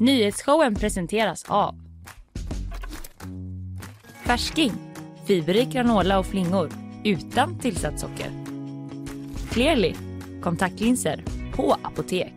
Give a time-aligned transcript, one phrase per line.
[0.00, 1.74] Nyhetsshowen presenteras av
[4.26, 4.72] Färsking,
[5.26, 6.70] fiberrik granola och flingor
[7.04, 8.30] utan tillsatt socker.
[9.50, 9.94] Clearly,
[10.42, 12.34] kontaktlinser på apotek.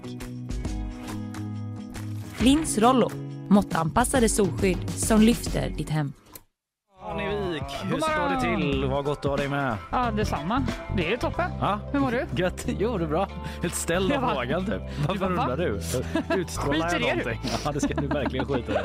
[2.39, 3.11] Lins Rollo,
[3.49, 6.13] måttanpassade solskydd som lyfter ditt hem.
[7.91, 8.85] Hur står det till?
[8.85, 9.75] Vad gott att ha dig med.
[9.91, 10.63] Ja, detsamma.
[10.97, 11.51] Det är toppen.
[11.59, 12.25] Ja, Hur mår du?
[12.43, 12.65] Gött.
[12.67, 13.27] Jo, det är bra.
[13.63, 14.81] Ett ställ av Jag frågan typ.
[15.07, 15.79] Varför undrar du?
[16.41, 17.07] Utstrålar i jag du.
[17.07, 17.41] någonting?
[17.65, 18.75] Ja, det ska du verkligen skita i.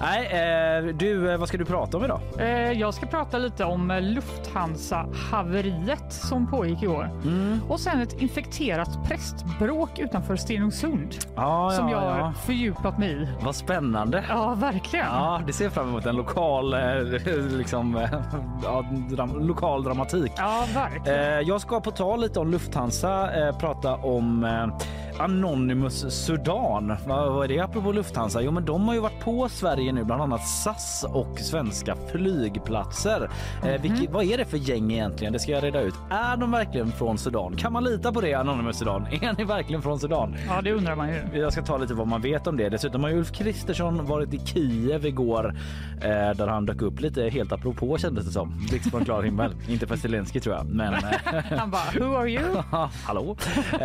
[0.00, 2.20] Nej, eh, du, eh, vad ska du prata om idag?
[2.38, 7.10] Eh, jag ska prata lite om eh, Lufthansa-haveriet som pågick igår.
[7.24, 7.60] Mm.
[7.68, 12.32] Och sen ett infekterat prästbråk utanför Stenungsund Ja, som jag ja, har ja.
[12.46, 13.28] fördjupat mig i.
[13.40, 14.24] Vad spännande.
[14.28, 15.06] Ja, verkligen.
[15.06, 17.02] Ja, det ser fram emot en lokal, eh,
[17.50, 18.08] liksom, eh,
[18.62, 20.32] ja, dram lokal dramatik.
[20.36, 21.20] Ja, verkligen.
[21.20, 24.86] Eh, jag ska på tal lite om Lufthansa eh, prata om eh,
[25.18, 26.96] Anonymous Sudan.
[27.06, 28.42] Vad, är det apropå Lufthansa?
[28.42, 33.30] Jo, men de har ju varit på Sverige nu, bland annat SAS och svenska flygplatser.
[33.64, 35.32] Eh, vilket, vad är det för gäng egentligen?
[35.32, 35.94] Det ska jag reda ut.
[36.10, 37.56] Är de verkligen från Sudan?
[37.56, 39.06] Kan man lita på det, Anonymous Sudan?
[39.10, 40.36] Är ni verkligen från Sudan?
[40.48, 41.22] Ja, det undrar man ju.
[41.34, 42.68] Jag ska ta lite vad man vet om det.
[42.68, 45.54] Dessutom har Ulf Kristersson varit i Kiev igår
[46.00, 48.66] eh, där han dök upp lite helt apropå kändes det som.
[48.70, 49.54] Blixt från klar himmel.
[49.68, 51.00] Inte för Zelensky tror jag, men eh,
[51.58, 52.62] Han bara, who are you?
[53.04, 53.36] Hallå?
[53.72, 53.78] Eh,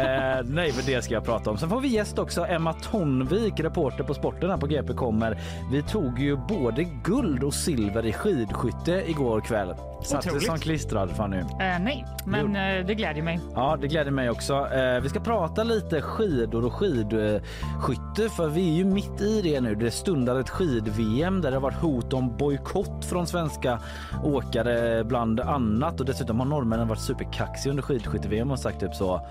[0.44, 1.58] nej, men det ska jag prata om.
[1.58, 2.45] Sen får vi gäst också.
[2.45, 5.38] Emma Tonvik, reporter på sporten här på GP kommer.
[5.72, 9.75] Vi tog ju både guld och silver i skidskytte igår kväll.
[10.03, 10.45] Satt Otroligt.
[10.45, 11.38] som klistrad Fanny.
[11.38, 13.39] Eh, nej, men eh, det glädjer mig.
[13.55, 14.67] Ja, det gläder mig också.
[14.73, 19.61] Eh, vi ska prata lite skidor och skidskytte för vi är ju mitt i det
[19.61, 19.75] nu.
[19.75, 23.80] Det stundar ett skid-VM där det har varit hot om bojkott från svenska
[24.23, 29.22] åkare bland annat och dessutom har norrmännen varit superkaxiga under skidskytte-VM och sagt typ så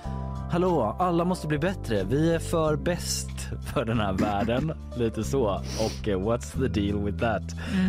[0.50, 1.79] Hallå, alla måste bli bättre.
[1.88, 3.30] Vi är för bäst
[3.74, 4.72] för den här världen.
[4.96, 5.42] Lite så.
[5.78, 7.42] Och eh, what's the deal with that?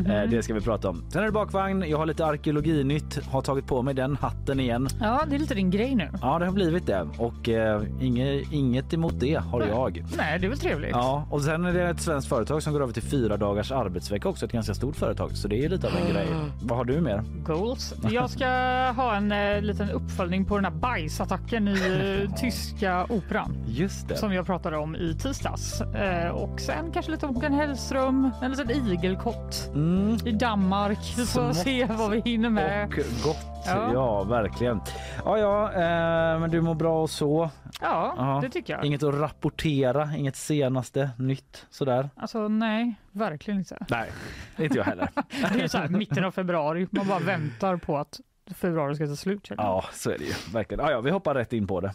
[0.07, 1.03] Eh, det ska vi prata om.
[1.09, 1.83] Sen är det bakvagn.
[1.87, 3.25] Jag har lite arkeologinytt.
[3.25, 4.87] Har tagit på mig den hatten igen.
[4.99, 6.09] Ja, det är lite din grej nu.
[6.21, 10.03] Ja, det har blivit det och eh, inget, inget emot det har jag.
[10.17, 10.91] Nej, det är väl trevligt.
[10.91, 14.29] Ja, och sen är det ett svenskt företag som går över till fyra dagars arbetsvecka
[14.29, 15.31] också, ett ganska stort företag.
[15.37, 16.27] Så det är lite av en grej.
[16.61, 17.23] Vad har du mer?
[17.45, 17.93] Goals.
[18.09, 18.45] Jag ska
[18.91, 19.29] ha en
[19.65, 24.15] liten uppföljning på den här bajsattacken i tyska operan Just det.
[24.17, 25.81] som jag pratade om i tisdags.
[25.81, 30.17] Eh, och sen kanske lite om Håkan Hellström, en liten igelkott Mm.
[30.25, 31.13] i Danmark.
[31.17, 32.85] Vi får se vad vi hinner med.
[32.87, 32.93] Och
[33.23, 33.37] gott.
[33.65, 34.23] Ja, Ja.
[34.23, 34.81] verkligen.
[35.25, 37.49] Ja, ja, eh, men du mår bra och så.
[37.81, 38.39] Ja, Ja.
[38.43, 38.85] det tycker jag.
[38.85, 42.09] Inget att rapportera, inget senaste nytt sådär.
[42.15, 43.85] Alltså nej, verkligen inte.
[43.89, 44.09] Nej,
[44.57, 45.09] inte jag heller.
[45.53, 46.87] Det är så här mitten av februari.
[46.91, 48.19] Man bara väntar på att
[48.55, 49.47] februari ska ta slut.
[49.57, 50.85] Ja, så är det ju verkligen.
[50.85, 51.93] Ja, ja, vi hoppar rätt in på det.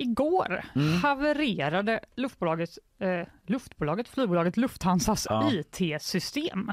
[0.00, 1.00] Igår Mm.
[1.02, 5.50] havererade luftbolaget, eh, luftbolaget, flygbolaget Lufthansas Ja.
[5.52, 6.72] IT-system.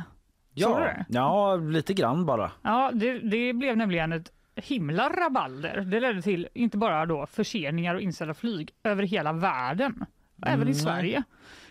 [0.53, 2.51] Ja, ja, lite grann bara.
[2.61, 5.81] Ja, det, det blev nämligen ett himla rabalder.
[5.81, 10.05] Det ledde till inte bara då förseningar och inställda flyg över hela världen,
[10.45, 10.73] även i Mm.
[10.73, 11.23] Sverige,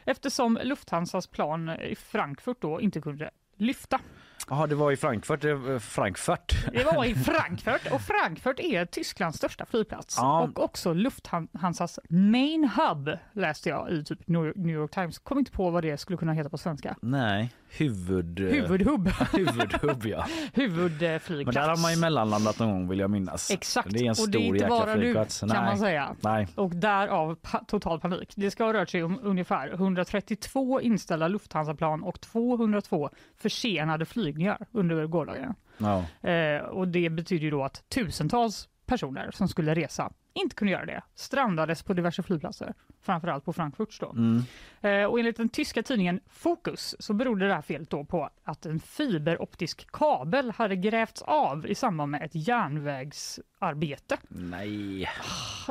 [0.04, 4.00] eftersom Lufthansas plan i Frankfurt då inte kunde lyfta.
[4.48, 5.44] Jaha, det var i Frankfurt.
[5.44, 6.54] eh, Frankfurt.
[6.72, 10.42] Det var i Frankfurt och Frankfurt är Tysklands största flygplats Ja.
[10.42, 15.18] och också Lufthansas main hub läste jag i typ New New York Times.
[15.18, 16.96] Kom inte på vad det skulle kunna heta på svenska.
[17.02, 18.38] Nej, huvud...
[18.40, 20.26] Huvudhubb, Huvudhubb, ja.
[20.54, 21.54] huvudflygplats.
[21.54, 23.50] Men där har man ju mellanlandat någon gång vill jag minnas.
[23.50, 25.40] Exakt, Det är en och stor det är inte bara flygplats.
[25.40, 25.58] kan Nej.
[25.60, 26.16] man säga.
[26.20, 26.48] Nej.
[26.54, 28.32] Och därav pa- total panik.
[28.36, 35.06] Det ska ha rört sig om ungefär 132 inställda Lufthansa-plan och 202 försenade flygningar under
[35.06, 35.54] gårdagen.
[35.78, 36.28] Ja.
[36.30, 40.86] Eh, och det betyder ju då att tusentals personer som skulle resa inte kunde göra
[40.86, 41.02] det.
[41.14, 44.00] Strandades på diverse flygplatser, framförallt på Frankfurt.
[44.00, 44.10] Då.
[44.10, 44.42] Mm.
[44.80, 48.66] Eh, och enligt den tyska tidningen Focus så berodde det här felet då på att
[48.66, 54.16] en fiberoptisk kabel hade grävts av i samband med ett järnvägsarbete.
[54.28, 55.02] Nej.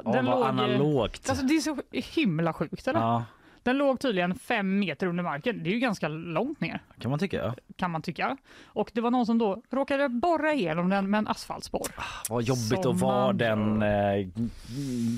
[0.06, 1.30] Ja, Den vad låg- analogt.
[1.30, 3.00] Alltså det är så himla sjukt eller?
[3.00, 3.26] Ja,
[3.66, 5.64] Den låg tydligen fem meter under marken.
[5.64, 7.56] Det är ju ganska långt ner kan man tycka.
[7.76, 8.38] kan man tycka.
[8.66, 11.88] Och det var någon som då råkade borra igenom den med en asfaltspår.
[12.30, 14.28] Vad jobbigt Som att vara man- den, eh,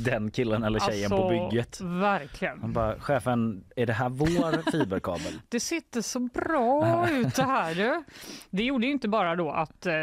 [0.05, 1.81] den killen eller tjejen på Alltså, bygget.
[1.81, 2.61] Verkligen.
[2.61, 5.33] Han bara, chefen, är det här vår fiberkabel?
[5.49, 7.75] Det sitter så bra ut det här.
[7.75, 8.03] Du.
[8.49, 9.93] Det gjorde ju inte bara då att eh,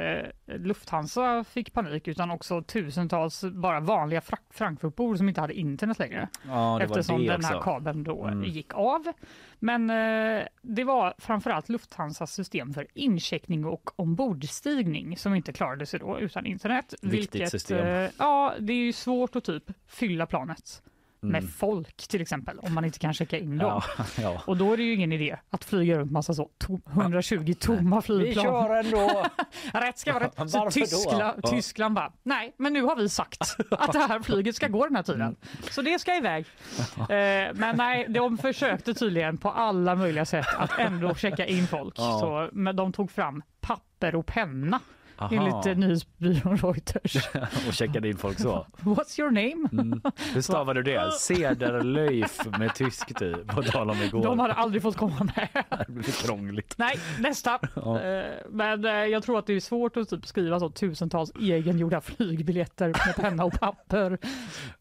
[0.47, 6.29] Lufthansa fick panik utan också tusentals bara vanliga Fra- Frankfurtbor som inte hade internet längre.
[6.49, 7.65] Ja, det eftersom det den här också.
[7.71, 8.51] kabeln då Mm.
[8.51, 9.13] gick av.
[9.59, 16.01] Men eh, det var framförallt Lufthansas system för incheckning och ombordstigning som inte klarade sig
[16.01, 16.95] då utan internet.
[17.03, 17.87] Viktigt system.
[17.87, 20.83] Eh, ja, det är ju svårt att typ fylla planet
[21.31, 23.83] med folk till exempel om man inte kan checka in dem.
[23.99, 24.43] Ja, ja.
[24.47, 28.03] Och då är det ju ingen idé att flyga runt massa så to- 120 tomma
[28.03, 28.77] flygplan.
[28.77, 29.27] ändå.
[29.73, 30.51] Rätt ska vara rätt.
[30.51, 30.71] Så?
[30.71, 31.51] Tyskland, Ja.
[31.51, 34.97] Tyskland bara, nej men nu har vi sagt att det här flyget ska gå den
[34.97, 35.21] här tiden.
[35.23, 35.37] Mm.
[35.71, 36.47] Så det ska iväg.
[36.99, 37.07] Eh,
[37.55, 41.97] men nej, de försökte tydligen på alla möjliga sätt att ändå checka in folk.
[41.97, 44.81] Så, men de tog fram papper och penna
[45.19, 45.35] Aha.
[45.35, 47.17] enligt nyhetsbyrån Reuters.
[47.69, 48.67] Och checkade in folk så.
[48.81, 49.69] What's your name?
[49.73, 50.01] Mm.
[50.35, 51.13] Hur stavar du det?
[51.13, 53.47] Cederlöjf med tysk typ.
[53.49, 54.23] På tal om igår.
[54.23, 55.49] De hade aldrig fått komma med.
[55.87, 56.75] Det blir krångligt.
[56.79, 57.59] Nej, nästa.
[57.75, 58.01] Ja.
[58.03, 62.01] Eh, Men eh, jag tror att det är svårt att typ skriva så tusentals egengjorda
[62.01, 64.19] flygbiljetter med penna och papper.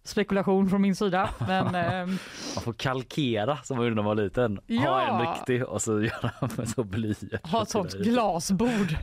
[0.04, 1.30] Spekulation från min sida.
[1.48, 2.06] Men eh,
[2.56, 4.56] Man får kalkera som man gjorde när man var liten.
[4.58, 5.02] Ha Ja.
[5.02, 7.48] en riktig och så göra med så blyert.
[7.48, 8.96] ha ett sånt glasbord.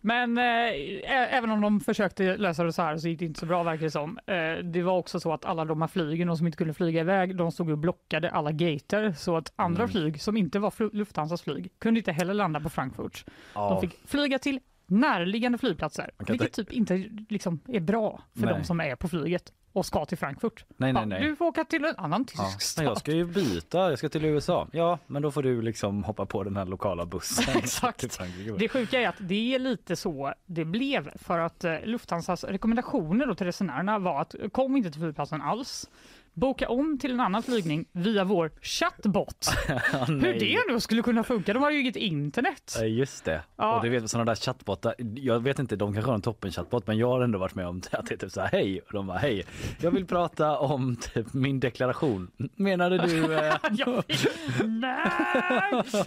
[0.00, 3.46] Men eh, även om de försökte lösa det så här så gick det inte så
[3.46, 4.18] bra verkar det som.
[4.26, 7.00] Eh, det var också så att alla de här flygen och som inte kunde flyga
[7.00, 9.92] iväg, de stod och blockade alla gater så att andra Mm.
[9.92, 13.24] flyg som inte var Lufthansas flyg kunde inte heller landa på Frankfurt.
[13.54, 13.68] Ja.
[13.70, 18.54] De fick flyga till närliggande flygplatser, vilket typ inte liksom är bra för Nej.
[18.54, 20.64] de som är på flyget och ska till Frankfurt.
[20.76, 21.22] Nej, nej, nej.
[21.22, 22.50] Du får åka till en annan tysk Ja.
[22.58, 22.84] stad.
[22.84, 24.68] Men jag ska ju byta, jag ska till USA.
[24.72, 27.44] Ja, men då får du liksom hoppa på den här lokala bussen.
[27.58, 28.18] Exakt.
[28.58, 33.34] Det sjuka är att det är lite så det blev för att eh, Lufthansas rekommendationer
[33.34, 35.90] till resenärerna var att eh, kom inte till flygplatsen alls.
[36.36, 39.46] Boka om till en annan flygning via vår chattbot.
[39.68, 39.78] Ja,
[40.08, 41.52] Hur det nu skulle kunna funka?
[41.52, 42.78] De har ju inget internet.
[42.86, 43.42] Just det.
[43.56, 43.76] Ja.
[43.76, 44.94] Och du vet sådana där chattbottar.
[45.14, 47.66] Jag vet inte, de kanske har en toppen chattbot men jag har ändå varit med
[47.66, 49.44] om att det är typ så här hej och de bara hej.
[49.80, 52.30] Jag vill prata om typ min deklaration.
[52.56, 54.02] Menade du, eh, Jag.
[54.64, 55.10] Nej,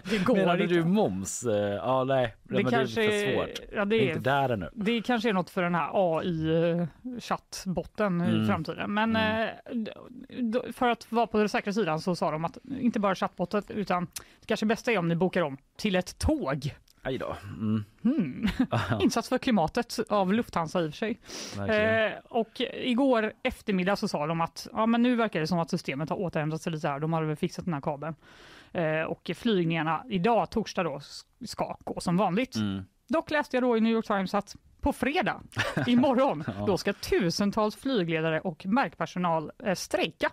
[0.10, 0.76] det går menade inte.
[0.76, 1.44] du moms?
[1.44, 3.60] Eh, Ja nej, Det men kanske det är är- för svårt.
[3.76, 4.70] Ja, Det det är inte där ännu.
[4.74, 8.44] Det kanske är något för den här AI-chattbotten Mm.
[8.44, 8.94] i framtiden.
[8.94, 10.19] Men eh, d- d-
[10.74, 14.08] för att vara på den säkra sidan så sa de att inte bara chattbotten utan
[14.40, 16.76] det kanske bästa är om ni bokar om till ett tåg.
[17.02, 17.36] Aj då.
[17.44, 17.84] Mm.
[18.04, 18.48] Hmm.
[19.02, 21.20] Insats för klimatet av Lufthansa i och för sig.
[21.58, 25.70] Eh, och igår eftermiddag så sa de att ja, men nu verkar det som att
[25.70, 27.00] systemet har återhämtat sig lite här.
[27.00, 28.16] De hade väl fixat den här kabeln.
[28.72, 31.02] Eh, och flygningarna idag, torsdag då,
[31.46, 32.56] ska gå som vanligt.
[32.56, 32.84] Mm.
[33.08, 35.42] Dock läste jag då i New York Times att på fredag,
[35.88, 36.66] imorgon, Ja.
[36.66, 40.32] då ska tusentals flygledare och markpersonal eh, strejka.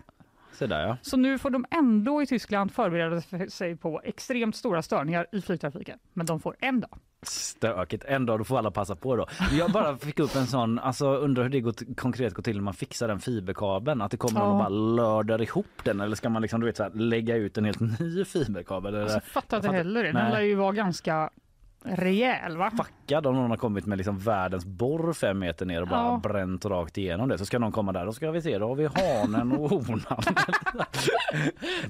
[0.53, 0.97] Så där ja.
[1.01, 5.99] Så nu får de ändå i Tyskland förbereda sig på extremt stora störningar i flygtrafiken.
[6.13, 6.99] Men de får en dag.
[7.21, 8.03] Stökigt.
[8.07, 9.25] En dag då får alla passa på då.
[9.51, 12.63] Jag bara fick upp en sån, alltså undrar hur det går, konkret går till när
[12.63, 14.01] man fixar den fiberkabeln.
[14.01, 14.59] Att det kommer någon och Ja.
[14.59, 17.65] bara löder ihop den eller ska man liksom du vet så här, lägga ut en
[17.65, 18.93] helt ny fiberkabel?
[18.93, 20.11] Eller Alltså, fattar inte heller det.
[20.11, 21.29] Den lär ju vara ganska
[21.87, 22.71] rejäl va?
[22.77, 26.19] packad om någon har kommit med liksom världens borr fem meter ner och bara Ja.
[26.23, 27.37] bränt rakt igenom det.
[27.37, 30.01] Så ska någon komma där och ska vi se, då har vi hanen och honan.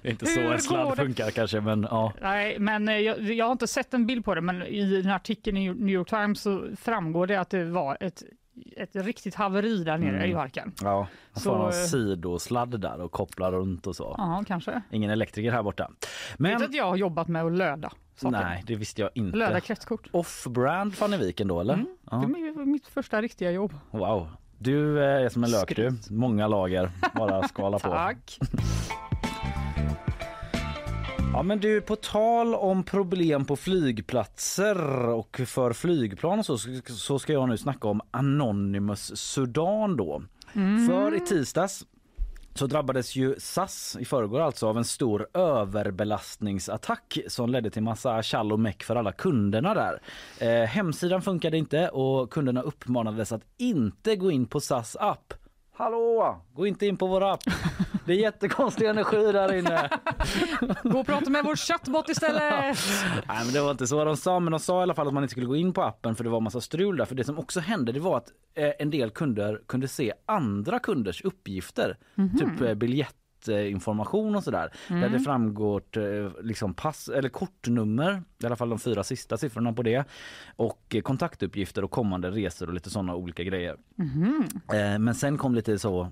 [0.01, 2.13] det är inte så Hur en sladd funkar kanske men ja.
[2.21, 5.11] Nej, men eh, jag, jag har inte sett en bild på det, men i den
[5.11, 8.23] artikeln i New York Times så framgår det att det var ett,
[8.77, 10.31] ett riktigt haveri där nere Mm.
[10.31, 10.71] i marken.
[10.81, 10.97] Ja,
[11.33, 14.15] man Så, får ha eh, sidosladd där och koppla runt och så.
[14.17, 14.81] Ja, kanske.
[14.91, 15.87] Ingen elektriker här borta.
[15.87, 18.37] Vet Men att jag har jobbat med att löda saker.
[18.37, 19.37] nej, det visste jag inte.
[19.37, 20.07] Löda kretskort.
[20.11, 21.73] Off-brand Fanneviken då eller?
[21.73, 21.87] Mm.
[22.11, 22.17] Ja.
[22.17, 23.73] Det är mitt första riktiga jobb.
[23.91, 24.27] Wow.
[24.57, 25.93] Du eh, är som en lök du.
[26.09, 26.91] Många lager.
[27.15, 27.89] Bara skala på.
[27.89, 28.39] Tack.
[31.33, 37.19] Ja men du, på tal om problem på flygplatser och för flygplan och så, så
[37.19, 40.23] ska jag nu snacka om Anonymous Sudan då.
[40.87, 41.85] För i tisdags
[42.57, 48.23] så drabbades ju SAS i förrgår alltså av en stor överbelastningsattack som ledde till massa
[48.23, 50.01] tjall och meck för alla kunderna där.
[50.39, 55.33] Eh, hemsidan funkade inte och kunderna uppmanades att inte gå in på SAS app.
[55.73, 56.41] Hallå!
[56.53, 57.43] Gå inte in på vår app.
[58.07, 59.89] Det är jättekonstig energi där inne.
[60.83, 62.41] Gå och prata med vår chattbot istället.
[63.27, 65.13] Nej, men det var inte så de sa, men de sa i alla fall att
[65.13, 67.05] man inte skulle gå in på appen för det var massa strul där.
[67.05, 70.79] För det som också hände det var att eh, en del kunder kunde se andra
[70.79, 71.97] kunders uppgifter.
[72.39, 72.75] Typ eh,
[73.47, 74.71] biljettinformation och sådär.
[74.87, 79.73] Där det framgår eh, liksom pass eller kortnummer, i alla fall de fyra sista siffrorna
[79.73, 80.05] på det.
[80.55, 83.75] Och kontaktuppgifter och kommande resor och lite sådana olika grejer.
[84.73, 86.11] Eh, Men sen kom lite så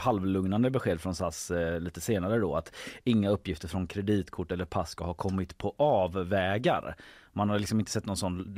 [0.00, 2.72] halvlugnande besked från SAS eh, lite senare då att
[3.04, 6.96] inga uppgifter från kreditkort eller pass ska ha kommit på avvägar.
[7.32, 8.54] Man har liksom inte sett någon sån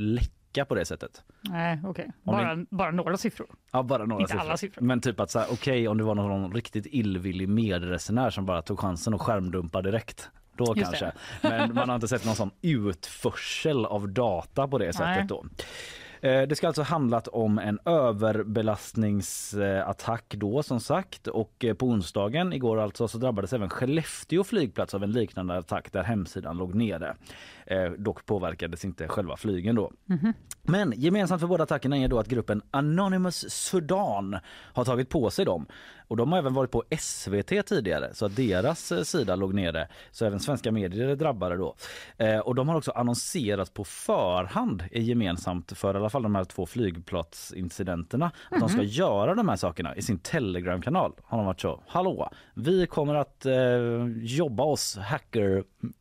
[0.50, 1.22] läcka på det sättet.
[1.40, 2.10] Nej, okej.
[2.24, 3.46] Om Bara, bara några siffror.
[3.72, 4.82] Ja, bara några Inte alla siffror.
[4.82, 8.62] Men typ att så här, okej om det var någon riktigt illvillig medresenär som bara
[8.62, 10.30] tog chansen och skärmdumpade direkt.
[10.56, 11.12] Då Just kanske.
[11.42, 15.44] Men man har inte sett någon sån utförsel av data på det sättet då.
[16.22, 22.52] Eh, det ska alltså handlat om en överbelastningsattack då som sagt och eh, på onsdagen
[22.52, 27.16] igår alltså så drabbades även Skellefteå flygplats av en liknande attack där hemsidan låg nere.
[27.70, 29.92] Eh, dock påverkades inte själva flygen då.
[30.62, 34.38] Men gemensamt för båda attackerna är då att gruppen Anonymous Sudan
[34.72, 35.66] har tagit på sig dem.
[36.08, 39.88] Och de har även varit på SVT tidigare så att deras eh, sida låg nere.
[40.10, 41.74] Så även svenska medier är drabbade då.
[42.16, 46.34] Eh, och de har också annonserat på förhand är gemensamt för i alla fall de
[46.34, 51.12] här två flygplatsincidenterna att de ska göra de här sakerna i sin Telegram-kanal.
[51.24, 51.82] Har de varit så.
[51.86, 53.54] Hallå, vi kommer att eh,
[54.20, 54.98] jobba oss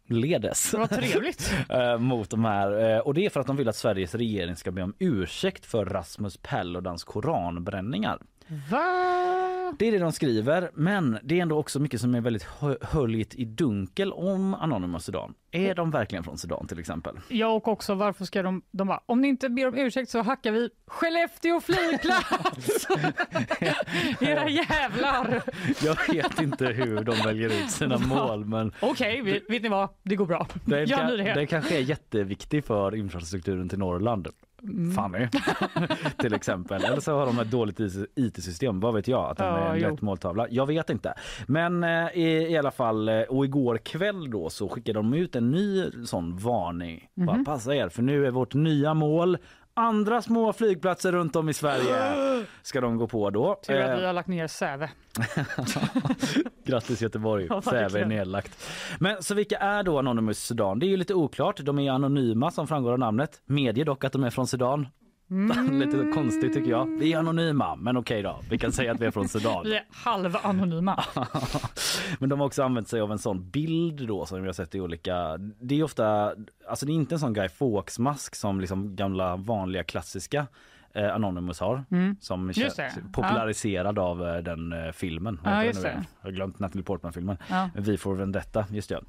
[0.10, 0.74] hackerledes.
[0.74, 1.54] Vad trevligt.
[1.70, 2.96] eh, mot de här.
[2.96, 5.66] Eh, och det är för att de vill att Sveriges regering ska be om ursäkt
[5.66, 8.20] för Rasmus Paludans koranbränningar.
[8.70, 9.76] Va?
[9.80, 12.78] Det är det de skriver, men det är ändå också mycket som är väldigt hö-
[12.82, 15.34] höljt i dunkel om Anonymous Sudan.
[15.52, 17.16] Är de verkligen från Sudan till exempel?
[17.28, 20.22] Ja och också varför ska de, de bara, om ni inte ber om ursäkt så
[20.22, 22.88] hackar vi Skellefteå flygplats!
[24.22, 25.42] Era jävlar!
[25.84, 29.90] Jag vet inte hur de väljer ut sina mål, men Okej, vi- vet ni vad?
[30.04, 30.48] Det går bra.
[30.66, 34.28] den, kan, den kanske är jätteviktig för infrastrukturen till Norrland.
[34.96, 35.28] Fanny
[36.18, 36.84] till exempel.
[36.84, 37.80] Eller så har de ett dåligt
[38.16, 38.80] IT-system.
[38.80, 39.32] Vad vet jag?
[39.32, 39.90] Att de Ja, är en jo.
[39.90, 40.48] lätt måltavla.
[40.50, 41.14] Jag vet inte.
[41.48, 45.36] Men eh, i, i alla fall eh, och igår kväll då så skickade de ut
[45.36, 47.08] en ny sån varning.
[47.14, 47.26] Mhm.
[47.26, 49.38] Bara passa er för nu är vårt nya mål
[49.80, 53.60] andra små flygplatser runt om i Sverige ska de gå på då.
[53.68, 54.90] Tur att Eh, vi har lagt ner Säve.
[56.66, 58.68] Grattis Göteborg, Ja, Säve är nedlagt.
[59.00, 60.80] Men så vilka är då Anonymous Sudan?
[60.80, 61.60] Det är ju lite oklart.
[61.60, 63.42] De är anonyma som framgår av namnet.
[63.46, 64.88] Medger dock att de är från Sudan.
[65.32, 65.80] Mm.
[65.80, 66.86] lite konstigt tycker jag.
[67.00, 68.40] Vi är anonyma, men okej då.
[68.50, 69.64] Vi kan säga att vi är från Sudan.
[69.66, 71.04] Vi är halvanonyma.
[72.20, 74.76] Men de har också använt sig av en sån bild då som vi har sett
[74.76, 75.38] i olika.
[75.38, 76.34] Det är ofta,
[76.70, 80.48] alltså det är inte en sån Guy Fawkes mask som liksom gamla vanliga klassiska
[80.94, 81.84] eh, Anonymous har.
[82.20, 82.54] Som Mm.
[82.54, 82.92] Känns det.
[83.14, 85.40] populariserad av eh, den eh, filmen.
[85.44, 86.06] Ja, just det.
[86.22, 87.38] Jag har glömt Natalie Portman-filmen.
[87.50, 87.70] Ja.
[87.76, 89.00] Vi får Vendetta, just det.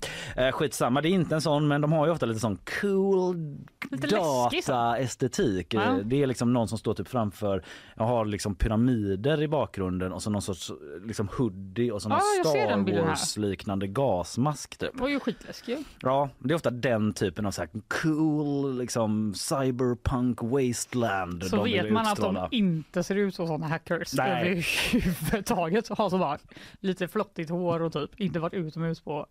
[0.47, 3.57] Eh, skitsamma, det är inte en sån men de har ju ofta lite sån cool
[3.91, 5.75] Lite data-estetik.
[5.75, 5.83] Ja.
[5.83, 7.63] Eh, Det är liksom någon som står typ framför,
[7.97, 10.71] jag har liksom pyramider i bakgrunden och så någon sorts
[11.05, 13.07] liksom hoodie och så någon Ja, Star.
[13.07, 14.93] Wars-liknande gasmask typ.
[14.95, 15.81] Det var ju skitläskigt.
[16.03, 17.71] Ja, det är ofta den typen av så här
[18.03, 23.67] cool liksom cyberpunk wasteland Så de vet man att de inte ser ut som sådana
[23.67, 24.65] hackers Nej.
[24.95, 25.89] överhuvudtaget.
[25.89, 26.39] Har så bara
[26.81, 29.27] lite flottigt hår och typ inte varit utomhus på...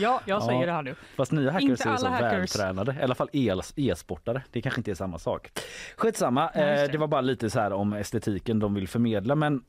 [0.00, 0.66] Ja, jag säger Ja.
[0.66, 0.94] det här nu.
[1.16, 2.32] Fast nya hackers Inte är så hackers.
[2.32, 2.96] vältränade.
[3.00, 3.28] I alla fall
[3.76, 4.42] e-sportare.
[4.50, 5.50] Det kanske inte är samma sak.
[5.96, 6.50] Skitsamma.
[6.54, 6.88] Ja, eh, det.
[6.92, 9.34] det var bara lite så här om estetiken de vill förmedla.
[9.34, 9.62] Men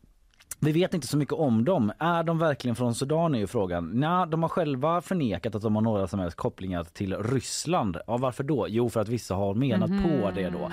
[0.60, 1.92] vi vet inte så mycket om dem.
[2.00, 3.92] Är de verkligen från Sudan är ju frågan.
[3.94, 7.98] Nej, de har själva förnekat att de har några som helst kopplingar till Ryssland.
[8.08, 8.66] Ja, varför då?
[8.70, 10.72] Jo, för att vissa har menat på det då.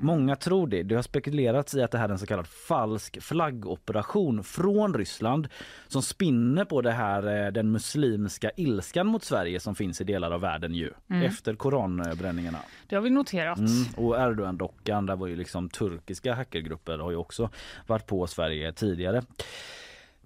[0.00, 0.82] Många tror det.
[0.82, 5.48] Det har spekulerats i att det här är en så kallad falsk flaggoperation från Ryssland
[5.88, 10.30] som spinner på det här, eh, den muslimska ilskan mot Sverige som finns i delar
[10.30, 10.90] av världen ju
[11.24, 12.58] efter koranbränningarna.
[12.88, 13.58] Det har vi noterat.
[13.58, 13.84] Mm.
[13.96, 17.50] Och Erdogan-dockan, där var ju liksom turkiska hackergrupper har ju också
[17.86, 19.13] varit på Sverige tidigare.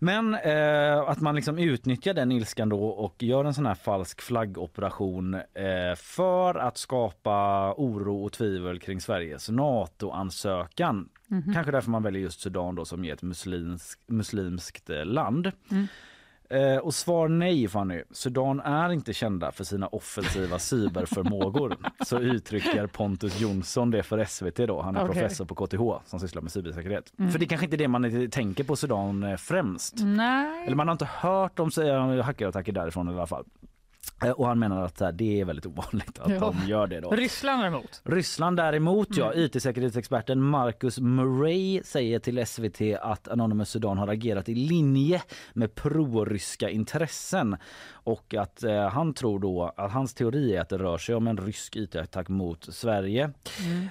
[0.01, 4.21] Men eh, att man liksom utnyttjar den ilskan då och gör en sån här falsk
[4.21, 11.09] flaggoperation eh, för att skapa oro och tvivel kring Sveriges NATO-ansökan.
[11.55, 15.53] Kanske därför man väljer just Sudan då som är ett muslimsk, muslimskt eh, land.
[16.51, 18.03] Eh, och svar nej Fanny.
[18.11, 21.77] Sudan är inte kända för sina offensiva cyberförmågor.
[22.05, 24.83] Så uttrycker Pontus Jonsson det för SVT då.
[24.83, 25.15] Han är Okej.
[25.15, 27.13] professor på KTH som sysslar med cybersäkerhet.
[27.33, 29.95] För det är kanske inte är det man tänker på Sudan eh, främst.
[29.99, 30.67] Nej.
[30.67, 33.45] Eller man har inte hört om säga, hackerattacker därifrån i alla fall.
[34.25, 36.39] Eh, Och han menar att här, det är väldigt ovanligt att Ja.
[36.41, 37.11] de gör det då.
[37.11, 38.01] Ryssland däremot.
[38.05, 39.33] Ryssland däremot, ja.
[39.35, 45.23] IT-säkerhetsexperten Marcus Murray säger till SVT att Anonymous Sudan har agerat i linje
[45.53, 47.57] med proryska intressen
[47.93, 51.27] och att eh, han tror då att hans teori är att det rör sig om
[51.27, 53.31] en rysk IT-attack mot Sverige.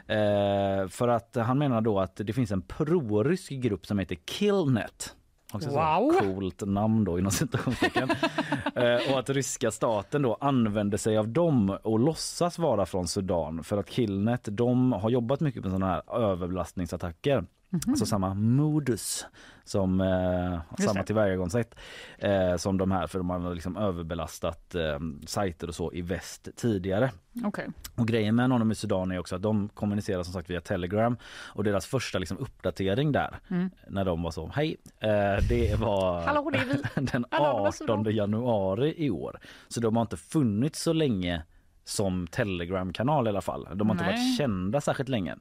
[0.08, 5.16] Eh, för att han menar då att det finns en prorysk grupp som heter Killnet.
[5.54, 6.20] Också så Wow.
[6.20, 8.10] coolt namn då inom citationstecken.
[8.76, 13.64] eh, och att ryska staten då använder sig av dem och låtsas vara från Sudan
[13.64, 17.46] för att Killnet de har jobbat mycket med sådana här överbelastningsattacker.
[17.88, 19.26] Alltså samma modus
[19.64, 21.76] som eh, samma tillvägagångssätt
[22.18, 26.48] eh, som de här för de har liksom överbelastat eh, sajter och så i väst
[26.56, 27.12] tidigare.
[27.44, 27.68] Okej.
[27.96, 31.18] Och grejen med Anonymous Sudan är också att de kommunicerar som sagt via Telegram
[31.54, 33.40] och deras första liksom uppdatering där
[33.88, 36.60] när de var så hej eh, det var Hallå, det
[37.12, 38.16] den Anonymous 18 Sudan.
[38.16, 39.40] januari i år.
[39.68, 41.44] Så de har inte funnits så länge
[41.84, 43.68] som Telegram-kanal i alla fall.
[43.76, 44.14] De har inte Nej.
[44.14, 45.36] varit kända särskilt länge.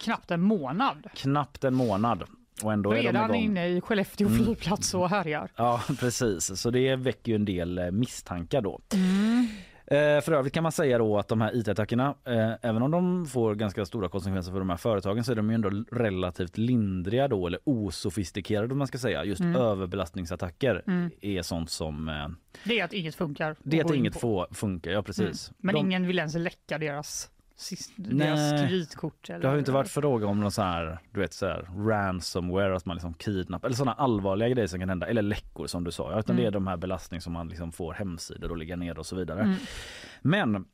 [0.00, 1.06] Knappt en månad.
[1.14, 2.24] Knappt en månad.
[2.62, 3.42] Och ändå är de Redan igång.
[3.42, 4.44] inne i Skellefteå Mm.
[4.44, 5.50] flygplats och härjar.
[5.56, 6.60] Ja, precis.
[6.60, 8.80] Så det väcker ju en del eh, misstankar då.
[9.88, 13.26] Eh, För övrigt kan man säga då att de här IT-attackerna, eh, även om de
[13.26, 17.28] får ganska stora konsekvenser för de här företagen så är de ju ändå relativt lindriga
[17.28, 19.24] då eller osofistikerade om man ska säga.
[19.24, 20.82] Just överbelastningsattacker
[21.20, 22.28] är sånt som eh,
[22.64, 23.56] Det är att inget funkar.
[23.62, 24.46] det att att inget på.
[24.52, 25.52] funkar, ja precis.
[25.58, 29.30] Men de, ingen vill ens läcka deras, sist, deras kreditkort.
[29.30, 31.68] Eller, det har ju inte varit fråga om någon sån här, du vet så här
[31.88, 35.84] ransomware, att man liksom kidnappar eller sådana allvarliga grejer som kan hända, eller läckor som
[35.84, 36.18] du sa.
[36.18, 39.06] Utan det är de här belastning som man liksom får hemsidor att ligga ner och
[39.06, 39.56] så vidare.
[40.22, 40.66] Men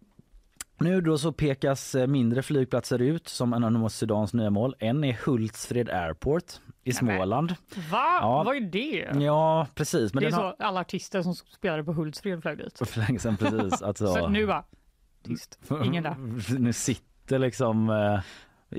[0.83, 4.75] nu då så pekas eh, mindre flygplatser ut som Anonymous Sudans nya mål.
[4.79, 6.45] En är Hultsfred Airport
[6.85, 7.51] i Småland.
[7.91, 8.19] Va?
[8.21, 8.43] Ja.
[8.47, 9.25] Vad är det?
[9.25, 10.15] Ja precis.
[10.15, 10.57] Men det är så har...
[10.59, 12.89] alla artister som spelade på Hultsfred flög dit.
[12.89, 13.83] För länge sedan precis.
[13.83, 14.07] Alltså...
[14.07, 14.65] Så nu bara,
[15.23, 16.17] tyst, ingen där.
[16.59, 18.21] Nu sitter liksom eh,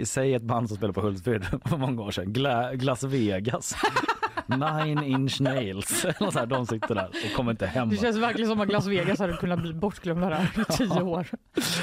[0.04, 2.34] Säg ett band som spelar på Hultsfred för många år sedan.
[2.34, 3.76] Gla, Glass Vegas.
[4.48, 6.06] Nine inch nails.
[6.20, 7.90] Eller så här, de sitter där och kommer inte hem.
[7.90, 11.28] Det känns verkligen som att Las Vegas hade kunnat bli bortglömda där i tio år.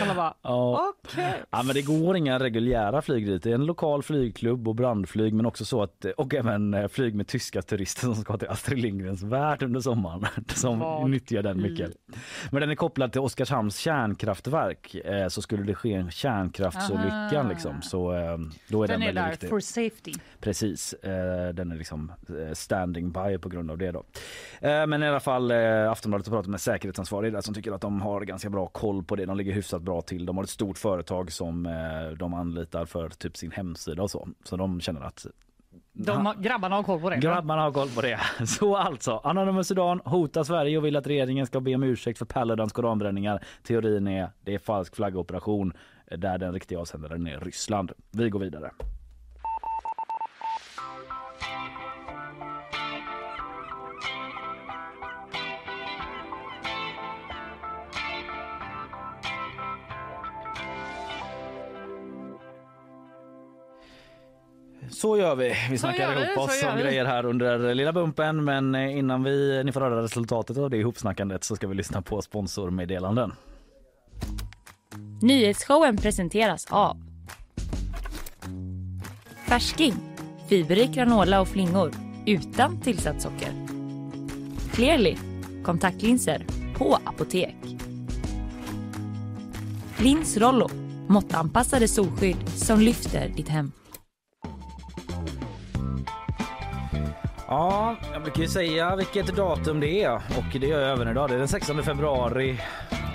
[0.02, 0.92] Alla bara, Ja.
[1.04, 1.32] okej.
[1.50, 3.42] Ja, men det går inga reguljära flyg dit.
[3.42, 7.14] Det är en lokal flygklubb och brandflyg men också så att och även eh, flyg
[7.14, 11.62] med tyska turister som ska till Astrid Lindgrens värld under sommaren som Vad nyttjar den
[11.62, 11.92] mycket.
[12.50, 17.82] Men den är kopplad till Oskarshamns kärnkraftverk eh, så skulle det ske en kärnkraftsolycka liksom
[17.82, 18.38] så eh,
[18.68, 19.48] då är den, Den är väldigt där viktig.
[19.48, 20.12] for safety.
[20.40, 20.94] Precis,
[21.54, 22.12] den är liksom
[22.54, 24.04] standing by på grund av det då.
[24.60, 27.80] Eh, men i alla fall eh, Aftonbladet har pratat med säkerhetsansvarig där som tycker att
[27.80, 29.26] de har ganska bra koll på det.
[29.26, 30.26] De ligger hyfsat bra till.
[30.26, 34.28] De har ett stort företag som eh, de anlitar för typ sin hemsida och så.
[34.44, 35.26] Så de känner att
[35.92, 37.16] De, grabbarna har koll på det.
[37.16, 38.20] Grabbarna har koll på det.
[38.46, 42.26] Så alltså, Anonymous Sudan hotar Sverige och vill att regeringen ska be om ursäkt för
[42.26, 43.44] Paladins koranbränningar.
[43.62, 45.72] Teorin är det är falsk flaggoperation
[46.06, 47.92] eh, där den riktiga avsändaren är Ryssland.
[48.10, 48.70] Vi går vidare.
[65.00, 65.54] Så gör vi.
[65.70, 68.44] Vi snackar vi, ihop oss om grejer här under lilla bumpen.
[68.44, 72.02] Men eh, innan vi, ni får höra resultatet av det ihopsnackandet så ska vi lyssna
[72.02, 73.32] på sponsormeddelanden.
[75.22, 76.96] Nyhetsshowen presenteras av
[79.48, 79.94] Färsking,
[80.48, 81.92] fiberrik granola och flingor
[82.26, 83.52] utan tillsatt socker.
[84.72, 85.16] Clearly,
[85.64, 87.56] kontaktlinser på apotek.
[89.98, 90.68] Lins Rollo,
[91.08, 93.72] måttanpassade solskydd som lyfter ditt hem.
[97.50, 101.28] Ja, jag brukar ju säga vilket datum det är och det gör jag även idag.
[101.28, 102.60] Det är den 16 februari.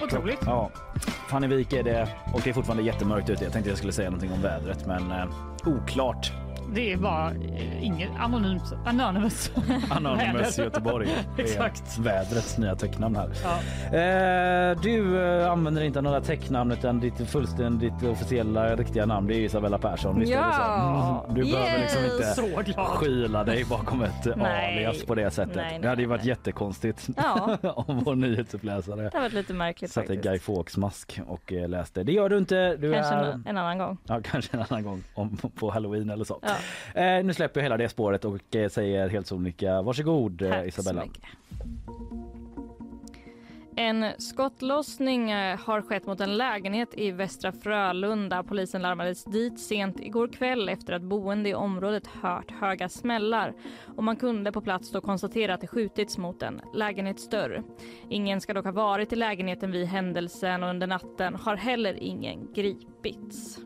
[0.03, 0.39] Otroligt.
[0.45, 0.69] Ja,
[1.29, 3.43] Fannevik är det och det är fortfarande jättemörkt ute.
[3.43, 5.25] Jag tänkte jag skulle säga någonting om vädret men eh,
[5.65, 6.31] oklart.
[6.75, 8.63] Det är bara eh, inget anonymt.
[8.85, 9.51] Anonymous.
[9.89, 10.57] Anonymous.
[10.65, 11.07] Göteborg.
[11.37, 11.97] Exakt.
[11.97, 13.29] Vädrets nya tecknamn här.
[13.43, 13.55] Ja.
[13.97, 19.39] Eh, du eh, använder inte några tecknamn utan ditt fullständigt officiella riktiga namn det är
[19.39, 20.19] Isabella Persson.
[20.19, 20.31] Visst?
[20.31, 21.25] Ja.
[21.29, 22.39] Mm, Du behöver liksom Yes.
[22.67, 25.55] inte skyla dig bakom ett alias på det sättet.
[25.55, 26.29] Nej, nej, det hade ju varit nej.
[26.29, 27.57] jättekonstigt Ja.
[27.75, 30.23] om vår nyhetsuppläsare Det har varit lite märkligt satte faktiskt.
[30.23, 32.03] Guy Fawkes-mask och eh, läste.
[32.03, 32.75] Det gör du inte.
[32.75, 33.23] Du Kanske är...
[33.31, 33.97] en, en annan gång.
[34.03, 36.39] Ja, kanske en annan gång om, på halloween eller så.
[36.41, 36.49] Ja.
[36.93, 41.03] Eh, nu släpper jag hela det spåret och eh, säger helt sonika varsågod eh, Isabella.
[43.77, 48.43] En skottlossning eh, har skett mot en lägenhet i Västra Frölunda.
[48.43, 53.53] Polisen larmades dit sent igår kväll efter att boende i området hört höga smällar.
[53.95, 57.63] Och man kunde på plats då konstatera att det skjutits mot en lägenhetsdörr.
[58.09, 62.53] Ingen ska dock ha varit i lägenheten vid händelsen och under natten har heller ingen
[62.53, 63.64] gripits.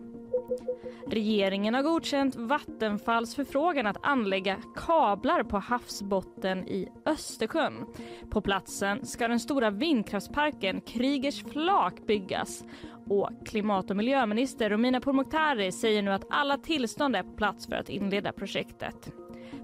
[1.07, 7.85] Regeringen har godkänt Vattenfalls förfrågan att anlägga kablar på havsbotten i Östersjön.
[8.29, 12.63] På platsen ska den stora vindkraftsparken Krigers flak byggas.
[13.09, 17.75] Och klimat och miljöminister Romina Pourmokhtari säger nu att alla tillstånd är på plats för
[17.75, 19.11] att inleda projektet.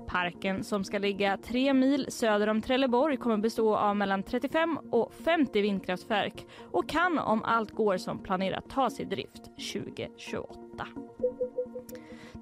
[0.07, 5.13] Parken som ska ligga tre mil söder om Trelleborg kommer bestå av mellan 35 och
[5.13, 10.87] 50 vindkraftverk och kan om allt går som planerat tas i drift 2028.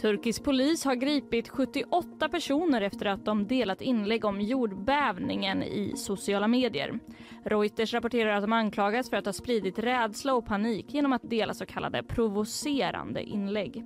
[0.02, 6.48] Turkisk polis har gripit 78 personer efter att de delat inlägg om jordbävningen i sociala
[6.48, 7.00] medier.
[7.46, 11.54] Reuters rapporterar att de anklagas för att ha spridit rädsla och panik genom att dela
[11.54, 13.84] så kallade provocerande inlägg.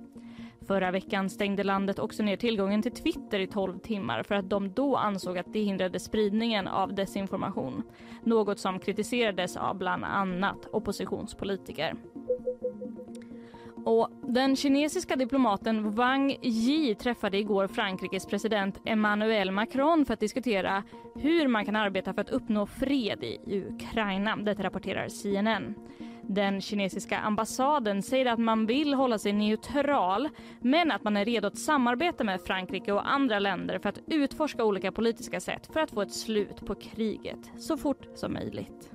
[0.68, 4.72] Förra veckan stängde landet också ner tillgången till Twitter i 12 timmar för att de
[4.72, 7.82] då ansåg att det hindrade spridningen av desinformation.
[8.22, 11.94] Något som kritiserades av bland annat oppositionspolitiker.
[13.84, 20.82] Och den kinesiska diplomaten Wang Yi träffade igår Frankrikes president Emmanuel Macron för att diskutera
[21.14, 24.36] hur man kan arbeta för att uppnå fred i Ukraina.
[24.36, 25.74] Detta rapporterar CNN.
[26.28, 30.28] Den kinesiska ambassaden säger att man vill hålla sig neutral
[30.60, 34.64] men att man är redo att samarbeta med Frankrike och andra länder för att utforska
[34.64, 38.90] olika politiska sätt för att få ett slut på kriget så fort som möjligt.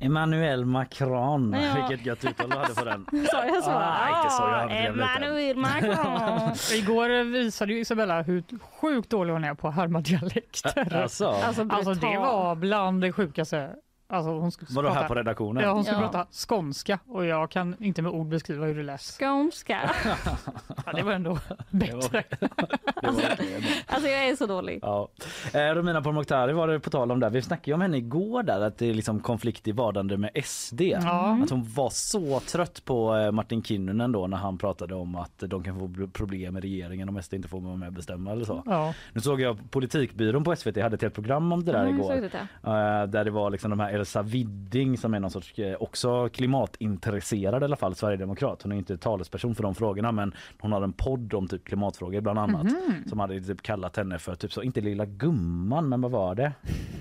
[0.00, 1.56] Emmanuel Macron.
[1.60, 1.74] Ja.
[1.88, 3.06] Vilket gött uttal du hade på den.
[3.30, 3.70] Sa jag så?
[3.70, 4.78] Ah, inte så, jag lite.
[4.78, 6.52] Emmanuel Macron.
[6.78, 8.44] Igår visade ju Isabella hur
[8.80, 10.96] sjukt dålig hon är på att härma dialekter.
[11.02, 13.70] Alltså, Alltså, Alltså det var bland det sjukaste.
[14.10, 15.62] Alltså hon skulle vadå här prata, på redaktionen?
[15.64, 16.08] ja, hon skulle Ja.
[16.08, 19.00] prata skånska och jag kan inte med ord beskriva hur det lät.
[19.00, 19.90] Skånska.
[20.86, 21.38] Ja, det var ändå
[21.70, 22.24] bättre.
[23.00, 24.78] Det var verkligen- Alltså jag är så dålig.
[24.82, 25.08] Ja.
[25.54, 27.30] Eh, Romina Pourmokhtari var det på tal om där.
[27.30, 30.30] Vi snackade ju om henne igår där att det är liksom konflikt i vardande med
[30.44, 30.80] SD.
[30.80, 31.38] Ja.
[31.42, 35.38] Att hon var så trött på eh, Martin Kinnunen då när han pratade om att
[35.38, 38.44] de kan få problem med regeringen om SD inte får vara med och bestämma eller
[38.44, 38.62] så.
[38.66, 38.94] Ja.
[39.12, 42.14] Nu såg jag Politikbyrån på SVT hade ett helt program om det där jag igår.
[42.62, 42.70] det.
[42.70, 46.28] Eh, där det var liksom de här Elsa Widding som är någon sorts eh, också
[46.28, 48.62] klimatintresserad i alla fall, Sverigedemokrat.
[48.62, 52.20] Hon är inte talesperson för de frågorna men hon har en podd om typ klimatfrågor
[52.20, 52.64] bland annat.
[52.64, 53.04] Mhm.
[53.08, 56.52] Som hade typ kallat henne för typ så, inte lilla gumman men vad var det?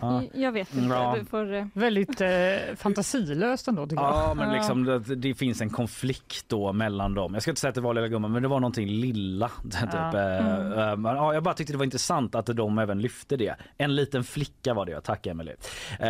[0.01, 0.23] Ja.
[0.33, 0.95] Jag vet inte.
[0.95, 1.17] Ja.
[1.29, 2.27] Får, eh, Väldigt eh,
[2.75, 4.13] fantasilöst ändå tycker jag.
[4.13, 4.55] Ja men Ja.
[4.55, 7.33] liksom det, det finns en konflikt då mellan dem.
[7.33, 9.47] Jag ska inte säga att det var lilla gumman men det var någonting lilla.
[9.63, 9.89] Typ.
[9.93, 10.17] Ja.
[10.19, 13.55] Eh, eh, men, ja, jag bara tyckte det var intressant att de även lyfte det.
[13.77, 15.55] En liten flicka var det, tack Emelie.
[15.99, 16.07] Eh,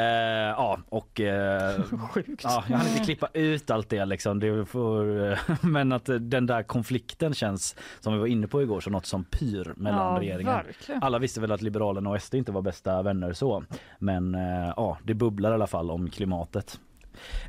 [0.92, 2.44] ja och eh, Sjukt.
[2.44, 4.40] Ja, jag hann inte klippa ut allt det liksom.
[4.40, 8.62] Det får, eh, men att eh, den där konflikten känns som vi var inne på
[8.62, 10.54] igår som något som pyr mellan ja, regeringen.
[10.54, 11.04] verkligen.
[11.04, 13.64] Alla visste väl att Liberalerna och SD inte var bästa vänner så.
[14.00, 16.80] Men eh, ja, det bubblar i alla fall om klimatet.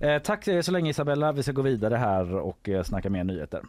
[0.00, 1.32] Eh, tack så länge Isabella.
[1.32, 3.62] Vi ska gå vidare här och eh, snacka mer nyheter.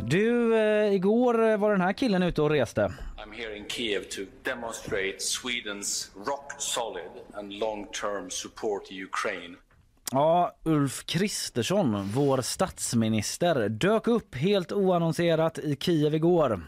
[0.00, 2.80] Du, eh, igår eh, var den här killen ute och reste.
[2.82, 9.56] I'm here in Kiev to demonstrate Sweden's rock solid and long term support to Ukraine.
[10.12, 16.60] Ja, Ulf Kristersson, vår statsminister, dök upp helt oannonserat i Kiev igår.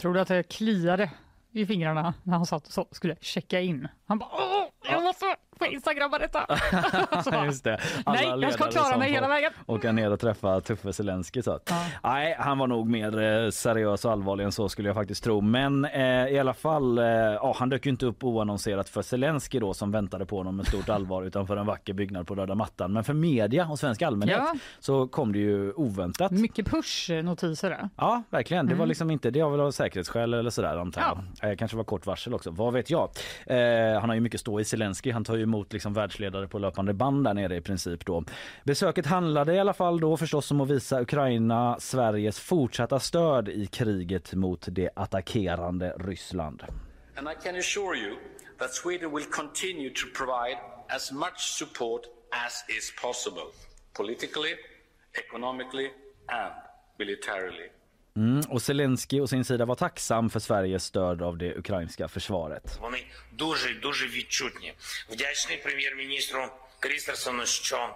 [0.00, 1.10] Tror du att det kliade
[1.52, 3.88] i fingrarna när han satt och så skulle checka in?
[4.06, 5.25] Han bara Åh, jag måste
[5.58, 6.46] på instagramma detta.
[7.24, 7.80] Så bara, Just det.
[8.04, 9.52] Alla Nej, jag ska klara mig hela vägen.
[9.66, 11.42] Åka ner och träffa Tuffe Zelensky.
[11.42, 11.52] Så.
[11.52, 11.84] att- Ja.
[12.02, 15.40] Nej, han var nog mer eh, seriös och allvarlig än så skulle jag faktiskt tro.
[15.40, 19.58] Men eh, i alla fall, eh, ja, han dök ju inte upp oannonserat för Zelensky
[19.58, 22.92] då som väntade på honom med stort allvar utanför en vacker byggnad på röda mattan.
[22.92, 24.54] Men för media och svensk allmänhet Ja.
[24.80, 26.30] så kom det ju oväntat.
[26.32, 27.88] Mycket push-notiser där.
[27.96, 28.66] Ja, verkligen.
[28.66, 28.88] Det var Mm.
[28.88, 31.02] liksom inte, det har väl av säkerhetsskäl eller sådär antar
[31.40, 31.50] jag.
[31.50, 33.08] Eh, kanske var kort varsel också, vad vet jag.
[33.46, 36.58] Eh, han har ju mycket stå i Zelensky, han tar ju emot liksom världsledare på
[36.58, 38.24] löpande band där nere i princip då.
[38.64, 43.66] Besöket handlade i alla fall då förstås om att visa Ukraina Sveriges fortsatta stöd i
[43.66, 46.62] kriget mot det attackerande Ryssland.
[47.16, 48.16] And I can assure you
[48.58, 53.48] that Sweden will continue to provide as much support as is possible,
[53.92, 54.54] politically,
[55.14, 55.90] economically,
[56.28, 56.52] and
[56.98, 57.70] militarily.
[58.15, 62.77] Mm, och Zelensky å sin sida var tacksam för Sveriges stöd av det ukrainska försvaret.
[62.81, 64.73] Вони дуже й дуже відчутні.
[65.09, 66.47] Вдячний прем'єр-міністру
[66.79, 67.89] Крістерсону, що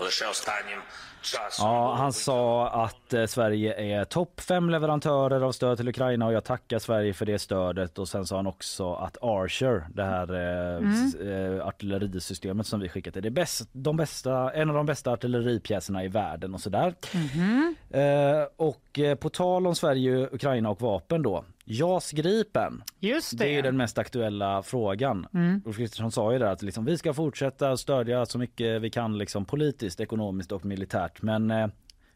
[0.00, 0.80] лише останнім
[1.13, 1.13] часом
[1.59, 6.33] Ja, han sa att eh, Sverige är topp fem leverantörer av stöd till Ukraina och
[6.33, 7.99] jag tackar Sverige för det stödet.
[7.99, 11.05] Och sen sa han också att Archer, det här eh, mm.
[11.15, 16.03] Eh, artillerisystemet som vi skickat, är det bäst, de bästa, en av de bästa artilleripjäserna
[16.03, 16.93] i världen och sådär.
[17.13, 17.75] Mm.
[17.89, 21.45] Eh, och på tal om Sverige, Ukraina och vapen då.
[21.67, 22.83] JAS Gripen.
[22.99, 23.37] Det.
[23.37, 23.55] det.
[23.55, 25.27] är den mest aktuella frågan.
[25.33, 25.61] Mm.
[25.65, 29.17] Ulf Kristersson sa ju där att liksom, vi ska fortsätta stödja så mycket vi kan
[29.17, 31.67] liksom, politiskt, ekonomiskt och militärt men eh,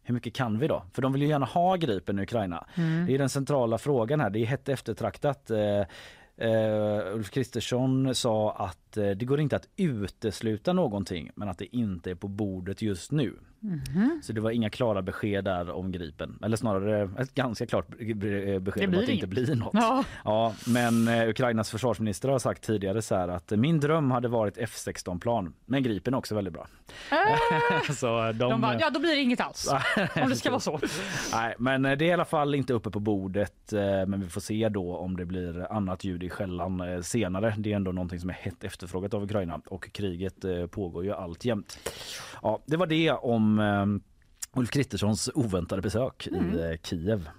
[0.04, 0.84] hur mycket kan vi då?
[0.94, 2.68] För de vill ju gärna ha Gripen i Ukraina.
[3.08, 4.30] Det är den centrala frågan här.
[4.30, 5.52] Det är hett eftertraktat.
[5.52, 5.84] Eh,
[6.42, 11.76] Uh, Ulf Kristersson sa att eh, det går inte att utesluta någonting men att det
[11.76, 13.34] inte är på bordet just nu.
[14.24, 16.40] Så det var inga klara besked där om Gripen.
[16.44, 19.74] Eller snarare ett ganska klart be- besked Det om att det inte blir något.
[19.74, 20.04] Ja.
[20.24, 25.54] Ja, men eh, Ukrainas försvarsminister har sagt tidigare så att min dröm hade varit F16-plan.
[25.66, 26.68] Men Gripen är också väldigt bra.
[27.96, 29.70] så de, De bara, ja, då blir det inget alls.
[30.24, 30.80] Om det ska vara så.
[31.34, 33.74] Nej, men eh, det är i alla fall inte uppe på bordet.
[33.74, 37.54] eh, Men vi får se då om det blir annat ljud i skällan eh, senare.
[37.58, 41.14] Det är ändå någonting som är hett efterfrågat av Ukraina och kriget eh, pågår ju
[41.14, 41.80] alltjämt.
[42.42, 43.49] Ja, det var det om
[44.54, 46.60] Ulf Kristerssons oväntade besök i Mm.
[46.60, 47.30] eh, Kiev.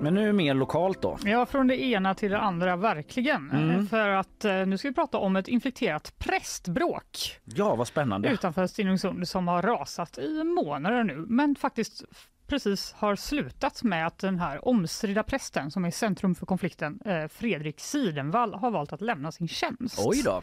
[0.00, 1.18] Men nu mer lokalt då.
[1.24, 3.50] Ja, från det ena till det andra verkligen.
[3.50, 3.70] Mm.
[3.70, 8.28] Eh, För att eh, nu ska vi prata om ett infekterat prästbråk Ja, vad spännande.
[8.28, 12.04] utanför Stenungsund som har rasat i månader nu, men faktiskt
[12.52, 17.28] precis har slutat med att den här omstridda prästen som är centrum för konflikten, eh,
[17.28, 19.98] Fredrik Sidenvall, har valt att lämna sin tjänst.
[19.98, 20.42] Oj då.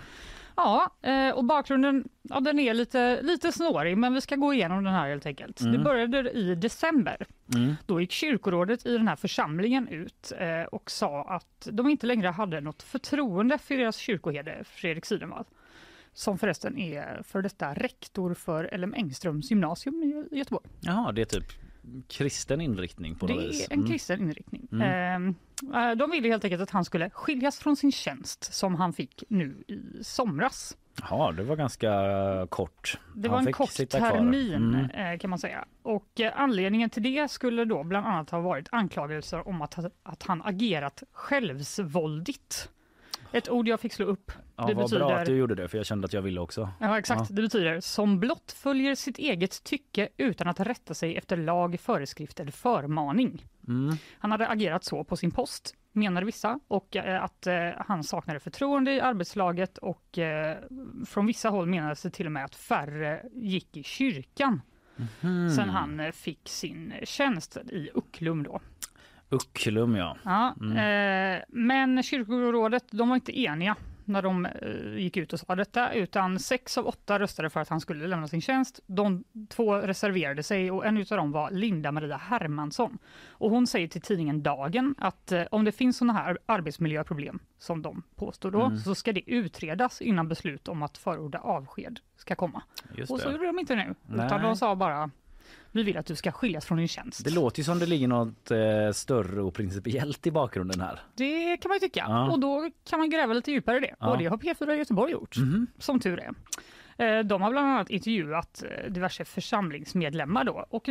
[0.55, 4.83] Ja, eh, och bakgrunden ja, den är lite, lite snårig, men vi ska gå igenom
[4.83, 5.57] den här helt enkelt.
[5.71, 7.25] Det började i december.
[7.55, 7.75] Mm.
[7.85, 12.27] Då gick kyrkorådet i den här församlingen ut eh, och sa att de inte längre
[12.27, 15.45] hade något förtroende för deras kyrkoherde Fredrik Sidenvall.
[16.13, 20.65] Som förresten är för detta rektor för LM Engströms gymnasium i Göteborg.
[20.79, 21.68] Jaha, det är typ
[22.07, 23.67] kristen inriktning på Det något vis.
[23.67, 23.91] är en Mm.
[23.91, 24.81] kristen inriktning.
[24.81, 29.23] Eh, de ville helt enkelt att han skulle skiljas från sin tjänst som han fick
[29.29, 30.77] nu i somras.
[31.09, 31.91] Ja, det var ganska
[32.49, 32.99] kort.
[33.15, 34.89] Det Han var en kort termin Mm.
[35.13, 35.65] eh, kan man säga.
[35.81, 40.23] Och eh, anledningen till det skulle då bland annat ha varit anklagelser om att, att
[40.23, 42.69] han agerat självsvåldigt.
[43.31, 44.31] Ett ord jag fick slå upp.
[44.55, 46.39] Ja, det vad betyder, bra att du gjorde det för jag kände att jag ville
[46.39, 46.69] också.
[46.79, 47.35] ja, exakt, Ja.
[47.35, 52.39] det betyder som blott följer sitt eget tycke utan att rätta sig efter lag, föreskrift
[52.39, 53.45] eller förmaning.
[53.67, 53.95] Mm.
[54.19, 58.39] Han hade agerat så på sin post, menade vissa, och eh, att eh, han saknade
[58.39, 60.57] förtroende i arbetslaget och eh,
[61.07, 64.61] från vissa håll menades det till och med att färre gick i kyrkan
[65.21, 65.49] Mhm.
[65.49, 68.59] sen han eh, fick sin tjänst i Ucklum då.
[69.29, 70.17] Ucklum ja.
[70.23, 70.77] Ja, Mm.
[71.37, 75.93] eh, men kyrkorådet de var inte eniga när de eh, gick ut och sa detta,
[75.93, 78.79] utan sex av åtta röstade för att han skulle lämna sin tjänst.
[78.87, 82.97] De två reserverade sig och en av dem var Linda Maria Hermansson.
[83.29, 87.81] Och hon säger till tidningen Dagen att eh, om det finns sådana här arbetsmiljöproblem som
[87.81, 88.77] de påstår då, Mm.
[88.77, 92.61] så ska det utredas innan beslut om att förorda avsked ska komma.
[92.95, 93.31] Just och så det.
[93.33, 94.25] gjorde de inte nu, Nej.
[94.25, 95.09] utan de sa bara
[95.71, 97.23] vi vill att du ska skiljas från din tjänst.
[97.25, 100.99] Det låter ju som det ligger något eh, större och principiellt i bakgrunden här.
[101.15, 102.05] Det kan man tycka.
[102.07, 102.31] Ja.
[102.31, 103.95] Och då kan man gräva lite djupare i det.
[103.99, 104.11] Ja.
[104.11, 105.67] Och det har P4 Göteborg gjort, Mhm.
[105.77, 106.33] som tur är.
[106.97, 110.65] Eh, De har bland annat intervjuat eh, diverse församlingsmedlemmar då.
[110.69, 110.89] Och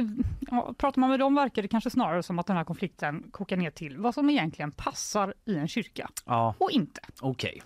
[0.51, 3.57] ja, pratar man med dem verkar det kanske snarare som att den här konflikten kokar
[3.57, 7.01] ner till vad som egentligen passar i en kyrka Ja, och inte.
[7.21, 7.63] okej.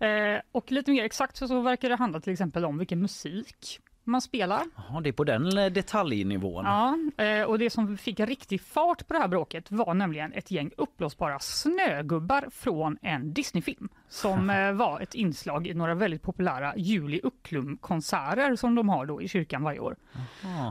[0.00, 3.80] Eh, Och lite mer exakt så, så verkar det handla till exempel om vilken musik
[4.04, 4.62] man spelar.
[4.76, 6.64] Ja, det är på den eh, detaljnivån.
[6.64, 10.50] Ja, eh, och det som fick riktig fart på det här bråket var nämligen ett
[10.50, 16.76] gäng uppblåsbara snögubbar från en Disneyfilm som eh, var ett inslag i några väldigt populära
[16.76, 19.96] Juli Ucklum-konserter som de har då i kyrkan varje år.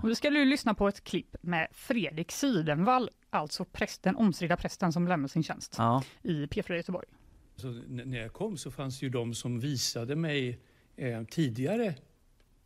[0.04, 4.94] Och vi ska nu lyssna på ett klipp med Fredrik Sidenvall, alltså prästen, omstridda prästen
[4.94, 6.04] som lämnar sin tjänst Ja.
[6.22, 7.08] i P4 Göteborg.
[7.56, 10.60] Så när jag kom så fanns ju de som visade mig
[10.98, 11.94] eh, tidigare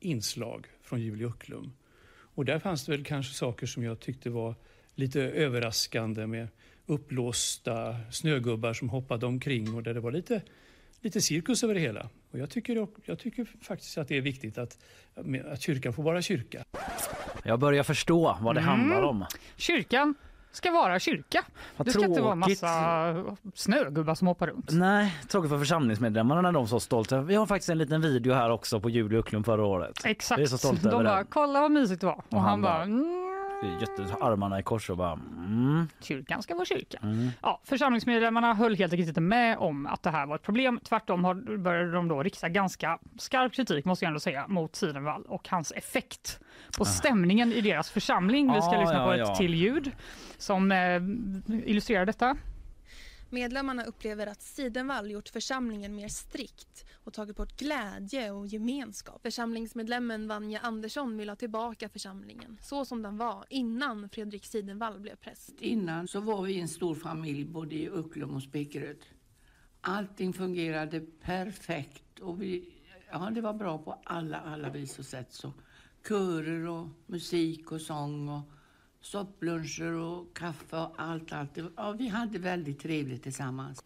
[0.05, 1.73] inslag från Julie Ucklum.
[2.35, 4.55] Och där fanns det väl kanske saker som jag tyckte var
[4.95, 6.47] lite överraskande med
[6.85, 10.41] uppblåsta snögubbar som hoppade omkring och där det var lite,
[11.01, 12.09] lite cirkus över det hela.
[12.31, 14.77] Och jag tycker, jag tycker faktiskt att det är viktigt att,
[15.45, 16.63] att kyrkan får vara kyrka.
[17.43, 18.79] Jag börjar förstå vad det Mm.
[18.79, 19.25] handlar om.
[19.57, 20.15] Kyrkan
[20.55, 21.43] ska vara kyrka.
[21.77, 22.61] Vad det ska inte vara tråkigt.
[22.61, 24.69] massa snögubbar som hoppar runt.
[24.71, 27.21] Nej, tråkigt för församlingsmedlemmarna när de så stolta.
[27.21, 30.05] Vi har faktiskt en liten video här också på Julie förra året.
[30.05, 30.39] Exakt.
[30.39, 31.25] Vi är så stolta De över bara, den.
[31.29, 32.13] kolla vad mysigt det var.
[32.13, 33.21] Och, Och han, han bara, bara, mm,
[33.79, 36.97] Jätte, armarna i kors och bara mm, kyrkan ska vara kyrka.
[37.03, 37.29] mm.
[37.41, 40.79] Ja, församlingsmedlemmarna höll helt enkelt inte med om att det här var ett problem.
[40.83, 45.23] Tvärtom har, började de då rikta ganska skarp kritik måste jag ändå säga mot Sidenvall
[45.27, 46.39] och hans effekt
[46.77, 48.53] på stämningen i deras församling.
[48.53, 49.35] Vi ska Ah, lyssna ja, på ett ja.
[49.35, 49.91] till ljud
[50.37, 51.01] som eh,
[51.69, 52.37] illustrerar detta.
[53.29, 59.21] Medlemmarna upplever att Sidenvall gjort församlingen mer strikt och tagit bort glädje och gemenskap.
[59.21, 65.15] Församlingsmedlemmen Vanja Andersson vill ha tillbaka församlingen så som den var innan Fredrik Sidenvall blev
[65.15, 65.53] präst.
[65.59, 68.97] Innan så var vi en stor familj både i Ucklum och Spekeröd.
[69.81, 72.69] Allting fungerade perfekt och vi,
[73.11, 75.33] ja, det var bra på alla, alla vis och sätt.
[75.33, 75.53] Så
[76.07, 78.41] körer och musik och sång och
[79.01, 81.55] soppluncher och kaffe och allt, allt.
[81.55, 83.83] Det Ja, vi hade väldigt trevligt tillsammans.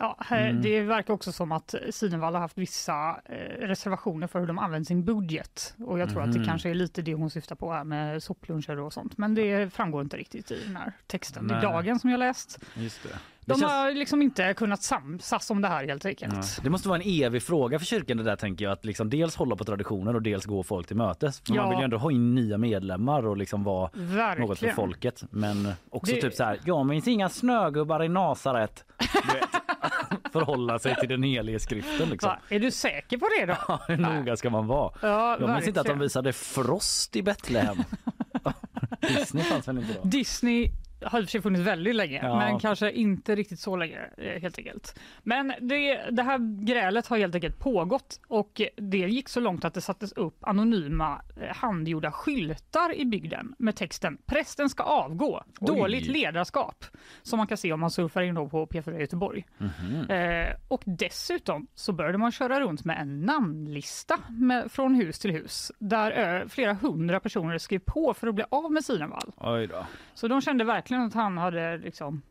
[0.00, 3.36] Ja, här, Det verkar också som att Sidenvall har haft vissa eh,
[3.66, 5.74] reservationer för hur de använder sin budget.
[5.78, 6.48] Och jag tror att det Mhm.
[6.48, 9.18] kanske är lite det hon syftar på här med soppluncher och sånt.
[9.18, 11.58] Men det framgår inte riktigt i den här texten Nej.
[11.58, 12.58] i dagen som jag läst.
[12.76, 13.08] Just det.
[13.46, 16.34] De känns- har liksom inte kunnat samsas om det här helt enkelt.
[16.34, 16.42] Nej.
[16.62, 19.36] Det måste vara en evig fråga för kyrkan det där tänker jag att liksom dels
[19.36, 21.42] hålla på traditioner och dels gå folk till mötes.
[21.46, 21.54] Ja.
[21.54, 24.48] Man vill ju ändå ha in nya medlemmar och liksom vara Verkligen.
[24.48, 25.22] något för folket.
[25.30, 28.84] Men också Det- typ så här, jag minns inga snögubbar i Nasaret.
[30.32, 32.28] Förhålla sig till den helige skriften liksom.
[32.28, 33.78] Va, är du säker på det då?
[33.88, 34.92] Hur noga ska man vara?
[35.02, 37.76] Ja, Jag minns inte att de visade Frost i Betlehem.
[39.08, 40.08] Disney fanns väl inte då?
[40.08, 40.70] Disney
[41.06, 42.36] har i och för sig funnits väldigt länge, Ja.
[42.38, 45.00] men kanske inte riktigt så länge eh, helt enkelt.
[45.22, 49.74] Men det, det här grälet har helt enkelt pågått och det gick så långt att
[49.74, 55.66] det sattes upp anonyma eh, handgjorda skyltar i bygden med texten “Prästen ska avgå, Oj.
[55.76, 56.84] dåligt ledarskap”
[57.22, 59.46] som man kan se om man surfar in på P4 Göteborg.
[59.58, 60.10] Mhm.
[60.10, 65.30] Eh, och dessutom så började man köra runt med en namnlista med, från hus till
[65.30, 68.82] hus där eh, flera hundra personer skrev på för att bli av med.
[69.36, 69.86] Oj då.
[70.14, 72.22] Så de kände verkligen att han hade liksom,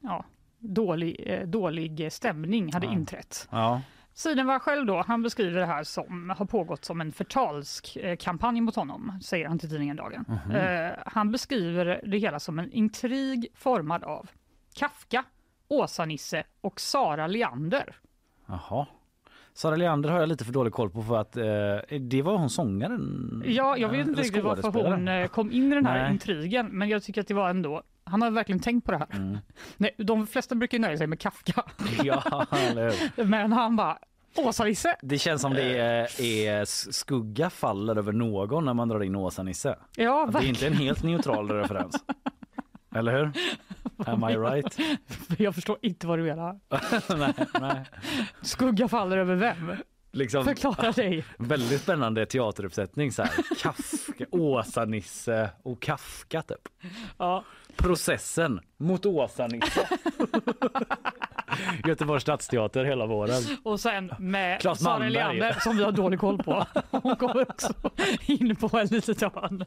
[0.00, 0.24] ja,
[0.58, 2.92] dålig, eh, dålig stämning hade Ja.
[2.92, 3.48] inträtt.
[3.50, 3.80] Ja.
[4.16, 9.18] Sidenvall själv då, han beskriver det här som har pågått som en förtalskampanj mot honom,
[9.22, 10.24] säger han till tidningen Dagen.
[10.28, 10.50] Mhm.
[10.56, 14.30] Eh, han beskriver det hela som en intrig formad av
[14.74, 15.24] Kafka,
[15.68, 17.96] Åsa-Nisse och Sara Leander.
[18.46, 18.86] Jaha.
[19.54, 22.50] Sara Leander har jag lite för dålig koll på för att eh, det var hon
[22.50, 23.42] sångaren.
[23.46, 26.12] Ja, jag vet inte riktigt varför hon eh, kom in i den här Nej.
[26.12, 29.08] intrigen, men jag tycker att det var ändå han har verkligen tänkt på det här.
[29.12, 29.38] Mm.
[29.76, 31.62] Nej, de flesta brukar nöja sig med Kafka,
[32.04, 32.46] Ja,
[33.24, 33.98] men han bara
[34.36, 34.96] Åsa-Nisse.
[35.02, 39.76] Det känns som det är, är skugga faller över någon när man drar in Åsa-Nisse.
[39.96, 42.04] Ja, Det är inte en helt neutral referens.
[42.94, 43.32] Eller hur?
[44.06, 44.78] Am I right?
[45.38, 46.60] Jag förstår inte vad du menar.
[47.18, 47.84] nej, nej.
[48.42, 49.72] Skugga faller över vem?
[50.12, 51.24] Liksom, Förklara dig.
[51.38, 53.12] väldigt spännande teateruppsättning.
[53.12, 53.32] Så här.
[53.62, 56.68] Kafka, Åsa-Nisse och Kafka typ.
[57.18, 57.44] Ja.
[57.76, 59.88] Processen mot Åsa-Nisse.
[61.84, 63.42] Göteborgs stadsteater hela våren.
[63.62, 65.08] Och sen med Claes Sara.
[65.08, 66.66] Leander som vi har dålig koll på.
[66.90, 67.72] Hon kommer också
[68.26, 69.64] in på en litet hörn.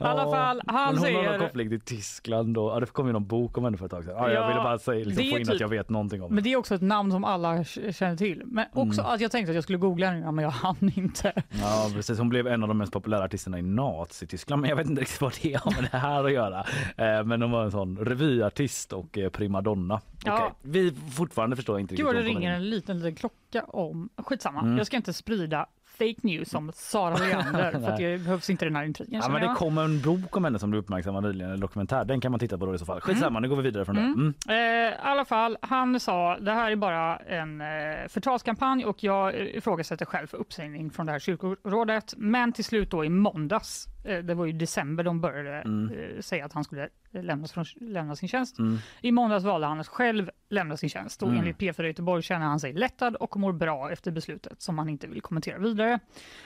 [0.00, 1.30] I alla fall, han hon har säger...
[1.30, 3.90] någon koppling till Tyskland och ja, det kom ju någon bok om henne för ett
[3.90, 4.14] tag sedan.
[4.18, 6.22] Ja, jag Ja, ville bara säga, liksom, det få in typ- att jag vet någonting
[6.22, 8.42] om Men det är också ett namn som alla känner till.
[8.44, 9.12] Men också Mm.
[9.14, 11.32] att jag tänkte att jag skulle googla henne men jag hann inte.
[11.60, 14.86] Ja precis, hon blev en av de mest populära artisterna i Nazityskland men jag vet
[14.86, 16.64] inte riktigt vad det har med det här att göra.
[16.96, 20.00] Eh, Men hon var en sån revyartist och eh, primadonna.
[20.24, 20.34] Ja.
[20.36, 22.56] Okej, Vi fortfarande förstår inte Gud vad det ringer in.
[22.56, 24.08] en liten, liten klocka om...
[24.16, 24.78] Skitsamma, Mm.
[24.78, 25.66] jag ska inte sprida
[25.98, 29.20] fake news om Sara Leander för det behövs inte den här intrigen.
[29.24, 32.04] Ja, men det kom en bok om henne som du uppmärksammade nyligen, en dokumentär.
[32.04, 33.00] Den kan man titta på då i så fall.
[33.00, 34.34] Skitsamma, nu går vi vidare från Mm.
[34.46, 34.52] det.
[34.54, 34.86] Mm.
[34.88, 37.66] Eh, I alla fall, han sa det här är bara en eh,
[38.08, 42.14] förtalskampanj och jag eh, ifrågasätter själv för uppsägning från det här kyrkorådet.
[42.16, 45.98] Men till slut då i måndags, eh, det var ju december de började Mm.
[45.98, 48.58] eh, säga att han skulle eh, lämna, från, lämna sin tjänst.
[48.58, 48.78] Mm.
[49.00, 51.40] I måndags valde han att själv lämna sin tjänst och Mm.
[51.40, 55.06] enligt P4 Göteborg känner han sig lättad och mår bra efter beslutet som han inte
[55.06, 55.98] vill kommentera vidare.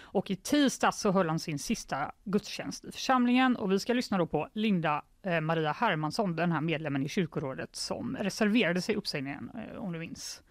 [0.03, 4.19] Och i tisdags så höll han sin sista gudstjänst i församlingen och vi ska lyssna
[4.19, 9.51] då på Linda eh, Maria Hermansson, den här medlemmen i kyrkorådet som reserverade sig uppsägningen
[9.55, 10.43] eh, om du minns.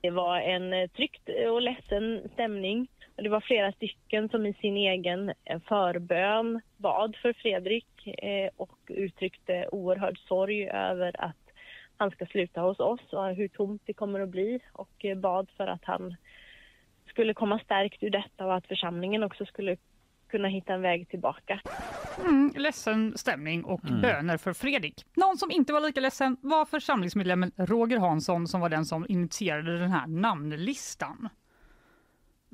[0.00, 2.88] Det var en eh, tryckt och ledsen stämning.
[3.16, 8.78] Det var flera stycken som i sin egen eh, förbön bad för Fredrik eh, och
[8.88, 11.36] uttryckte oerhörd sorg över att
[11.96, 15.50] han ska sluta hos oss och hur tomt det kommer att bli och eh, bad
[15.56, 16.16] för att han
[17.08, 19.76] skulle komma stärkt ur detta och att församlingen också skulle
[20.28, 21.60] kunna hitta en väg tillbaka.
[22.20, 24.00] Mm, ledsen stämning och Mm.
[24.00, 24.94] böner för Fredrik.
[25.16, 29.78] Någon som inte var lika ledsen var församlingsmedlemmen Roger Hansson som var den som initierade
[29.78, 31.28] den här namnlistan.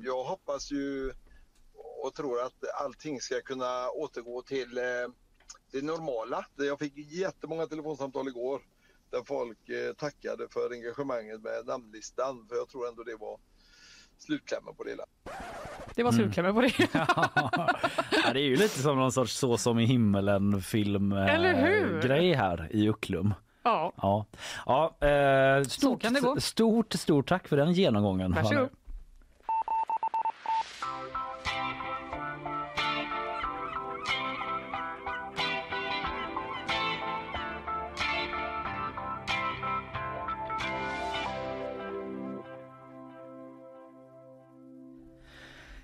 [0.03, 1.11] Jag hoppas ju
[2.03, 4.83] och tror att allting ska kunna återgå till eh,
[5.71, 6.45] det normala.
[6.55, 8.61] Jag fick jättemånga telefonsamtal igår
[9.11, 13.39] där folk eh, tackade för engagemanget med namnlistan för jag tror ändå det var
[14.17, 15.05] slutklämmen på det hela.
[15.95, 16.21] Det var Mm.
[16.23, 16.73] slutklämmen på det.
[16.93, 22.33] Ja, det är ju lite som någon sorts Så som i himmelen film eh, grej
[22.33, 23.33] här i Ucklum.
[23.63, 23.93] Ja.
[23.97, 24.25] Ja,
[24.65, 26.03] ja eh, stort,
[26.37, 28.31] stort, stort tack för den genomgången.
[28.33, 28.69] Varsågod.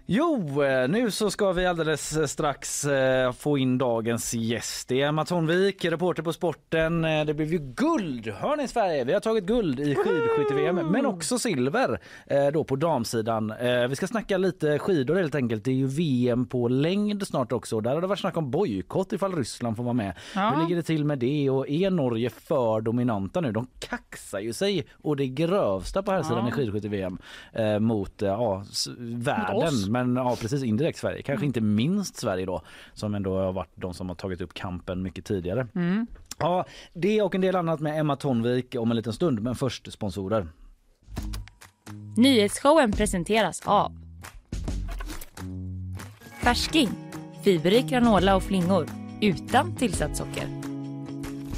[0.08, 4.88] Jo, eh, nu så ska vi alldeles strax eh, få in dagens gäst.
[4.88, 7.06] Det är Emma Tonvik, reporter på Sporten.
[7.06, 9.04] Eh, Det blev ju guld, hör ni Sverige?
[9.04, 13.52] Vi har tagit guld i skidskytte-VM, men också silver eh, då på damsidan.
[13.52, 15.64] Eh, Vi ska snacka lite skidor helt enkelt.
[15.64, 17.80] Det är ju VM på längd snart också.
[17.82, 20.14] Där har det varit snack om bojkott ifall Ryssland får vara med.
[20.36, 20.50] Ja.
[20.56, 23.52] Hur ligger det till med det och är Norge för dominanta nu?
[23.52, 26.50] De kaxar ju sig och det grövsta på här sidan Ja.
[26.50, 27.18] i skidskytte-VM
[27.54, 28.64] eh, mot eh, ja,
[29.00, 29.95] världen.
[29.96, 31.22] Men ja, precis indirekt Sverige.
[31.22, 31.48] Kanske Mm.
[31.50, 32.62] inte minst Sverige då
[32.94, 35.68] som ändå har varit de som har tagit upp kampen mycket tidigare.
[35.76, 36.08] Mm.
[36.38, 39.42] Ja, det och en del annat med Emma Tonvik om en liten stund.
[39.42, 40.48] Men först sponsorer.
[42.18, 43.92] Nyhetsshowen presenteras av
[46.44, 46.90] Färsking,
[47.44, 48.88] fiberrik granola och flingor
[49.22, 50.48] utan tillsatt socker.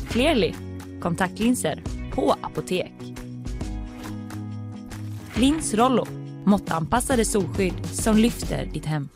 [0.09, 0.53] Clearly,
[1.01, 1.81] kontaktlinser
[2.11, 2.93] på apotek.
[5.35, 6.07] Lins Rollo,
[6.47, 9.09] måttanpassade solskydd som lyfter ditt hem.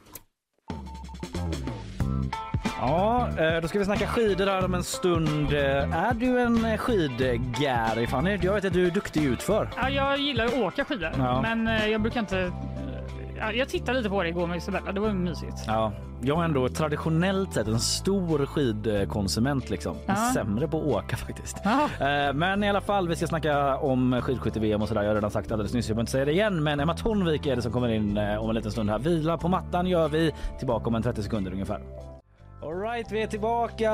[2.80, 5.54] Ja, eh, då ska vi snacka skidor här om en stund.
[5.54, 8.40] Eh, Är du en skidgäri Fanny?
[8.42, 9.70] Jag vet att du är duktig utför.
[9.76, 11.42] Ja, jag gillar att åka skidor, Ja.
[11.42, 12.52] men eh, jag brukar inte...
[13.42, 15.58] ja, Jag tittade lite på det igår med Isabella, det var mysigt.
[15.68, 19.96] Ja, jag är ändå traditionellt sett en stor skidkonsument liksom.
[20.06, 20.16] Ja.
[20.34, 21.58] Sämre på att åka faktiskt.
[21.64, 22.08] Ja.
[22.08, 25.02] Eh, Men i alla fall, vi ska snacka om skidskytte-VM och sådär.
[25.02, 26.64] Jag har redan sagt alldeles nyss, jag behöver inte säga det igen.
[26.64, 29.00] Men Emma Tonvik är det som kommer in eh, om en liten stund här.
[29.00, 30.32] Vila på mattan gör vi.
[30.58, 31.80] Tillbaka om en 30 sekunder ungefär.
[32.64, 33.92] Alright, vi är tillbaka!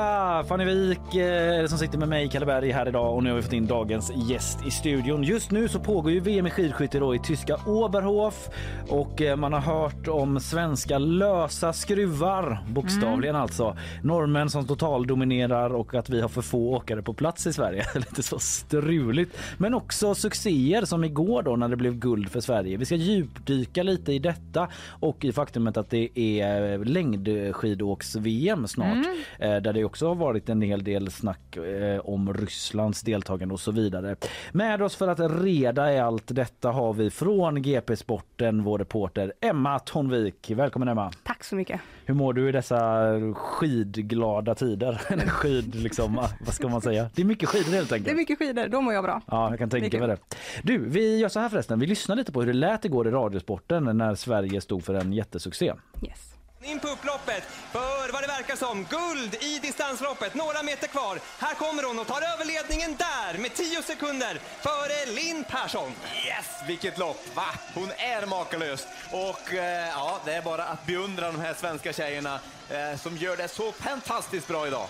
[0.48, 3.42] Fanny Wik eh, som sitter med mig, Kalle Berg, här idag och nu har vi
[3.42, 5.22] fått in dagens gäst i studion.
[5.22, 8.48] Just nu så pågår ju VM i skidskytte då i tyska Oberhof
[8.88, 13.76] och eh, man har hört om svenska lösa skruvar, bokstavligen alltså.
[14.02, 17.86] Norrmän som totaldominerar och att vi har för få åkare på plats i Sverige.
[17.94, 19.38] Lite så struligt.
[19.58, 22.76] Men också succéer som igår då när det blev guld för Sverige.
[22.76, 24.68] Vi ska djupdyka lite i detta
[25.00, 29.06] och i faktumet att det är längdskidåks-VM snart
[29.38, 33.60] eh, där det också har varit en hel del snack eh, om Rysslands deltagande och
[33.60, 34.16] så vidare.
[34.52, 39.32] Med oss för att reda i allt detta har vi från GP Sporten vår reporter
[39.40, 40.50] Emma Tonvik.
[40.50, 41.12] Välkommen Emma!
[41.22, 41.80] Tack så mycket.
[42.04, 44.94] Hur mår du i dessa skidglada tider?
[45.28, 46.14] Skid liksom,
[46.46, 47.10] vad ska man säga?
[47.14, 48.04] Det är mycket skidor helt enkelt.
[48.04, 49.22] Det är mycket skidor, då mår jag bra.
[49.26, 50.18] Ja, jag kan tänka mig det.
[50.62, 51.78] Du, vi gör så här förresten.
[51.78, 55.12] Vi lyssnar lite på hur det lät igår i Radiosporten när Sverige stod för en
[55.12, 55.72] jättesuccé.
[56.02, 56.27] Yes.
[56.62, 57.42] In på upploppet,
[57.72, 61.18] för vad det verkar som, guld i distansloppet, några meter kvar.
[61.38, 64.34] Här kommer hon och tar över ledningen där med 10 sekunder
[64.66, 65.90] före Linn Persson.
[66.26, 67.36] Yes, vilket lopp!
[67.36, 67.42] Va?
[67.74, 68.86] Hon är makalös.
[69.12, 72.34] Och eh, ja, det är bara att beundra de här svenska tjejerna
[72.70, 74.86] eh, som gör det så fantastiskt bra idag.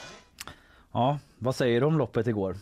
[0.92, 2.56] Ja, vad säger du om loppet igår?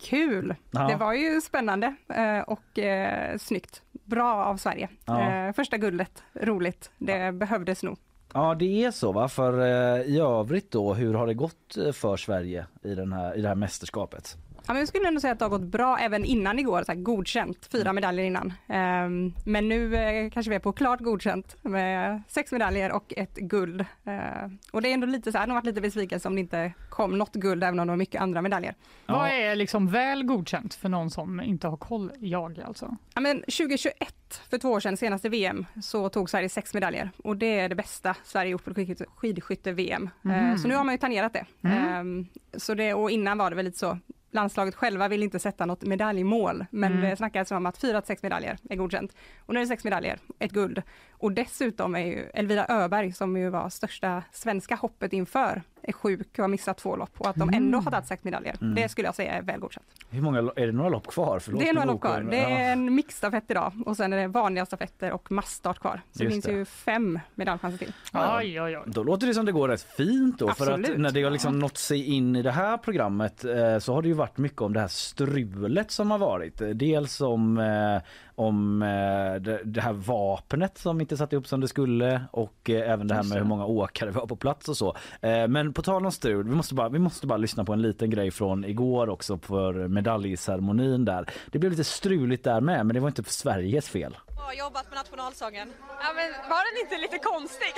[0.00, 0.54] Kul!
[0.70, 0.80] Ja.
[0.88, 3.82] Det var ju spännande eh, och eh, snyggt.
[4.04, 4.88] Bra av Sverige.
[5.04, 5.30] Ja.
[5.30, 6.90] Eh, första guldet, roligt.
[6.98, 7.98] Det behövdes nog.
[8.38, 9.28] Ja, det är så va?
[9.28, 13.38] För eh, i övrigt då, hur har det gått eh, för Sverige i, den här,
[13.38, 14.36] i det här mästerskapet?
[14.68, 16.92] Ja, men jag skulle ändå säga att det har gått bra även innan igår, så
[16.92, 18.52] här godkänt, fyra medaljer innan.
[18.66, 23.34] Ehm, men nu eh, kanske vi är på klart godkänt med sex medaljer och ett
[23.34, 23.80] guld.
[23.80, 26.40] Eh, och det är ändå lite så här, det har varit lite besvikelse om det
[26.40, 28.74] inte kom något guld även om det var mycket andra medaljer.
[29.06, 32.12] Vad är liksom väl godkänt för någon som inte har koll?
[32.18, 32.96] Jag alltså.
[33.14, 37.36] Ja, men 2021, för två år sedan, senaste VM, så tog Sverige sex medaljer och
[37.36, 40.10] det är det bästa Sverige gjort på skidskytte- skidskytte-VM.
[40.24, 40.58] Eh, Mhm.
[40.58, 41.44] Så nu har man ju tangerat det.
[41.68, 42.20] Mm.
[42.20, 42.94] Eh, Så det.
[42.94, 43.98] Och innan var det väl lite så,
[44.30, 47.10] landslaget själva vill inte sätta något medaljmål, men Mm.
[47.10, 49.16] det snackades om att fyra till sex medaljer är godkänt.
[49.46, 50.82] Och nu är det sex medaljer, ett guld.
[51.12, 56.28] Och dessutom är ju Elvira Öberg, som ju var största svenska hoppet inför, är sjuk
[56.32, 58.56] och har missat två lopp och att de ändå har tagit sex medaljer.
[58.60, 58.74] Mm.
[58.74, 59.86] Det skulle jag säga är väl godkänt.
[60.10, 61.38] Hur många, är det några lopp kvar?
[61.38, 62.20] Förlåt, Det är några lopp kvar.
[62.30, 66.00] Det är en mixstafett idag och sen är det vanliga stafetter och massstart kvar.
[66.12, 66.52] Så det finns det.
[66.52, 67.92] ju fem medaljchanser till.
[68.12, 68.82] Oj, oj, oj.
[68.86, 70.48] Då låter det som det går rätt fint då.
[70.48, 70.98] För att Absolut.
[70.98, 74.08] när det har liksom nått sig in i det här programmet eh, så har det
[74.08, 76.62] ju varit mycket om det här strulet som har varit.
[76.74, 78.02] Dels om, eh,
[78.38, 82.92] om eh, det, det här vapnet som inte satt upp som det skulle och eh,
[82.92, 84.96] även det här med hur många åkare vi har på plats och så.
[85.20, 87.82] Eh, men på tal om strul, vi måste, bara, vi måste bara lyssna på en
[87.82, 91.30] liten grej från igår också för medaljceremonin där.
[91.52, 94.16] Det blev lite struligt där med men det var inte för Sveriges fel.
[94.36, 95.72] har jobbat med nationalsången.
[95.88, 97.72] Ja, men var den inte lite konstig?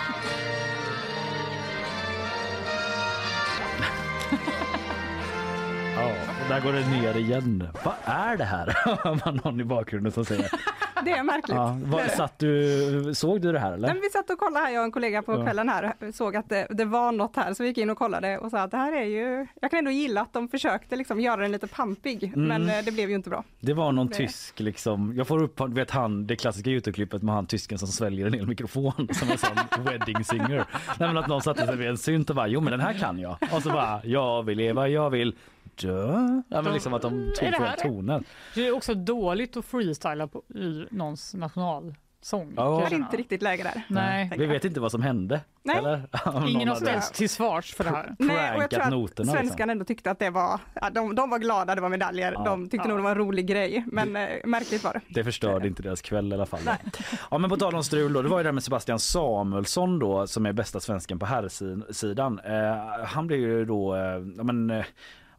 [6.51, 7.67] där går det ner igen.
[7.83, 8.67] Vad är det här?
[9.03, 10.49] Har man någon i bakgrunden som säger.
[11.05, 11.55] det är märkligt.
[11.55, 13.87] Ja, var, satt du, såg du det här eller?
[13.87, 15.43] Nej, vi satt och kollade här, jag och en kollega på Ja.
[15.43, 18.37] kvällen här, såg att det, det var något här, så vi gick in och kollade
[18.37, 21.19] och sa att det här är ju, jag kan ändå gilla att de försökte liksom
[21.19, 22.47] göra den lite pampig, Mm.
[22.47, 23.43] men eh, det blev ju inte bra.
[23.59, 27.35] Det var någon Det- tysk liksom, jag får upp, vet han, det klassiska Youtube-klippet med
[27.35, 30.65] han tysken som sväljer en hel mikrofon som en sån wedding singer.
[30.99, 33.19] Nej att någon satte sig vid en synt och bara, jo men den här kan
[33.19, 33.37] jag.
[33.51, 35.35] Och så bara, jag vill leva, jag vill.
[35.87, 38.23] Ja men liksom att de Är tog det fel här- toner.
[38.55, 42.53] Det är också dåligt att freestyla på, i någons nationalsång.
[42.55, 42.63] Ja.
[42.65, 43.81] kan jag Det är inte riktigt läge där.
[43.89, 44.31] Nej.
[44.37, 45.41] Vi vet inte vad som hände.
[45.63, 45.77] Nej.
[45.77, 46.01] Eller?
[46.47, 48.15] Ingen har ställts till svars för det här.
[48.19, 49.23] Nej, och jag tror att noterna.
[49.23, 49.37] Liksom.
[49.47, 52.43] svenskarna ändå tyckte att det var, ja, de, de var glada, det var medaljer, Ja.
[52.43, 52.87] de tyckte Ja.
[52.89, 55.01] nog det var en rolig grej, men eh, märkligt var det.
[55.09, 56.59] Det förstörde inte deras kväll i alla fall.
[57.31, 59.99] Ja men på tal om strul då, det var ju det här med Sebastian Samuelsson
[59.99, 62.39] då som är bästa svensken på herrsidan.
[62.39, 64.01] Eh, han blev ju då, eh,
[64.37, 64.85] ja, men, eh,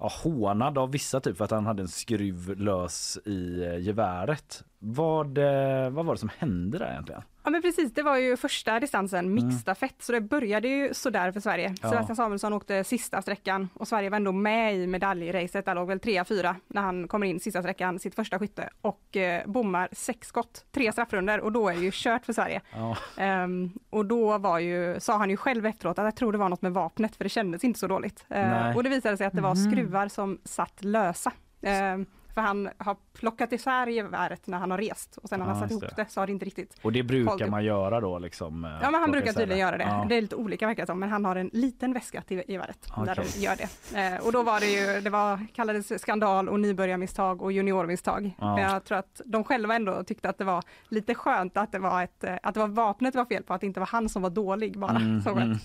[0.03, 4.65] ja, hånad av vissa typ för att han hade en skruv lös i eh, geväret.
[4.79, 7.23] Vad, eh, vad var det som hände där egentligen?
[7.45, 11.41] Ja men precis, det var ju första distansen, mixstafett, så det började ju sådär för
[11.41, 11.65] Sverige.
[11.67, 11.77] Mm.
[11.83, 11.89] Ja.
[11.91, 15.99] Sebastian Samuelsson åkte sista sträckan och Sverige var ändå med i medaljracet, där låg väl
[15.99, 20.65] 3-4 när han kommer in sista sträckan, sitt första skytte och eh, bommar sex skott,
[20.73, 22.61] tre straffrunder och då är det ju kört för Sverige.
[22.73, 22.97] Ja.
[23.17, 26.49] Ehm, och då var ju, sa han ju själv efteråt att jag tror det var
[26.49, 28.25] något med vapnet för det kändes inte så dåligt.
[28.29, 28.75] Nej.
[28.75, 29.71] och det visade sig att det var Mhm.
[29.73, 31.33] skruvar som satt lösa.
[31.63, 35.55] Ehm, för han har plockat isär geväret när han har rest och sen när han
[35.55, 36.03] har satt ihop det.
[36.03, 38.65] det så har det inte riktigt Och det brukar man göra då liksom?
[38.65, 39.85] eh, Ja men han brukar tydligen göra det.
[39.85, 40.07] Ja.
[40.09, 43.13] Det är lite olika verkar som, men han har en liten väska till geväret där
[43.13, 43.27] Okej.
[43.35, 44.15] de gör det.
[44.15, 48.37] Eh, och då var det ju, det var, kallades skandal och nybörjarmisstag och juniormisstag.
[48.39, 48.55] Ja.
[48.55, 51.79] Men jag tror att de själva ändå tyckte att det var lite skönt att det
[51.79, 53.87] var ett, eh, att det var vapnet det var fel på, att det inte var
[53.87, 54.97] han som var dålig bara.
[54.97, 55.59] Mm, så mm.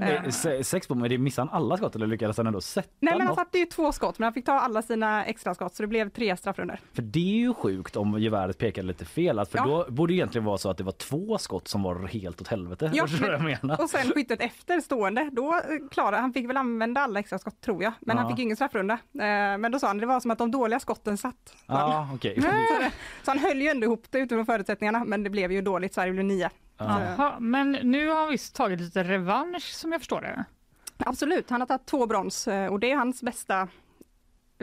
[0.00, 3.26] Eh, se- Sex det missade han alla skott eller lyckades han ändå sätta Nej men
[3.26, 5.86] han satte ju två skott, men han fick ta alla sina extra skott så det
[5.86, 6.80] blev tre straffrunder.
[6.92, 9.38] För det är ju sjukt om geväret pekade lite fel.
[9.38, 9.64] Att för Ja.
[9.66, 12.48] då borde det egentligen vara så att det var två skott som var helt åt
[12.48, 12.90] helvete.
[12.94, 13.06] Ja,
[13.38, 13.80] menar?
[13.82, 17.60] Och sen skyttet efter stående, då eh, klarade han, fick väl använda alla extra skott
[17.60, 18.22] tror jag, men Ja.
[18.22, 18.94] han fick ingen straffrunda.
[18.94, 21.54] Eh, men då sa han, det var som att de dåliga skotten satt.
[21.66, 22.40] Ja, okej.
[22.42, 22.48] Så,
[23.24, 26.12] så han höll ju ändå ihop det utifrån förutsättningarna, men det blev ju dåligt, Sverige
[26.12, 26.50] blev nio.
[26.78, 30.44] Jaha, men nu har han visst tagit lite revansch som jag förstår det.
[30.96, 33.68] Absolut, han har tagit två brons eh, och det är hans bästa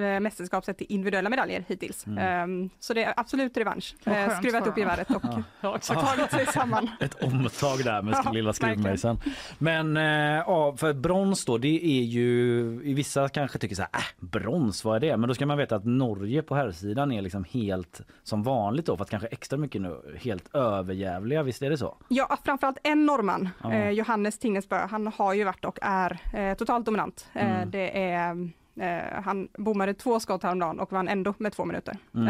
[0.03, 2.07] eh, mästerskap sett till individuella medaljer hittills.
[2.07, 2.47] Eh,
[2.79, 3.95] så det är absolut revansch.
[4.05, 5.23] Eh, skönt skruvat upp geväret och
[5.61, 6.89] Ja, tagit sig samman.
[6.99, 9.19] Ett omtag där med Ja, lilla skruvmejseln.
[9.57, 10.03] Men eh,
[10.47, 14.85] ja, för brons då, det är ju, i vissa kanske tycker så här, äh, brons,
[14.85, 15.17] vad är det?
[15.17, 18.97] Men då ska man veta att Norge på herrsidan är liksom helt som vanligt då,
[18.97, 21.97] för att kanske extra mycket nu, helt överjävliga, visst är det så?
[22.07, 23.73] Ja, framförallt en norrman, Ja.
[23.73, 27.27] eh, Johannes Tingnesbø, han har ju varit och är eh, totalt dominant.
[27.33, 27.71] Eh, Mm.
[27.71, 31.97] det är Eh, han bommade två skott häromdagen och vann ändå med två minuter.
[32.15, 32.27] Mm.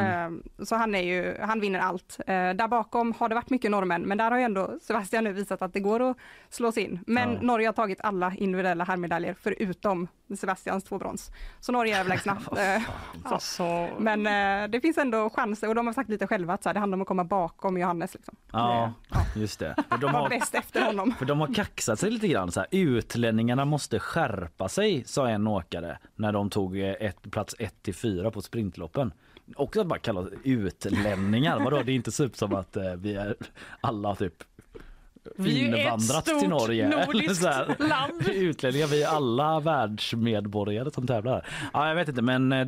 [0.58, 2.20] Eh, så han är ju, han vinner allt.
[2.20, 5.34] Eh, där bakom har det varit mycket norrmän, men där har ju ändå Sebastian nu
[5.34, 6.18] visat att det går att
[6.50, 7.00] slå sig in.
[7.08, 7.40] Men Ja.
[7.42, 11.32] Norge har tagit alla individuella herrmedaljer förutom Sebastians två brons.
[11.60, 12.38] Så Norge är överlägsna.
[12.58, 12.82] Eh,
[13.60, 13.90] ja.
[13.98, 16.74] Men eh, det finns ändå chanser och de har sagt lite själva att så här,
[16.74, 18.14] det handlar om att komma bakom Johannes.
[18.14, 18.36] Liksom.
[18.52, 18.94] Ja,
[19.36, 19.76] just det.
[19.90, 21.14] För de Var har, bäst efter honom.
[21.20, 22.52] för de har kaxat sig lite grann.
[22.52, 27.56] Så här, utlänningarna måste skärpa sig, sa en åkare när de tog eh, ett, plats
[27.60, 29.12] 1 till 4 på sprintloppen.
[29.56, 31.60] Också att bara kalla utlänningar.
[31.60, 33.36] Vadå, det är inte typ som att eh, vi är
[33.82, 34.44] alla typ
[35.36, 36.86] Vi invandrat till Norge.
[36.86, 38.30] Eller så här, land.
[38.30, 41.48] Utlänningar, vi är alla världsmedborgare som tävlar.
[41.74, 42.68] Ja, jag vet inte, men eh,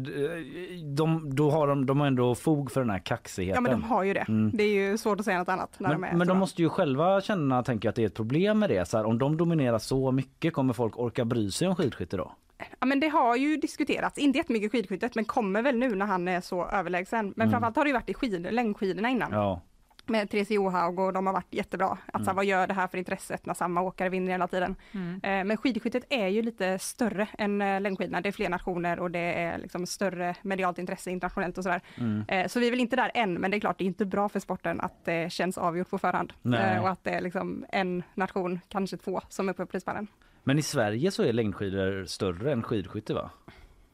[0.84, 3.63] de, då har de, de har ändå fog för den här kaxigheten.
[3.63, 4.26] Ja men de har ju det.
[4.28, 4.51] Mm.
[4.53, 6.61] Det är ju svårt att säga något annat när Men, de är men de måste
[6.61, 8.88] ju själva känna tänker jag, att det är ett problem med det.
[8.88, 12.32] Så här, om de dominerar så mycket, kommer folk orka bry sig om skidskytte då?
[12.80, 16.28] Ja men det har ju diskuterats, inte jättemycket skidskyttet men kommer väl nu när han
[16.28, 17.34] är så överlägsen.
[17.36, 17.51] Men Mm.
[17.51, 19.32] framförallt har det ju varit i skid, längdskidorna innan.
[19.32, 19.62] Ja.
[20.05, 21.88] Med Therese Johaug och de har varit jättebra.
[22.05, 22.36] Att så här, Mm.
[22.36, 24.76] vad gör det här för intresset när samma åkare vinner hela tiden?
[24.91, 25.20] Mm.
[25.24, 28.22] Eh, Men skidskyttet är ju lite större än eh, längdskidorna.
[28.22, 31.82] Det är fler nationer och det är liksom större medialt intresse internationellt och sådär.
[31.97, 32.24] Mm.
[32.28, 34.05] Eh, Så vi är väl inte där än, men det är klart det är inte
[34.05, 36.34] bra för sporten att det känns avgjort på förhand.
[36.41, 36.80] Nej.
[36.80, 40.07] Och att det är liksom en nation, kanske två, som är på prispallen.
[40.43, 43.29] Men i Sverige så är längdskidor större än skidskytte va?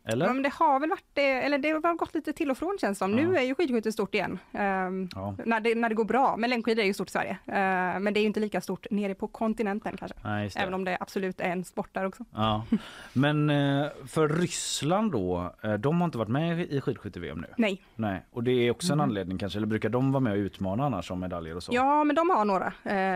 [0.10, 0.26] Eller?
[0.26, 2.78] Ja, men det har väl varit det, eller det har gått lite till och från
[2.82, 3.12] känns det som.
[3.12, 3.40] Nu Ja.
[3.40, 4.40] är ju skidskytte stort igen.
[4.54, 5.36] ehm, Ja.
[5.46, 6.38] när, det, när det går bra.
[6.38, 7.38] Men längdskidor är ju stort i Sverige.
[7.46, 10.18] Eh, men det är ju inte lika stort nere på kontinenten kanske.
[10.24, 10.52] Nej.
[10.56, 12.26] Även om det absolut är en sport där också.
[12.36, 12.66] Ja.
[13.14, 17.48] Men eh, för Ryssland då, eh, de har inte varit med i skidskytte-VM nu?
[17.58, 17.84] Nej.
[17.96, 18.26] Nej.
[18.32, 19.10] Och det är också en Mhm.
[19.10, 21.72] anledning kanske, eller brukar de vara med och utmana annars om medaljer och så?
[21.76, 22.74] Ja, men de har några.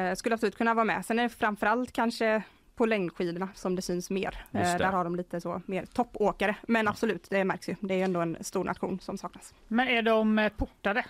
[0.10, 1.06] Eh, skulle absolut kunna vara med.
[1.06, 2.44] Sen är det framförallt kanske
[2.76, 4.46] på längdskidorna som det syns mer.
[4.52, 4.78] Eh, det.
[4.78, 6.56] där har de lite så mer toppåkare.
[6.68, 7.76] Men absolut, det märks ju.
[7.80, 9.54] Det är ju ändå en stor nation som saknas.
[9.68, 11.06] Men är de eh, portade?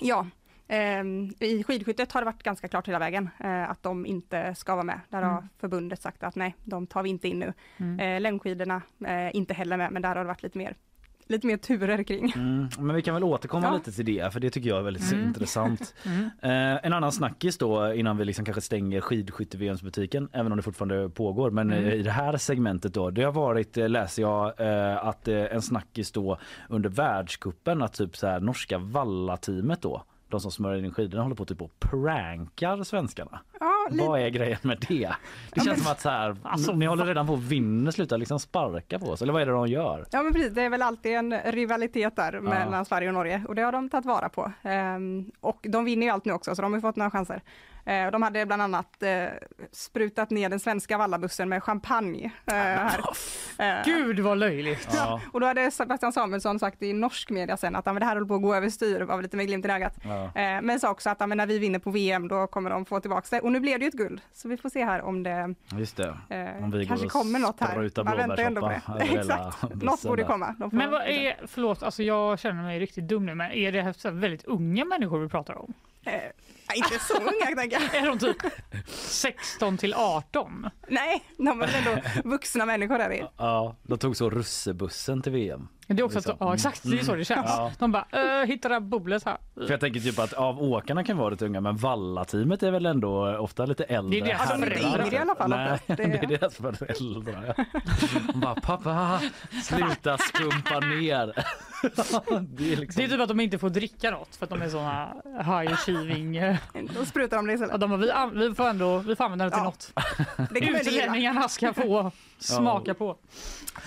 [0.00, 0.26] Ja,
[0.72, 4.74] Ehm, I skidskyttet har det varit ganska klart hela vägen eh, att de inte ska
[4.74, 5.00] vara med.
[5.08, 5.48] Där har Mm.
[5.58, 7.52] förbundet sagt att nej, de tar vi inte in nu.
[7.76, 8.22] Mm.
[8.22, 8.82] Längdskidorna
[9.32, 10.76] inte heller med, men där har det varit lite mer,
[11.30, 12.32] lite mer turer kring.
[12.36, 13.74] Mm, men vi kan väl återkomma Ja.
[13.74, 15.26] lite till det för det tycker jag är väldigt Mm.
[15.26, 15.94] intressant.
[16.06, 16.24] Mm.
[16.74, 21.08] Eh, en annan snackis då innan vi liksom kanske stänger skidskytte-VM-butiken även om det fortfarande
[21.10, 21.50] pågår.
[21.50, 21.84] Men Mm.
[21.90, 25.62] i det här segmentet då det har varit eh, läser jag eh, att eh, en
[25.62, 30.92] snackis då under världskuppen att typ så här norska Valla-teamet då de som smörjer in
[30.94, 33.40] skidorna håller på typ och prankar svenskarna.
[33.60, 34.94] Ja, lite- Vad är grejen med det?
[34.94, 35.06] Det
[35.54, 38.16] Ja, känns men- som att så här, Alltså, ni håller redan på att vinna, sluta
[38.16, 39.22] liksom sparka på oss.
[39.22, 40.06] Eller vad är det de gör?
[40.10, 43.54] Ja men precis, det är väl alltid en rivalitet där mellan Sverige och Norge och
[43.54, 44.52] det har de tagit vara på.
[44.62, 47.42] Ehm, och de vinner ju allt nu också så de har ju fått några chanser.
[47.86, 49.24] Eh, de hade bland annat eh,
[49.72, 52.30] sprutat ner den svenska vallabussen med champagne.
[52.46, 53.00] eh, här.
[53.58, 54.88] Eh, Gud vad löjligt.
[54.94, 55.20] Ja.
[55.32, 58.34] Och då hade Sebastian Samuelsson sagt i norsk media sen att det här håller på
[58.34, 59.96] att gå överstyr, var lite med glimten i ögat.
[60.04, 60.24] Ja.
[60.24, 63.26] Eh, men sa också att när vi vinner på VM då kommer de få tillbaka
[63.30, 63.40] det.
[63.40, 65.96] Och nu blev det ju ett guld, så vi får se här om det Just
[65.96, 66.16] det.
[66.28, 68.04] Eh, Om vi kanske kommer något här.
[68.04, 68.82] Man väntar ändå på det.
[69.18, 69.62] Exakt.
[69.82, 70.54] Något borde komma.
[70.58, 73.72] De får- Men vad är, förlåt, alltså jag känner mig riktigt dum nu, men är
[73.72, 75.72] det här väldigt unga människor vi pratar om?
[76.74, 77.94] Inte så unga tänker jag.
[77.94, 78.36] Är de typ
[78.94, 80.70] 16 till 18?
[80.88, 83.24] Nej, de är väl ändå vuxna människor där i.
[83.36, 85.68] Ja, de tog så russebussen till VM.
[85.96, 86.32] Det är också Liksom.
[86.34, 87.46] att, ja exakt, det är så det känns.
[87.48, 87.72] Ja.
[87.78, 88.06] De bara,
[88.40, 89.36] äh, hitta det bubblet här.
[89.54, 92.86] För jag tänker typ att av åkarna kan vara lite unga men Valla-teamet är väl
[92.86, 94.20] ändå ofta lite äldre.
[94.20, 95.14] Det är deras föräldrar.
[95.14, 97.66] i alla fall, Nej, det är deras föräldrar.
[98.32, 99.20] De bara pappa,
[99.62, 101.32] sluta skumpa ner.
[102.40, 103.00] det är liksom...
[103.00, 105.72] Det är typ att de inte får dricka något för att de är såna high
[105.72, 106.40] achieving.
[106.98, 107.72] Då sprutar de det istället.
[107.72, 109.64] Ja, de bara, vi, vi får ändå vi får använda det till Ja.
[109.64, 109.92] något.
[110.50, 110.60] Det.
[110.60, 113.16] Utlänningarna ska få smaka på.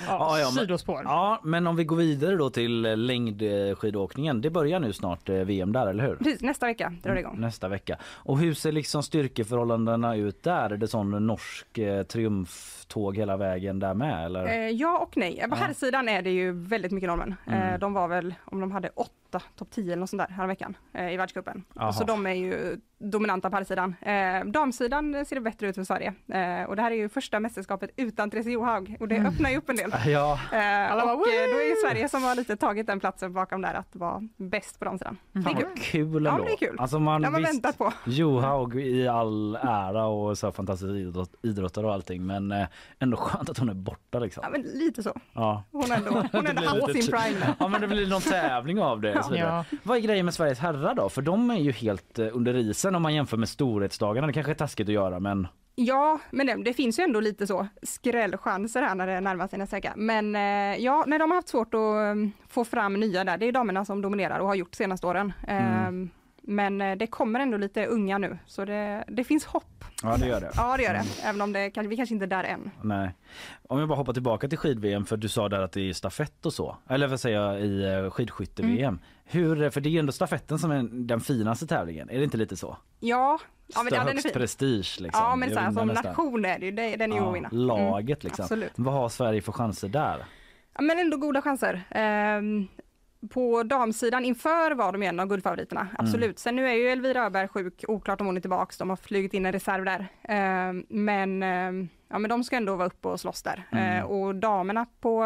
[0.07, 1.01] Ja, Ja, men- sidospår.
[1.05, 4.41] Ja, men om vi går vidare då till eh, längdskidåkningen.
[4.41, 6.15] Det börjar nu snart eh, VM där, eller hur?
[6.15, 7.39] Precis, nästa vecka drar det igång.
[7.39, 7.97] Nästa vecka.
[8.05, 10.69] Och hur ser liksom styrkeförhållandena ut där?
[10.69, 14.45] Är det sån norsk eh, triumftåg hela vägen där med eller?
[14.47, 15.35] Eh, ja och nej.
[15.49, 15.55] På Ja.
[15.55, 17.35] herrsidan är det ju väldigt mycket norrmän.
[17.47, 17.79] Mm.
[17.79, 21.13] De var väl, om de hade åtta, topp 10 eller något sånt där häromveckan eh,
[21.13, 21.63] i världscupen.
[21.97, 23.95] Så de är ju dominanta på herrsidan.
[24.01, 26.13] Eh, damsidan ser det bättre ut för Sverige.
[26.27, 29.33] Eh, och det här är ju första mästerskapet utan Therese Johaug och det Mm.
[29.33, 29.91] öppnar ju upp en del.
[30.05, 30.39] Ja.
[30.53, 33.33] Eh, Alla och bara, eh, då är ju Sverige som har lite tagit den platsen
[33.33, 35.17] bakom där att vara bäst på damsidan.
[35.31, 35.65] Det är kul.
[35.69, 36.31] vad kul Ja, ändå.
[36.31, 36.75] men det är kul.
[36.79, 37.93] Alltså man, Det har man visst, väntat på.
[38.05, 42.67] Johaug i all ära och så fantastisk idrott, idrottare och allting men eh,
[42.99, 44.41] ändå skönt att hon är borta liksom.
[44.43, 45.13] Ja, men lite så.
[45.33, 45.63] Ja.
[45.71, 47.55] Hon har ändå, hon ändå haft sin prime.
[47.59, 49.22] Ja men det blir någon tävling av det.
[49.23, 49.65] Och Så vidare.
[49.71, 49.77] Ja.
[49.83, 51.09] Vad är grejen med Sveriges herrar då?
[51.09, 54.27] För de är ju helt eh, under isen om man jämför med storhetsdagarna.
[54.27, 57.47] Det kanske är taskigt att göra men Ja, men det, det finns ju ändå lite
[57.47, 59.93] så skrällchanser här när det närmar sig nästa vecka.
[59.95, 63.37] Men eh, ja, när de har haft svårt att um, få fram nya där.
[63.37, 65.33] Det är damerna som dominerar och har gjort senaste åren.
[65.47, 65.87] Mm.
[65.87, 66.09] Ehm,
[66.43, 69.83] men eh, det kommer ändå lite unga nu, så det, det finns hopp.
[70.03, 70.51] ja det gör det.
[70.55, 71.03] Ja, det gör det.
[71.23, 72.71] Även om det, kanske- vi kanske inte är där än.
[72.81, 73.15] Nej.
[73.69, 76.45] Om jag bara hoppar tillbaka till skid-VM för du sa där att det är stafett
[76.45, 76.77] och så.
[76.89, 78.79] Eller vad säger jag i eh, skidskytte-VM.
[78.93, 78.99] Mm.
[79.25, 82.09] Hur, för det är ju ändå stafetten som är den finaste tävlingen.
[82.09, 82.77] Är det inte lite så?
[82.99, 84.33] Ja, ja men ja, den högst fin.
[84.33, 85.23] prestige liksom.
[85.23, 86.05] Ja, men Det så här, vinner som nästan.
[86.11, 87.49] nation är det ju, det- den är ju Ja, vinna.
[87.51, 88.43] laget Mm, liksom.
[88.43, 88.71] Absolut.
[88.75, 90.25] Vad har Sverige för chanser där?
[90.75, 91.81] Ja, men ändå goda chanser.
[91.91, 92.67] Ehm,
[93.29, 96.39] på damsidan inför var de en av guldfavoriterna, absolut.
[96.39, 99.33] Sen nu är ju Elvira Öberg sjuk, oklart om hon är tillbaks, de har flugit
[99.33, 100.07] in en reserv där.
[100.23, 103.63] Ehm, men, ehm, ja, men de ska ändå vara uppe och slåss där.
[103.71, 103.97] Mm.
[103.97, 105.23] Eh, och damerna på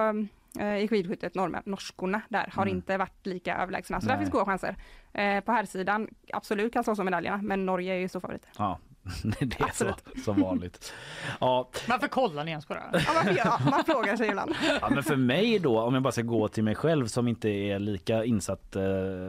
[0.60, 1.36] eh, i skidskyttet,
[1.66, 2.76] norskorna där, har Mm.
[2.76, 4.02] inte varit lika överlägsna.
[4.02, 4.14] Så Nej.
[4.16, 4.76] där finns goda chanser.
[5.14, 8.50] Eh, på herrsidan, absolut kan slåss om medaljerna, men Norge är ju så favoriter.
[8.58, 8.80] Ja,
[9.40, 9.86] det är så,
[10.26, 10.94] som vanligt.
[11.40, 13.34] Ja, Varför kollar ni ens på det här?
[13.38, 14.56] Ja, varför man frågar sig ibland.
[14.82, 17.50] Ja, men för mig då, om jag bara ska gå till mig själv som inte
[17.50, 18.84] är lika insatt eh,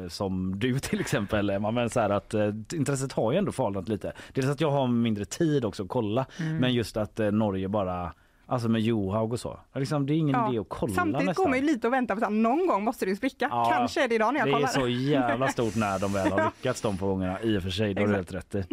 [0.09, 3.89] som du till exempel Emma, men så här att eh, intresset har ju ändå falnat
[3.89, 4.13] lite.
[4.33, 6.57] Dels att jag har mindre tid också att kolla, Mm.
[6.57, 8.13] men just att eh, Norge bara
[8.51, 9.61] Alltså med Johaug och så.
[9.75, 11.45] Liksom, det är ingen idé att kolla Samtidigt nästan.
[11.45, 13.49] går man ju lite och väntar på att någon gång måste det ju spricka.
[13.51, 14.69] Ja, Kanske är det idag när jag det kollar.
[14.69, 16.53] är så jävla stort när de väl har Ja.
[16.57, 17.95] lyckats de få gångerna i och för sig.
[17.95, 18.65] Det har helt rätt i.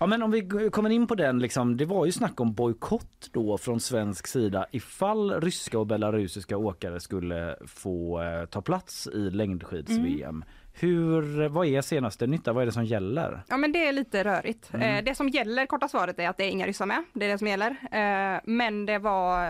[0.00, 3.28] Ja men om vi kommer in på den liksom, det var ju snack om bojkott
[3.32, 9.30] då från svensk sida ifall ryska och belarusiska åkare skulle få eh, ta plats i
[9.30, 10.28] längdskids-VM.
[10.34, 10.44] Mm.
[10.80, 12.52] Hur, vad är senaste nytta?
[12.52, 13.42] Vad är det som gäller?
[13.48, 14.74] Ja men det är lite rörigt.
[14.74, 14.96] Mm.
[14.98, 17.04] Eh, det som gäller, korta svaret är att det är inga ryssar med.
[17.12, 17.70] Det är det som gäller.
[17.70, 19.44] Eh, men det var,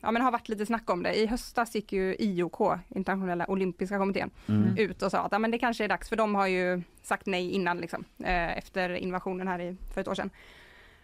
[0.00, 1.14] ja men har varit lite snack om det.
[1.18, 4.76] I höstas gick ju IOK, Internationella Olympiska Kommittén, Mm.
[4.78, 7.26] ut och sa att ja, men det kanske är dags, för de har ju sagt
[7.26, 10.30] nej innan liksom, eh, efter invasionen här i, för ett år sedan.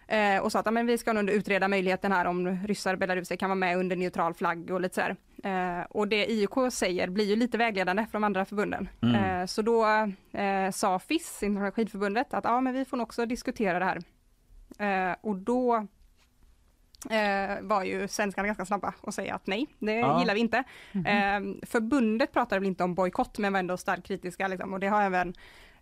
[0.07, 3.35] Eh, och sa att men vi ska nog utreda möjligheten här om ryssar och belaruser
[3.35, 5.15] kan vara med under neutral flagg och lite så här.
[5.79, 8.89] Eh, och det IOK säger blir ju lite vägledande för de andra förbunden.
[9.01, 9.15] Mm.
[9.41, 9.85] Eh, så då
[10.39, 14.01] eh, sa FIS, Internationella skidförbundet, att ja men vi får nog också diskutera det här.
[14.79, 15.75] Eh, och då
[17.09, 20.19] eh, var ju svenskarna ganska snabba och säga att nej, det Ja.
[20.19, 20.63] gillar vi inte.
[20.91, 21.05] Mhm.
[21.05, 24.87] Eh, förbundet pratade väl inte om bojkott men var ändå starkt kritiska liksom, och det
[24.87, 25.33] har även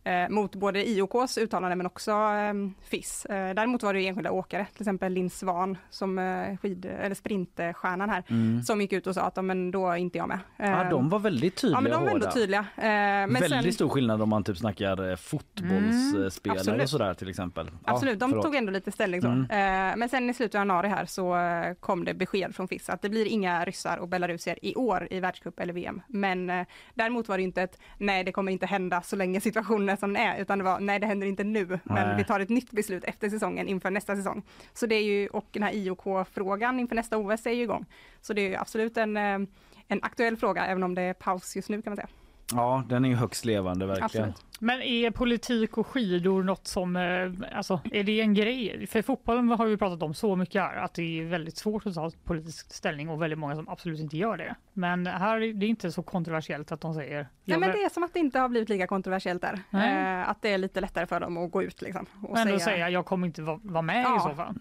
[0.03, 2.53] eh, mot både IOKs uttalande men också eh,
[2.89, 3.25] FIS.
[3.25, 8.09] Eh, däremot var det enskilda åkare, till exempel Linn Svan som eh, skid, eller sprintstjärnan
[8.09, 8.63] här, Mm.
[8.63, 10.39] som gick ut och sa att ja, men då är inte jag med.
[10.57, 12.59] Ja, Eh, de var väldigt tydliga Ja men de var ändå tydliga.
[12.77, 16.83] Eh, men Väldigt sen, stor skillnad om man typ snackar eh, fotbollsspelare absolut.
[16.83, 17.69] och sådär till exempel.
[17.85, 18.45] Ja, Absolut, de förlåt.
[18.45, 19.27] tog ändå lite ställning så.
[19.27, 19.99] Mm.
[19.99, 21.35] Men sen i slutet av januari här så
[21.79, 25.19] kom det besked från FIS att det blir inga ryssar och belarusier i år i
[25.19, 26.01] världscup eller VM.
[26.07, 26.51] Men
[26.93, 30.13] däremot var det inte ett nej, det kommer inte hända så länge situationen är som
[30.13, 32.17] den är, utan det var nej, det händer inte nu, men Nej.
[32.17, 34.43] vi tar ett nytt beslut efter säsongen inför nästa säsong.
[34.73, 37.85] Så det är ju, och den här IOK-frågan inför nästa OS är ju igång.
[38.21, 39.39] Så det är ju absolut en, eh,
[39.87, 42.09] en aktuell fråga, även om det är paus just nu kan man säga.
[42.51, 44.29] Ja, den är ju högst levande verkligen.
[44.29, 44.52] Absolut.
[44.59, 48.87] Men är politik och skidor något som, eh, alltså är det en grej?
[48.87, 51.93] För fotbollen har vi pratat om så mycket här att det är väldigt svårt att
[51.95, 54.55] ta politisk ställning och väldigt många som absolut inte gör det.
[54.73, 57.85] Men här är det inte så kontroversiellt att de säger Nej, "Jag men vill-" det
[57.85, 59.59] är som att det inte har blivit lika kontroversiellt där.
[59.69, 60.19] Nej.
[60.21, 62.05] Eh, att det är lite lättare för dem att gå ut liksom.
[62.21, 64.17] Och och ändå säga jag kommer inte vara med Ja.
[64.17, 64.55] i så fall.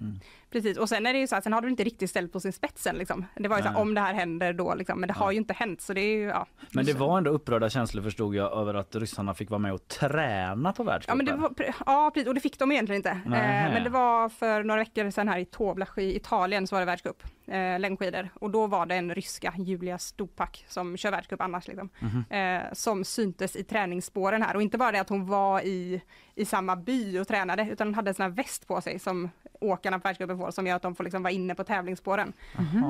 [0.50, 2.40] Precis, och sen är det ju så här, sen har du inte riktigt ställt på
[2.40, 3.24] sin spetsen liksom.
[3.36, 5.38] Det var ju så här, om det här händer då liksom, men det har ju
[5.38, 6.46] inte hänt så det är ju, ja.
[6.72, 9.81] Men det var ändå upprörda känslor förstod jag över att ryssarna fick vara med och
[9.88, 11.16] träna på Ja, världscupen.
[11.16, 11.52] men det var,
[11.86, 13.10] ja precis, och det fick de egentligen inte.
[13.10, 13.20] Eh,
[13.72, 16.86] men det var för några veckor sedan här i Toblach i Italien så var det
[16.86, 17.22] världscup,
[17.52, 18.28] eh, längdskidor.
[18.34, 21.88] Och då var det en ryska, Julia Stupak, som kör världscup annars liksom.
[22.00, 22.24] Mhm.
[22.30, 24.56] Eh, som syntes i träningsspåren här.
[24.56, 26.00] Och inte bara det att hon var i,
[26.34, 29.30] i samma by och tränade, utan hon hade en sån här väst på sig som
[29.60, 32.32] åkarna på världscupen får, som gör att de får liksom vara inne på tävlingsspåren.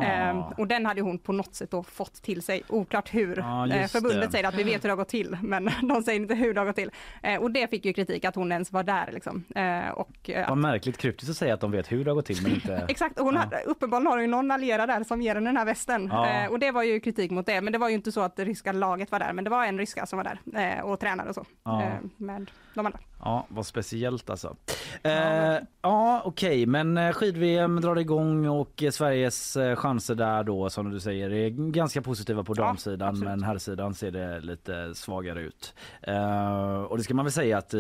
[0.02, 3.38] Eh, och den hade hon på något sätt då fått till sig, oklart hur.
[3.38, 3.44] Eh,
[3.86, 4.30] förbundet det.
[4.30, 6.60] säger att vi vet hur det har gått till, men de säger inte hur det
[6.60, 6.90] har gått till.
[7.22, 9.44] Eh, och det fick ju kritik att hon ens var där liksom.
[9.54, 12.42] Eh, och, Vad märkligt kryptiskt att säga att de vet hur det har gått till
[12.42, 12.84] men inte...
[12.88, 13.40] Exakt, och hon Ja.
[13.40, 16.08] hade, uppenbarligen har hon ju någon allierad där som ger henne den här västen.
[16.12, 16.28] Ja.
[16.28, 18.36] Eh, och det var ju kritik mot det, men det var ju inte så att
[18.36, 21.00] det ryska laget var där, men det var en ryska som var där eh, och
[21.00, 21.44] tränade och så.
[21.64, 21.82] Ja.
[21.82, 22.98] Eh, med de andra.
[23.24, 24.56] Ja, vad speciellt alltså.
[25.02, 30.70] Eh, ja, okej, men eh, skid-VM drar igång och eh, Sveriges eh, chanser där då
[30.70, 35.74] som du säger är ganska positiva på damsidan men herrsidan ser det lite svagare ut.
[36.02, 37.74] Eh, och det ska man väl säga att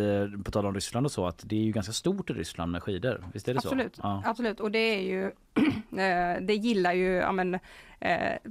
[0.44, 2.82] på tal om Ryssland och så att det är ju ganska stort i Ryssland med
[2.82, 3.24] skidor.
[3.32, 4.00] Visst är det Absolut, så?
[4.04, 4.22] Ja.
[4.26, 4.60] absolut.
[4.60, 5.30] Och det är ju,
[6.46, 7.58] det gillar ju ja, men,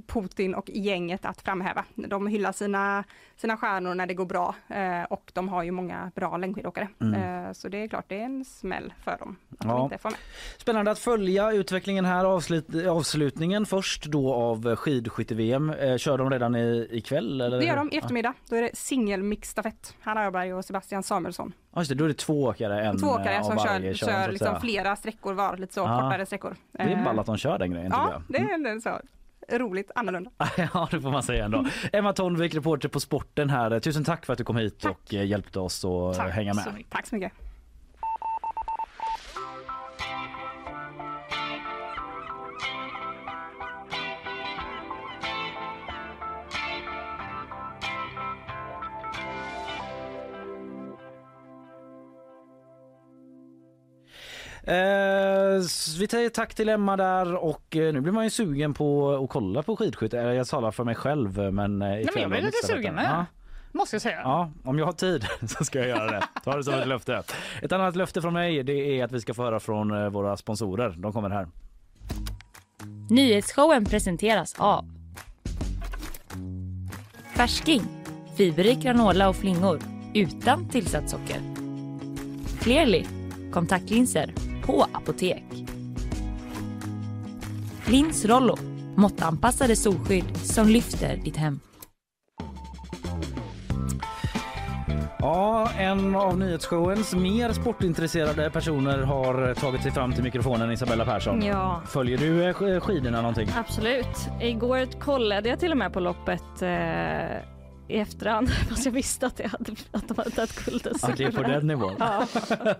[0.06, 1.84] Putin och gänget att framhäva.
[1.94, 3.04] De hyllar sina,
[3.36, 6.88] sina stjärnor när det går bra eh, och de har ju många bra längdskidåkare.
[7.00, 7.46] Mm.
[7.46, 9.84] Eh, så det är klart, det är en smäll för dem att de Ja.
[9.84, 10.18] inte får med.
[10.58, 12.24] Spännande att följa utvecklingen här.
[12.24, 15.70] Avslut, avslutningen först då av skidskytte-VM.
[15.70, 17.40] Eh, kör de redan i, ikväll?
[17.40, 17.58] Eller?
[17.58, 18.34] Det gör de i eftermiddag.
[18.48, 19.94] Då är det singelmixstafett.
[20.00, 21.52] Hanna Öberg och Sebastian Samuelsson.
[21.74, 22.84] Ja, just det, då är det två åkare.
[22.84, 26.00] En Två eh, åkare som varje kör, kör liksom flera sträckor var, lite så Ja.
[26.00, 26.56] kortare sträckor.
[26.72, 28.22] Det är Eh, ballt att de kör den grejen Ja, jag.
[28.28, 28.38] det
[28.68, 29.00] är så
[29.50, 30.30] roligt annorlunda.
[30.56, 31.66] ja, det får man säga ändå.
[31.92, 33.80] Emma Tonvik, reporter på Sporten här.
[33.80, 36.64] Tusen tack för att du kom hit och eh, hjälpte oss att eh, hänga med.
[36.64, 36.70] så.
[36.90, 37.32] Tack så mycket.
[55.98, 59.30] Vi säger tack till Emma där och eh, nu blir man ju sugen på att
[59.30, 60.18] kolla på skidskytte.
[60.20, 62.94] Eh, Jag talar för mig själv men eh, Nej, men jag blir om lite sugen
[62.94, 63.04] med.
[63.04, 63.26] Ja.
[63.72, 64.20] Måste jag säga.
[64.24, 66.22] Ja, om jag har tid så ska jag göra det.
[66.44, 67.22] Ta det som ett löfte.
[67.62, 70.36] Ett annat löfte från mig det är att vi ska få höra från eh, våra
[70.36, 70.94] sponsorer.
[70.98, 71.48] De kommer här.
[73.10, 74.84] Nyhetsshowen presenteras av
[77.36, 77.82] Färsking,
[78.36, 79.80] fiberrik granola och flingor
[80.14, 81.40] utan tillsatt socker.
[82.60, 83.04] Clearly,
[83.52, 85.44] kontaktlinser på apotek.
[87.86, 88.56] Lins Rollo,
[88.96, 91.60] måttanpassade solskydd som lyfter ditt hem.
[95.18, 101.44] Ja, en av nyhetsshowens mer sportintresserade personer har tagit sig fram till mikrofonen, Isabella Persson.
[101.44, 101.82] Ja.
[101.86, 103.48] Följer du eh, sk- skidorna någonting?
[103.56, 104.28] Absolut.
[104.40, 106.68] Igår kollade jag till och med på loppet eh,
[107.92, 110.88] i efterhand fast jag visste att, jag hade, att de hade tagit guld.
[111.02, 111.94] Ja, det är på den nivån.
[111.98, 112.26] Ja.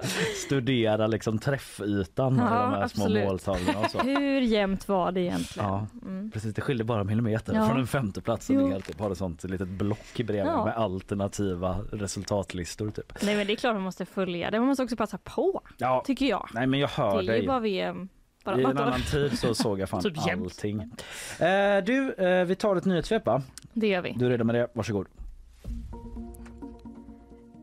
[0.47, 3.25] Studera liksom träffytan Ja, med de här små absolut.
[3.25, 3.99] måltavlorna och så.
[3.99, 5.69] Hur jämnt var det egentligen?
[5.69, 6.31] Ja, Mm.
[6.31, 6.55] precis.
[6.55, 7.69] Det skiljer bara millimeter Ja.
[7.69, 8.61] från en femte plats som Jo.
[8.63, 10.65] ligger alltid ett sånt litet block bredvid Ja.
[10.65, 13.23] med alternativa resultatlistor typ.
[13.23, 14.59] Nej men det är klart man måste följa det.
[14.59, 16.03] Man måste också passa på, Ja.
[16.07, 16.49] tycker jag.
[16.55, 17.41] Nej men jag hör det är dig.
[17.41, 18.09] ju bara VM
[18.47, 20.81] I en annan tid så såg jag fan Typ allting.
[20.81, 23.43] Eh, du, eh, vi tar ett nyhetssvep va?
[23.73, 24.15] Det gör vi.
[24.19, 24.69] Du är redo med det?
[24.73, 25.07] Varsågod.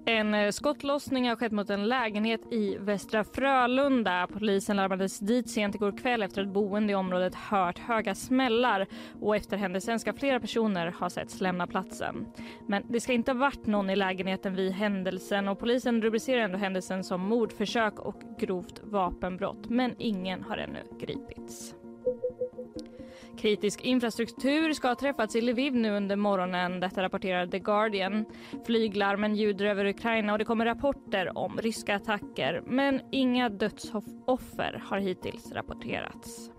[0.10, 4.28] En eh, skottlossning har skett mot en lägenhet i Västra Frölunda.
[4.34, 8.88] Polisen larmades dit sent igår kväll efter att boende i området hört höga smällar
[9.22, 12.26] och efter händelsen ska flera personer ha setts lämna platsen.
[12.68, 16.58] Men det ska inte ha varit någon i lägenheten vid händelsen och polisen rubricerar ändå
[16.58, 19.70] händelsen som mordförsök och grovt vapenbrott.
[19.70, 21.76] Men ingen har ännu gripits.
[23.42, 26.80] Kritisk infrastruktur ska ha träffats i Lviv nu under morgonen.
[26.80, 28.26] Detta rapporterar The Guardian.
[28.66, 32.64] Flyglarmen ljuder över Ukraina och det kommer rapporter om ryska attacker.
[32.66, 36.52] Men inga dödsoffer har hittills rapporterats.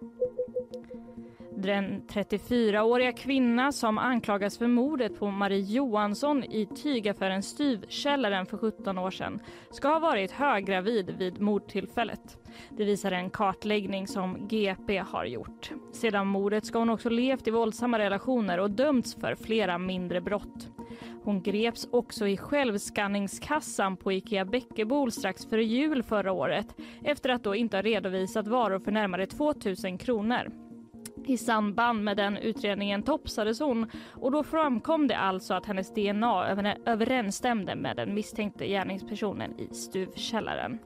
[1.63, 8.99] Den 34-åriga kvinna som anklagas för mordet på Marie Johansson i tygaffären Styvkällaren för 17
[8.99, 9.41] år sedan
[9.71, 12.39] ska ha varit höggravid vid mordtillfället.
[12.71, 15.71] Det visar en kartläggning som GP har gjort.
[15.93, 20.69] Sedan mordet ska hon också levt i våldsamma relationer och dömts för flera mindre brott.
[21.23, 27.45] Hon greps också i självskanningskassan på Ikea Bäckebol strax före jul förra året efter att
[27.45, 29.55] då inte ha redovisat varor för närmare 2
[29.85, 30.70] 000 kronor.
[31.27, 36.49] I samband med den utredningen topsades hon och då framkom det alltså att hennes DNA
[36.87, 40.79] överensstämde med den misstänkte gärningspersonen i stuvkällaren.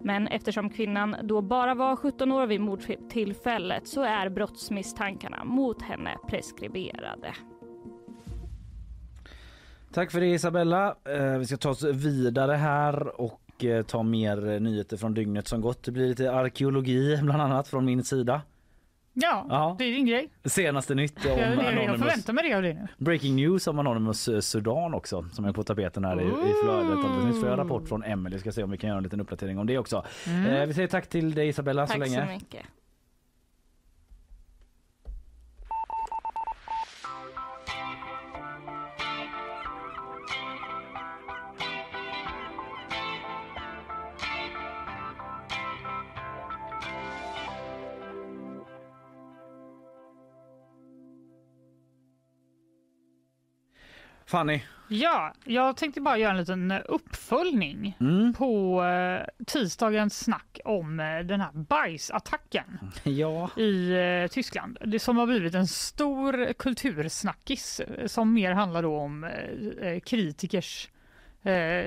[0.00, 6.16] Men eftersom kvinnan då bara var 17 år vid mordtillfället så är brottsmisstankarna mot henne
[6.28, 7.34] preskriberade.
[9.92, 10.96] Tack för det Isabella.
[11.04, 15.60] Eh, vi ska ta oss vidare här och eh, ta mer nyheter från dygnet som
[15.60, 15.82] gått.
[15.82, 18.42] Det blir lite arkeologi bland annat från min sida.
[19.12, 19.76] Ja, Ja.
[19.78, 20.28] det är din grej.
[20.44, 21.98] Senaste nytt om Jag, jag, jag Anonymous.
[22.00, 22.86] förväntar mig det av dig nu.
[22.98, 27.04] Breaking news om Anonymous eh, Sudan också som är på tapeten här i, i flödet.
[27.04, 28.38] Alldeles jag rapport från Emelie.
[28.38, 30.04] Ska se om vi kan göra en liten uppdatering om det också.
[30.26, 30.46] Mm.
[30.46, 32.26] Eh, vi säger tack till dig Isabella så Tack länge.
[32.26, 32.60] så mycket.
[54.28, 54.60] Fanny.
[54.90, 58.32] Ja, jag tänkte bara göra en liten uppföljning Mm.
[58.34, 63.50] på eh, tisdagens snack om eh, den här bajsattacken Ja.
[63.56, 63.90] i
[64.24, 64.78] eh, Tyskland.
[64.86, 69.30] Det som har blivit en stor kultursnackis som mer handlar om
[70.06, 70.88] kritikers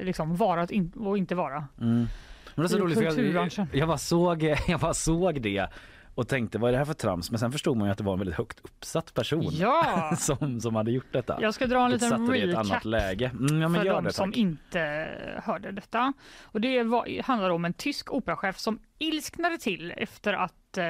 [0.02, 1.68] liksom vara och inte vara.
[1.82, 2.08] Mm.
[2.56, 5.68] Men det är så roligt för jag, jag, bara såg, jag bara såg det
[6.16, 7.32] och tänkte vad är det här för trams?
[7.32, 10.16] Men sen förstod man ju att det var en väldigt högt uppsatt person Ja.
[10.18, 11.38] som, som hade gjort detta.
[11.42, 13.32] Jag ska dra en liten recap annat läge.
[13.40, 15.10] Mm, ja, för de det, som inte
[15.44, 16.14] hörde detta.
[16.44, 20.86] Och det var, handlar om en tysk operachef som ilsknade till efter att eh,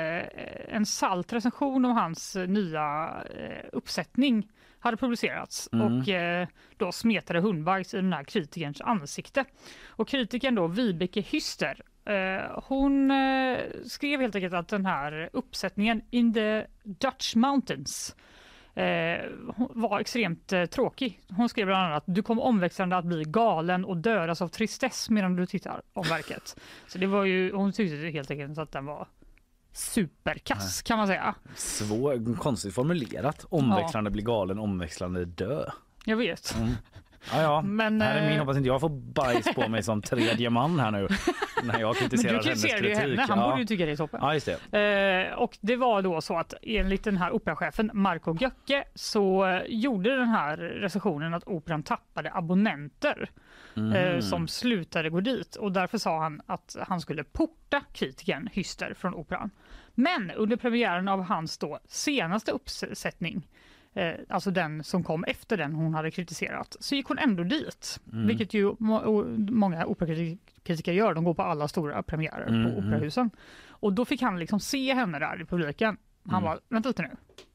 [0.76, 4.48] en salt recension av hans eh, nya eh, uppsättning
[4.80, 5.86] hade publicerats Mm.
[6.00, 6.48] och eh,
[6.78, 9.46] då smetade hundbajs i den här kritikerns ansikte.
[9.88, 11.82] Och kritikern då Vibeke Hyster
[12.54, 18.16] hon eh, skrev helt enkelt att den här uppsättningen In the Dutch Mountains
[18.76, 19.26] eh,
[19.56, 21.20] var extremt eh, tråkig.
[21.30, 25.36] Hon skrev bland annat du kommer omväxlande att bli galen och dödas av tristess medan
[25.36, 26.60] du tittar om verket.
[26.88, 29.08] Så det var ju, hon tyckte helt enkelt att den var
[29.74, 31.36] superkass kan man säga.
[31.56, 33.46] Svår, konstigt formulerat.
[33.50, 35.70] Omväxlande bli galen, omväxlande dö.
[36.06, 36.56] Jag vet.
[36.58, 36.70] Mm.
[37.34, 37.62] Ja, ja.
[37.62, 40.80] Men, här är min eh, hoppas inte jag får bajs på mig som tredje man
[40.80, 41.08] här nu
[41.64, 42.98] när jag Men kritiserar du hennes ju kritik.
[42.98, 43.48] henne, han ja.
[43.50, 44.20] borde ju tycka det är toppen.
[44.24, 44.40] Ja,
[44.72, 44.78] det.
[45.32, 49.62] Eh, och det var då så att enligt den här operachefen Marco Göcke så eh,
[49.68, 53.30] gjorde den här recensionen att operan tappade abonnenter
[53.76, 54.22] eh, Mhm.
[54.22, 59.14] som slutade gå dit och därför sa han att han skulle porta kritikern Hyster från
[59.16, 59.50] operan.
[59.96, 63.48] Men under premiären av hans då senaste uppsättning
[63.94, 68.00] Eh, alltså den som kom efter den hon hade kritiserat, så gick hon ändå dit.
[68.12, 68.28] Mm.
[68.28, 72.88] Vilket ju må- många operakritiker gör, de går på alla stora premiärer Mm, på mm.
[72.88, 73.30] operahusen.
[73.70, 75.98] Och då fick han liksom se henne där i publiken.
[76.26, 76.44] Han Mm.
[76.44, 77.10] var, vänta lite nu,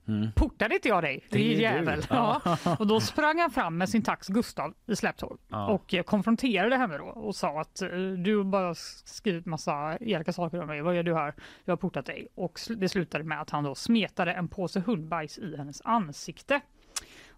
[0.08, 0.32] Mm.
[0.32, 1.26] portade inte jag dig?
[1.30, 2.02] Det är jävel.
[2.10, 2.40] Ja.
[2.78, 5.66] Och då sprang han fram med sin tax Gustav i släptåg Ja.
[5.68, 7.88] och konfronterade henne då och sa att eh,
[8.24, 10.82] du bara skrivit massa elaka saker om mig.
[10.82, 11.34] Vad gör du här?
[11.64, 12.28] Jag har portat dig.
[12.34, 16.60] Och det slutade med att han då smetade en påse hundbajs i hennes ansikte.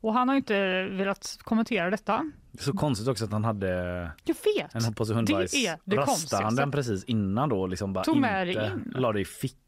[0.01, 2.31] Och han har inte velat kommentera detta.
[2.53, 3.69] Det är så konstigt också att han hade
[4.25, 4.75] Jag vet!
[4.75, 5.55] en hoppas och Det hundbajs.
[5.55, 7.67] är det Rastade han den precis innan då?
[7.67, 8.93] Liksom bara Tog med inte in.
[8.97, 9.59] la det i fickan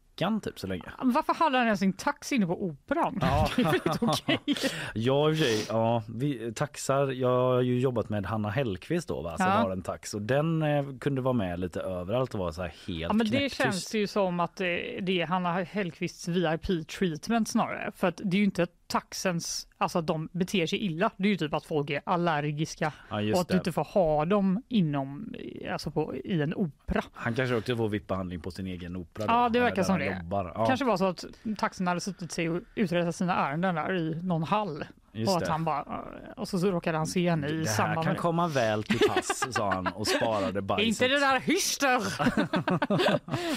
[0.41, 0.83] typ så länge.
[1.01, 3.17] Varför hade han ens sin taxi inne på Operan?
[3.21, 3.49] Ja.
[3.55, 4.39] Det är väl inte okej?
[4.93, 9.07] Ja, i och för sig, ja, vi, taxar, jag har ju jobbat med Hanna Hellqvist
[9.07, 9.51] då va, som Ja.
[9.51, 12.73] har en tax och den eh, kunde vara med lite överallt och vara så här
[12.87, 13.55] helt Ja, men det knäpptyst.
[13.57, 17.91] känns ju som att det det är Hanna Hellquists VIP-treatment snarare.
[17.95, 21.11] För att det är ju inte taxens, alltså att de beter sig illa.
[21.17, 23.53] Det är ju typ att folk är allergiska Ja, och att det.
[23.53, 25.33] du inte får ha dem inom,
[25.71, 27.03] alltså på, i en opera.
[27.13, 29.25] Han kanske också får VIP-behandling på sin egen opera.
[29.27, 30.25] Ja, det verkar som det.
[30.31, 31.25] Ja, Kanske var så att
[31.57, 34.85] taxen hade suttit sig och uträttat sina ärenden där i någon hall.
[35.13, 35.51] Just och att det.
[35.51, 36.03] han bara,
[36.37, 38.83] och så, så råkade han se henne i det här samband kan med komma väl
[38.83, 40.87] till pass, sa han och sparade bajset.
[40.87, 42.01] Inte det där hyster!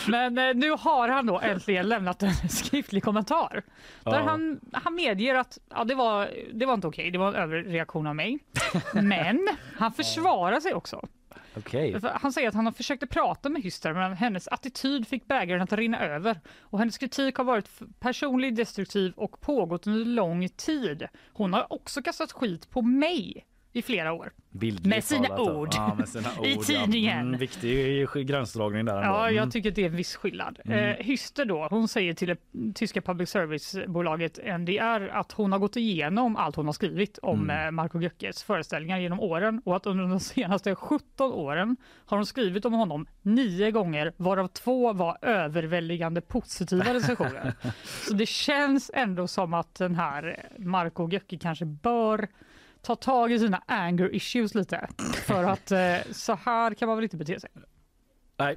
[0.10, 3.62] Men eh, nu har han då äntligen lämnat en skriftlig kommentar.
[4.02, 4.22] Där Ja.
[4.26, 8.06] han, han medger att ja, det, var, det var inte okej, det var en överreaktion
[8.06, 8.38] av mig.
[8.94, 11.06] Men han försvarar sig också.
[11.56, 12.00] Okay.
[12.14, 15.72] Han säger att han har försökt prata med Hyster men hennes attityd fick bägaren att
[15.72, 16.40] rinna över.
[16.60, 17.68] Och hennes kritik har varit
[18.00, 21.08] personlig, destruktiv och pågått under lång tid.
[21.32, 24.32] Hon har också kastat skit på mig i flera år.
[24.50, 25.68] Bildligt Med sina talat ord.
[25.72, 27.16] Ja, med sina I ord, tidningen.
[27.16, 27.22] Ja.
[27.22, 29.06] Mm, viktig gränsdragning där ändå.
[29.08, 29.34] Ja, Mm.
[29.36, 30.58] jag tycker att det är en viss skillnad.
[30.64, 30.78] Mm.
[30.78, 32.38] Eh, Hyster då, hon säger till det
[32.74, 37.64] tyska public service-bolaget NDR att hon har gått igenom allt hon har skrivit om Mm.
[37.66, 42.26] eh, Marco Göckes föreställningar genom åren och att under de senaste 17 åren har hon
[42.26, 47.52] skrivit om honom nio gånger varav två var överväldigande positiva recensioner.
[48.08, 52.28] Så det känns ändå som att den här Marco Göcke kanske bör
[52.84, 54.88] ta tag i sina anger issues lite
[55.26, 57.50] för att eh, så här kan man väl inte bete sig.
[58.36, 58.56] Nej.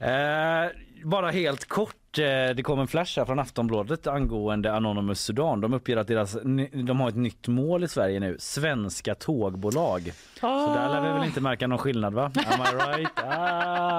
[0.00, 0.70] Eh,
[1.04, 2.09] bara helt kort,
[2.56, 5.60] det kom en flash från Aftonbladet angående Anonymous Sudan.
[5.60, 6.36] De uppger att deras,
[6.84, 10.12] de har ett nytt mål i Sverige nu, svenska tågbolag.
[10.40, 12.24] Så där lär vi väl inte märka någon skillnad va?
[12.24, 13.10] Am I right?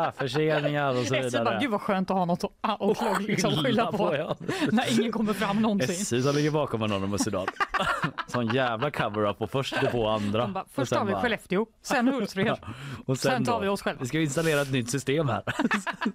[0.03, 1.57] Ah, förseningar och så SJ bara, vidare.
[1.61, 4.15] gud vad skönt att ha något att att Och liksom skylla på.
[4.15, 4.35] ja.
[4.71, 5.89] När ingen kommer fram någonsin.
[6.01, 7.47] SJ som ligger bakom Anonymous Sudan.
[8.27, 10.47] Sån jävla cover-up och först det på andra.
[10.47, 12.57] Bara, Och först sen tar vi bara- Skellefteå, sen Hultsfred,
[13.05, 14.01] Och sen tar då, vi oss själva.
[14.01, 15.43] Vi ska installera ett nytt system här.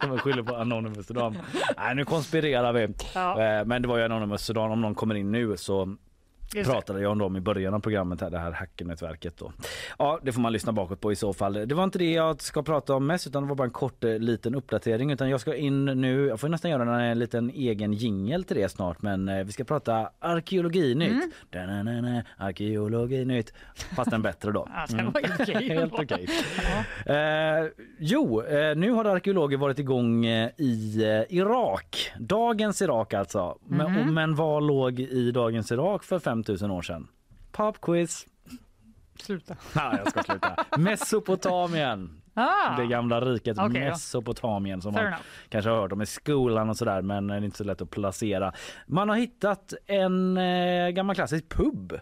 [0.00, 1.36] De skyller på Anonymous Sudan.
[1.86, 2.88] Nej, nu konspirerar vi.
[3.14, 3.42] Ja.
[3.42, 4.70] Eh, Men det var ju Anonymous Sudan.
[4.70, 5.96] Om någon kommer in nu så
[6.54, 9.52] Just pratade jag om dem i början av programmet här, det här hackernätverket då.
[9.98, 11.52] Ja, det får man lyssna bakåt på i så fall.
[11.52, 14.04] Det var inte det jag ska prata om mest utan det var bara en kort
[14.04, 17.92] eh, liten uppdatering utan jag ska in nu, jag får nästan göra en liten egen
[17.92, 21.34] jingel till det snart men eh, vi ska prata arkeologinytt.
[21.52, 22.22] Mm.
[22.38, 23.52] Arkeologinytt.
[23.96, 24.68] Fast en bättre då.
[25.14, 25.68] Okej.
[25.68, 26.28] Helt okej.
[27.06, 27.68] Eh,
[27.98, 28.42] jo,
[28.76, 32.12] nu har arkeologer varit igång i Irak.
[32.18, 33.58] Dagens Irak alltså.
[33.66, 33.98] Men, Mhm.
[34.00, 37.08] och, men vad låg i dagens Irak för 5000 år sedan?
[37.52, 38.26] Popquiz.
[39.20, 39.56] Sluta.
[39.76, 40.64] Nej, jag ska sluta.
[40.78, 42.22] Mesopotamien.
[42.34, 43.68] Ah, Det gamla riket då.
[43.68, 45.22] Mesopotamien som Fair man enough.
[45.48, 47.90] kanske har hört om i skolan och sådär men det är inte så lätt att
[47.90, 48.52] placera.
[48.86, 52.00] Man har hittat en eh, gammal klassisk pub.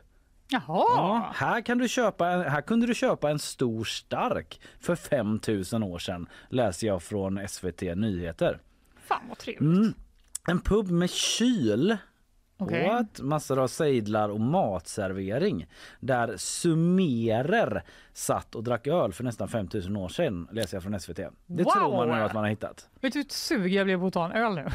[0.49, 0.62] Jaha.
[0.66, 5.99] Ja, här, kan du köpa, här kunde du köpa en stor stark för 5000 år
[5.99, 8.61] sedan läser jag från SVT Nyheter.
[9.07, 9.61] Fan vad trevligt.
[9.78, 9.95] Mm.
[10.49, 11.97] En pub med kyl.
[12.59, 12.88] Okej.
[12.88, 13.20] What?
[13.20, 15.66] Massor av sejdlar och matservering.
[16.00, 17.82] Där sumerer
[18.12, 21.16] satt och drack öl för nästan 5000 år sedan läser jag från SVT.
[21.16, 21.72] Det Wow!
[21.72, 22.88] tror man nu att man har hittat.
[23.00, 24.64] Vet du hur sugen jag blev på att ta en öl nu?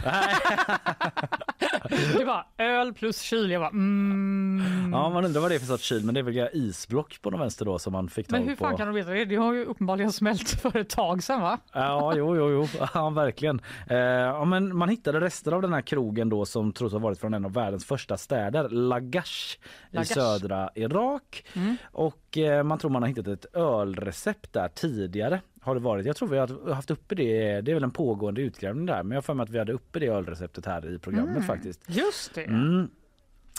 [2.18, 3.52] det var öl plus kyl.
[3.52, 4.90] Jag bara mm.
[4.94, 7.30] Ja, man undrar vad det är för sorts kyl men det är väl isblock på
[7.30, 8.66] den vänster då som man fick Men tag hur på.
[8.66, 9.26] fan kan de veta det?
[9.26, 11.58] Det har ju uppenbarligen smält för ett tag sedan va?
[11.74, 12.68] Ja, jo, jo, jo.
[12.94, 13.62] Ja, verkligen.
[13.90, 17.20] Eh, ja, men man hittade rester av den här krogen då som tros ha varit
[17.20, 19.58] från en av världens första städer, Lagash,
[19.92, 20.14] i Lagash.
[20.14, 21.46] södra Irak.
[21.56, 21.76] Mm.
[21.92, 25.42] Och eh, man tror man har hittat ett ölrecept där tidigare.
[25.62, 26.06] Har det varit.
[26.06, 27.62] Jag tror vi har haft uppe det.
[27.62, 30.00] Det är väl en pågående utgrävning där, men jag för mig att vi hade uppe
[30.00, 31.48] det ölreceptet här i programmet Mm.
[31.48, 31.82] faktiskt.
[31.88, 32.44] Just det.
[32.44, 32.90] Mm.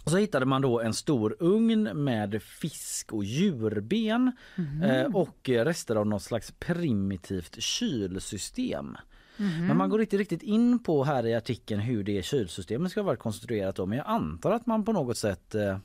[0.04, 4.82] Och så hittade man då en stor ugn med fisk och djurben Mhm.
[4.82, 8.96] eh, och rester av något slags primitivt kylsystem.
[9.40, 9.66] Mhm.
[9.66, 13.16] Men man går inte riktigt in på här i artikeln hur det kylsystemet ska vara
[13.16, 15.78] konstruerat då, men jag antar att man på något sätt eh,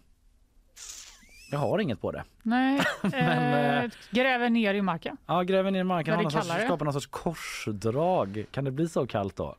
[1.52, 2.24] jag har inget på det.
[2.44, 5.18] Nej, Men, eh, gräver ner i marken.
[5.26, 8.46] Ja, gräver ner i marken, har det sorts, skapar någon sorts korsdrag.
[8.52, 9.56] Kan det bli så kallt då?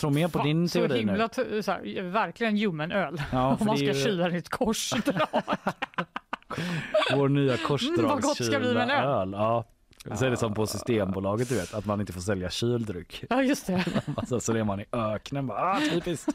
[0.00, 1.62] tror mer på Fan, din så teori himla nu.
[1.62, 3.22] så här, verkligen ljummen öl.
[3.32, 4.92] Ja, Om man ska ju- kyla i ett kors.
[7.14, 7.62] Vår nya Mm,
[8.08, 9.34] vad gott ska bli med en korsdragskylda öl.
[9.34, 9.62] öl.
[10.10, 10.16] Ja.
[10.16, 13.24] Så är det som på Systembolaget du vet, att man inte får sälja kyld dryck.
[13.30, 13.84] ja, just det.
[14.16, 16.28] Alltså, så är man i öknen bara, ah, typiskt.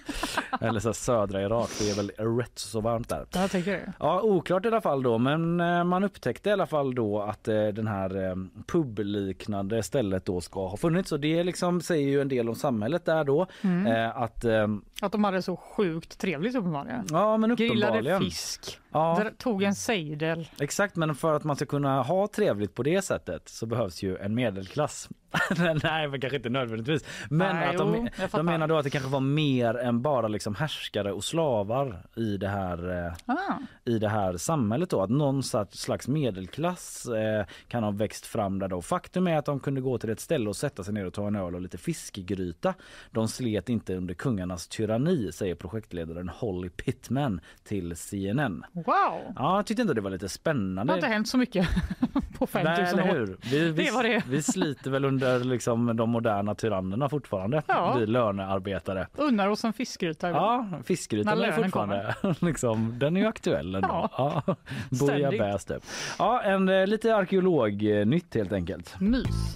[0.62, 3.26] Eller så här, södra Irak, det är väl rätt så varmt där.
[3.34, 3.94] Jag det.
[4.00, 7.48] Ja, oklart i alla fall då, men eh, man upptäckte i alla fall då att
[7.48, 8.36] eh, den här eh,
[8.68, 13.06] publiknande stället då ska ha funnits och det liksom säger ju en del om samhället
[13.06, 13.48] där då.
[13.62, 13.88] Mm.
[13.88, 14.68] Eh, att, eh,
[15.02, 17.06] Att de hade så sjukt trevligt uppenbarligen.
[17.10, 18.22] ja men Grillade uppenbarligen.
[18.22, 19.26] fisk, Ja.
[19.38, 20.50] tog en sejdel.
[20.60, 24.18] Exakt, men för att man ska kunna ha trevligt på det sättet så behövs ju
[24.18, 25.10] en medelklass.
[25.84, 27.04] Nej, men kanske inte nödvändigtvis.
[27.30, 30.28] Men Nej, att de, jo, de menar då att det kanske var mer än bara
[30.28, 33.58] liksom härskare och slavar i det här eh, Ah.
[33.86, 38.60] i det här samhället då att någon slags slags medelklass eh, kan ha växt fram
[38.60, 38.82] där då.
[38.82, 41.28] Faktum är att de kunde gå till ett ställe och sätta sig ner och ta
[41.28, 42.74] en öl och lite fiskgryta.
[43.12, 48.66] De slet inte under kungarnas tyranni säger projektledaren Holly Pittman till CNN.
[48.86, 49.34] Wow!
[49.36, 50.94] Ja, jag tyckte inte det var lite Det spännande.
[50.94, 51.68] har inte hänt så mycket
[52.40, 53.28] på 5000 Nej, eller år.
[53.28, 53.38] hur?
[53.52, 54.24] Vi, vi, Det var det.
[54.30, 57.62] vi sliter väl under liksom de moderna tyrannerna fortfarande.
[57.68, 57.96] Ja.
[58.00, 59.08] Vi lönearbetare.
[59.16, 60.30] Unnar oss en fiskgryta.
[60.30, 64.10] Ja, fiskgrytan är fortfarande liksom, den är ju aktuell ändå.
[64.18, 64.44] Ja.
[64.46, 64.56] Ja.
[64.90, 65.84] Bouillabaisse typ.
[66.20, 68.96] Ja, en eh, lite arkeolognytt helt enkelt.
[69.00, 69.56] Mys.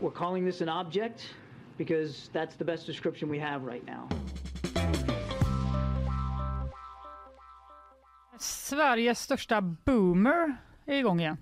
[0.00, 1.20] We're calling this an object
[1.78, 4.08] because that's the best description we have right now.
[8.38, 10.56] Sveriges största boomer
[10.86, 11.36] är igång igen.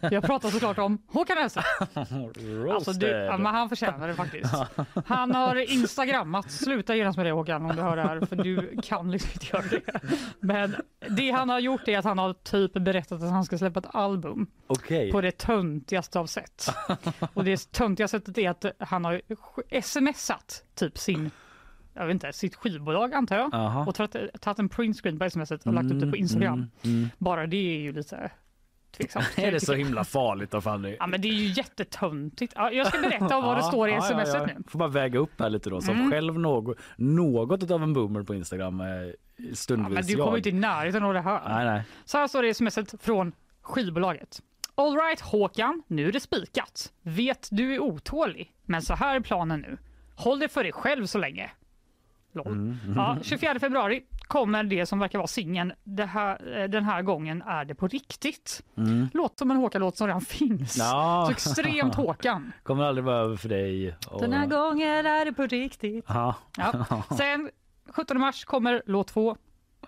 [0.00, 1.64] Jag pratar såklart om Håkan Hellström.
[2.72, 3.06] Alltså, du,
[3.38, 4.54] men han förtjänar det faktiskt.
[5.06, 6.52] Han har instagrammat.
[6.52, 9.46] Sluta genast med det Håkan om du hör det här för du kan liksom inte
[9.56, 10.00] göra det.
[10.40, 10.76] Men
[11.08, 13.94] det han har gjort är att han har typ berättat att han ska släppa ett
[13.94, 15.12] album Okej.
[15.12, 16.68] på det töntigaste av sätt.
[17.34, 19.22] Och det töntiga sättet är att han har
[19.80, 21.30] smsat typ sin
[21.94, 23.84] jag vet inte, sitt skivbolag antar jag Aha.
[23.86, 26.54] och tagit, en printscreen på smset och lagt upp det på Instagram.
[26.54, 27.08] Mm, mm.
[27.18, 28.30] Bara det är ju lite
[28.96, 29.26] tveksamt.
[29.38, 30.96] Är det så himla farligt då Fanny?
[30.98, 32.52] Ja men det är ju jättetöntigt.
[32.56, 34.46] Ja, jag ska berätta om vad det står i Ja, smset ja.
[34.46, 34.62] nu.
[34.68, 35.80] Får bara väga upp här lite då.
[35.80, 36.10] Som Mm.
[36.10, 38.86] själv något, något av en boomer på Instagram eh,
[39.36, 41.48] Ja, stundvis men du kommer inte i närheten av det här.
[41.48, 41.82] Nej, nej.
[42.04, 43.32] Så här står det i smset från
[43.62, 44.42] skivbolaget.
[44.74, 46.92] All right Håkan, nu är det spikat.
[47.02, 49.78] Vet du är otålig, men så här är planen nu.
[50.16, 51.50] Håll det för dig själv så länge.
[52.34, 52.46] Lol.
[52.46, 52.76] Mm.
[52.96, 55.70] Ja, 24 februari kommer det som verkar vara singeln.
[55.70, 58.62] Eh, Den här gången är det på riktigt.
[58.76, 59.08] Mm.
[59.14, 60.76] Låt som en Håkan-låt som redan finns.
[60.78, 61.22] Ja.
[61.26, 62.52] Så extremt Håkan.
[62.62, 63.96] Kommer aldrig vara över för dig.
[64.10, 64.20] Och...
[64.20, 66.04] Den här gången är det på riktigt.
[66.08, 66.34] Ja.
[66.56, 66.86] Ja.
[67.16, 67.50] Sen
[67.88, 69.36] 17 mars kommer låt 2.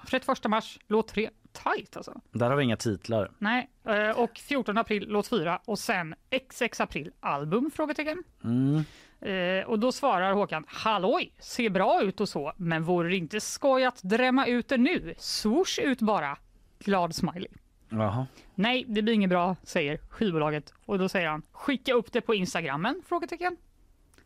[0.09, 1.31] 31 mars låt 3.
[1.53, 2.21] Tight alltså.
[2.33, 3.31] Där har vi inga titlar.
[3.39, 6.15] Nej, eh, och 14 april låt 4 och sen
[6.49, 7.71] XX april album?
[7.75, 8.23] Frågetecken.
[8.45, 8.85] Mm.
[9.25, 13.41] Eh, och då svarar Håkan, halloj, ser bra ut och så, men vore det inte
[13.41, 15.14] skoj att drämma ut det nu?
[15.18, 16.39] Swoosh ut bara.
[16.79, 17.49] Glad smiley.
[17.89, 18.27] Jaha.
[18.55, 20.75] Nej, det blir inget bra, säger skivbolaget.
[20.87, 23.03] Och då säger han, skicka upp det på Instagrammen?
[23.07, 23.57] Frågetecken.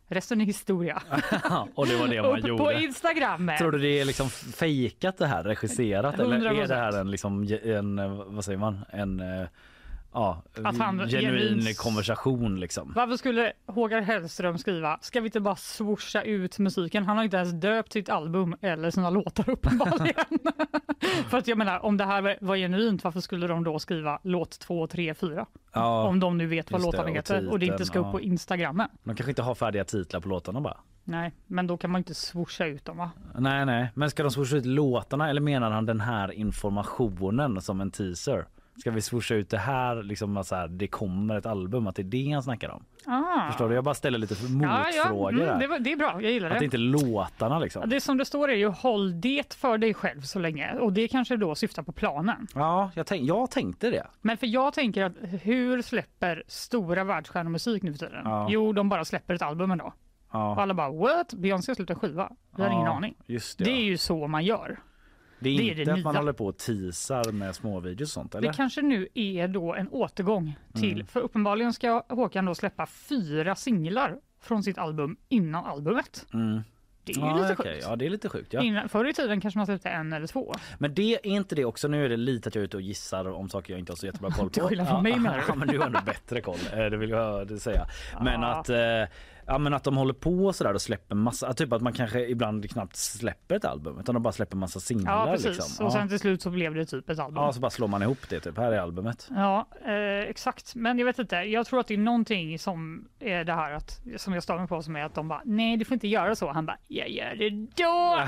[0.07, 1.01] Resten är historia.
[1.75, 2.63] och det var det man upp gjorde.
[2.63, 3.57] på Instagrammen.
[3.57, 6.67] Tror du det är liksom fejkat det här, regisserat eller är 100%.
[6.67, 9.47] det här en liksom en, eh, vad säger man, en eh,
[10.13, 12.93] ja, Att han genuin genuint- konversation liksom?
[12.95, 17.05] Varför skulle Håkan Hellström skriva ska vi inte bara swoosha ut musiken?
[17.05, 20.25] Han har inte ens döpt sitt album eller sina låtar uppenbarligen.
[21.29, 24.59] För att jag menar om det här var genuint varför skulle de då skriva låt
[24.59, 25.45] 2, 3, 4?
[25.73, 28.05] Ja, om de nu vet vad låtarna och heter och det inte titeln, ska upp
[28.05, 28.11] ja.
[28.11, 28.89] på Instagrammen.
[29.03, 30.77] De kanske inte har färdiga titlar på låtarna bara.
[31.03, 33.11] Nej, men då kan man inte swoosha ut dem va?
[33.37, 37.81] Nej, nej, men ska de swoosha ut låtarna eller menar han den här informationen som
[37.81, 38.45] en teaser?
[38.79, 42.01] Ska vi swoosha ut det här liksom så här, det kommer ett album, att det
[42.01, 42.83] är det han snackar om?
[43.05, 43.47] Ah.
[43.47, 43.75] Förstår du?
[43.75, 45.43] Jag bara ställer lite Ja, motfrågor ja.
[45.43, 45.59] Mm, här.
[45.59, 46.55] det, var, det är bra, jag gillar det.
[46.55, 47.89] Att det inte är låtarna liksom.
[47.89, 51.07] Det som det står är ju håll det för dig själv så länge och det
[51.07, 52.47] kanske då syftar på planen.
[52.55, 54.07] Ja, jag, tänk, jag tänkte det.
[54.21, 58.21] Men för jag tänker att hur släpper stora världsstjärnor musik nu för tiden?
[58.23, 58.47] Ja.
[58.49, 59.93] Jo, de bara släpper ett album ändå.
[60.31, 60.51] Ja.
[60.51, 61.33] Och alla bara what?
[61.33, 62.23] Beyoncé har släppt en skiva?
[62.51, 63.15] Har Ja, ingen aning.
[63.27, 63.77] Det, Det ja.
[63.77, 64.79] är ju så man gör.
[65.39, 68.13] Det är det är inte det att man håller på och teasar med småvideos och
[68.13, 68.47] sånt eller?
[68.47, 71.05] Det kanske nu är då en återgång till, Mm.
[71.07, 76.25] för uppenbarligen ska Håkan då släppa fyra singlar från sitt album innan albumet.
[76.33, 76.61] Mm.
[77.03, 77.79] Det är ju Ja, lite sjukt.
[77.81, 78.53] Ja, det är lite sjukt.
[78.53, 78.61] Ja.
[78.61, 80.53] Innan, förr i tiden kanske man släppte en eller två.
[80.77, 81.87] Men det är inte det också.
[81.87, 83.97] Nu är det lite att jag är ute och gissar om saker jag inte har
[83.97, 84.53] så jättebra koll på.
[84.53, 85.43] Till skillnad från mig, menar du?
[85.47, 86.57] Ja, men du har ändå bättre koll.
[86.73, 87.85] eh, Det vill jag säga.
[88.21, 88.77] Men att eh,
[89.51, 92.69] Ja men att de håller på sådär och släpper massa, typ att man kanske ibland
[92.69, 95.85] knappt släpper ett album utan de bara släpper massa singlar Ja precis liksom.
[95.85, 95.97] och Ja.
[95.97, 97.43] sen till slut så blev det typ ett album.
[97.43, 99.27] ja så bara slår man ihop det typ, här är albumet.
[99.35, 100.75] Ja, eh, exakt.
[100.75, 101.35] Men jag vet inte.
[101.35, 104.67] Jag tror att det är någonting som är det här att, som jag stör mig
[104.67, 106.51] på som är att de bara nej du får inte göra så.
[106.51, 108.19] Han bara jag gör det då.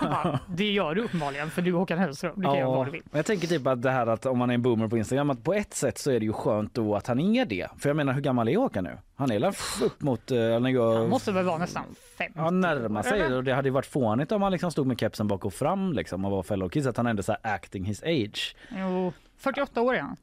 [0.06, 2.32] Bara, det gör du uppenbarligen för du är Håkan Hellström.
[2.36, 3.02] Du kan göra vad du vill.
[3.12, 5.44] jag tänker typ att det här att om man är en boomer på Instagram att
[5.44, 7.66] på ett sätt så är det ju skönt då att han är det.
[7.78, 8.98] För jag menar hur gammal är Håkan nu?
[9.16, 9.52] Han är väl
[9.84, 10.38] upp mot, eh,
[10.74, 11.84] han Han måste väl vara nästan
[12.18, 12.32] fem.
[12.34, 13.36] Ja, närma sig Eller?
[13.36, 15.92] och det hade ju varit fånigt om han liksom stod med kepsen bak och fram
[15.92, 18.56] liksom och var fellow kids att han ändå så acting his age.
[18.70, 20.16] Jo, 48 år är han.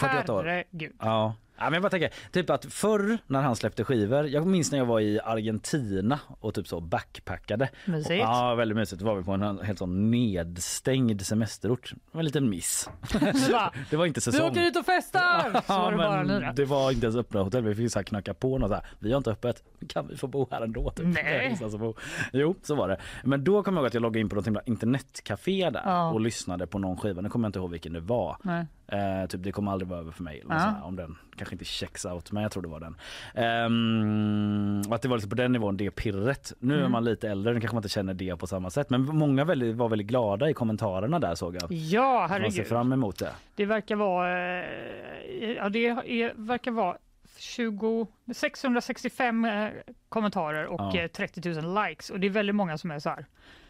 [0.00, 0.44] 48 år.
[0.44, 0.92] Herregud.
[1.00, 1.34] Ja.
[1.58, 4.78] Ja, men jag bara tänker, typ att förr när han släppte skivor, jag minns när
[4.78, 7.68] jag var i Argentina och typ så backpackade.
[7.84, 8.10] Mysigt.
[8.20, 9.00] Ja, väldigt mysigt.
[9.00, 11.90] Då var vi på en helt sån nedstängd semesterort.
[11.94, 12.88] Det var en liten miss.
[13.52, 14.50] bara, det var inte Vi säsong.
[14.50, 15.62] åker ut och festar!
[15.66, 17.62] Så var det bara det var inte ens öppna hotell.
[17.64, 18.84] Vi fick så knacka på något så här.
[18.98, 19.62] Vi har inte öppet.
[19.88, 20.90] Kan vi få bo här ändå?
[20.90, 21.06] Typ.
[21.06, 21.14] Nej.
[21.24, 21.94] Det är ingen som bo.
[22.32, 23.00] Jo, så var det.
[23.24, 26.10] Men då kommer jag ihåg att jag loggade in på något internetcafé där Ja.
[26.10, 27.20] och lyssnade på någon skiva.
[27.22, 28.36] Nu kommer jag inte ihåg vilken det var.
[28.42, 28.66] Nej.
[28.88, 30.42] Eh, typ det kommer aldrig vara över för mig.
[30.48, 30.54] Ja.
[30.54, 32.96] här, om den kanske inte checks out, men jag tror det var den.
[33.34, 36.52] Ehm, att det var liksom på den nivån, det pirret.
[36.58, 36.92] Nu är Mm.
[36.92, 38.90] man lite äldre, nu kanske man inte känner det på samma sätt.
[38.90, 41.72] Men många väldigt, var väldigt glada i kommentarerna där såg jag.
[41.72, 42.66] Ja, Man ser herregud.
[42.66, 43.30] fram emot det.
[43.54, 46.96] Det verkar vara, eh, ja, det är, verkar vara
[47.38, 49.68] 20, 665 eh,
[50.08, 51.00] kommentarer och Ja.
[51.00, 53.26] eh, 30 000 likes och det är väldigt många som är så här.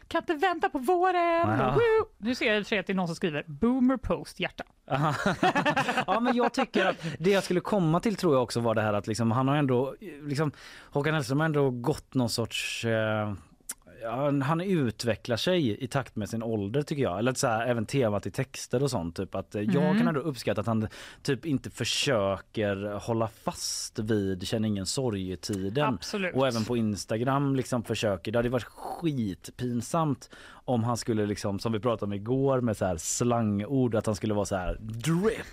[0.09, 1.59] Kan inte vänta på våren!
[1.59, 1.79] Ja.
[2.19, 4.41] Nu ser jag i och för sig att det är någon som skriver boomer post
[4.41, 4.65] hjärta.
[6.07, 8.83] ja men jag tycker att det jag skulle komma till tror jag också var det
[8.83, 10.53] här att liksom, han har ändå, liksom,
[10.91, 13.33] Håkan Hellström har ändå gått någon sorts eh,
[14.05, 17.19] Ja, han utvecklar sig i takt med sin ålder tycker jag.
[17.19, 19.17] Eller så här, även temat i texter och sånt.
[19.17, 19.99] Typ att eh, Jag Mm.
[19.99, 20.89] kan ändå uppskatta att han
[21.23, 25.99] typ inte försöker hålla fast vid känn ingen sorg-tiden.
[26.35, 28.33] Och även på Instagram liksom försöker.
[28.33, 30.31] Det hade varit skitpinsamt
[30.65, 34.15] om han skulle liksom som vi pratade om igår med så här slangord att han
[34.15, 35.47] skulle vara så här drip.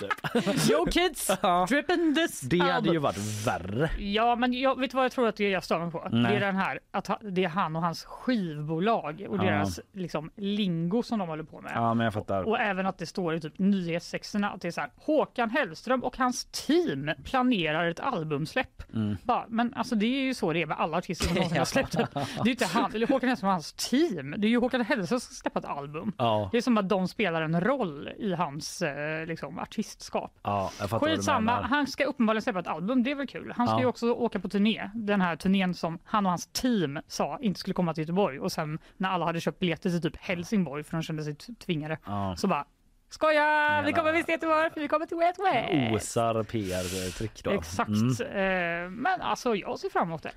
[0.00, 0.44] Typ.
[0.70, 1.26] Yo kids,
[1.68, 2.92] dripping this Det hade album.
[2.92, 3.90] ju varit värre.
[3.98, 6.08] Ja, men jag vet vad jag tror att det jag stör mig på?
[6.12, 6.30] Nej.
[6.30, 11.02] Det är den här att det är han och hans skivbolag och deras liksom lingo
[11.02, 11.72] som de håller på med.
[11.74, 12.42] Ja men jag fattar.
[12.42, 16.04] Och även att det står i typ nyhetstexterna att det är så här Håkan Hellström
[16.04, 18.82] och hans team planerar ett albumsläpp.
[18.94, 19.16] Mm.
[19.22, 21.64] Bara, men alltså det är ju så det är med alla artister som någonsin har
[21.64, 21.92] släppt.
[21.92, 24.34] Det är ju inte han, eller Håkan Hellström och hans team.
[24.38, 26.12] Det är ju Håkan Hellström som ska släppa ett album.
[26.18, 26.48] Ja.
[26.52, 30.38] Det är som att de spelar en roll i hans eh, liksom, artistskap.
[30.42, 33.52] Ja, Skitsamma, han ska uppenbarligen släppa ett album, det är väl kul.
[33.56, 33.80] Han ska Ja.
[33.80, 37.60] ju också åka på turné, den här turnén som han och hans team sa inte
[37.60, 40.92] skulle komma till Göteborg och sen när alla hade köpt biljetter till typ Helsingborg för
[40.96, 42.34] de kände sig t- tvingade Ja.
[42.38, 42.64] så bara
[43.10, 43.82] Skoja!
[43.86, 45.94] Vi kommer visst till Göteborg för vi kommer till West West!
[46.04, 47.50] Osar PR-trick då.
[47.50, 47.88] Exakt.
[47.88, 48.84] Mm.
[48.84, 50.32] Eh, men alltså jag ser fram emot det.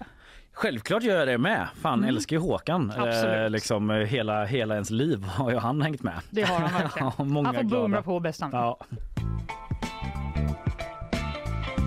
[0.53, 1.68] Självklart gör jag det med.
[1.82, 2.10] Fan Mm.
[2.10, 2.94] älskar ju Håkan.
[2.98, 3.52] Absolut.
[3.52, 6.20] liksom eh, hela, hela ens liv har ju han hängt med.
[6.30, 7.11] Det har han verkligen.
[7.18, 7.82] Ja, många han får glada.
[7.82, 8.52] boomra på bäst han.
[8.53, 8.78] Ja.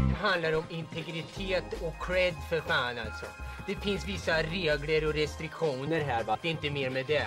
[0.08, 3.26] Det handlar om integritet och cred för fan alltså.
[3.66, 6.38] Det finns vissa regler och restriktioner här va.
[6.42, 7.26] Det är inte mer med det.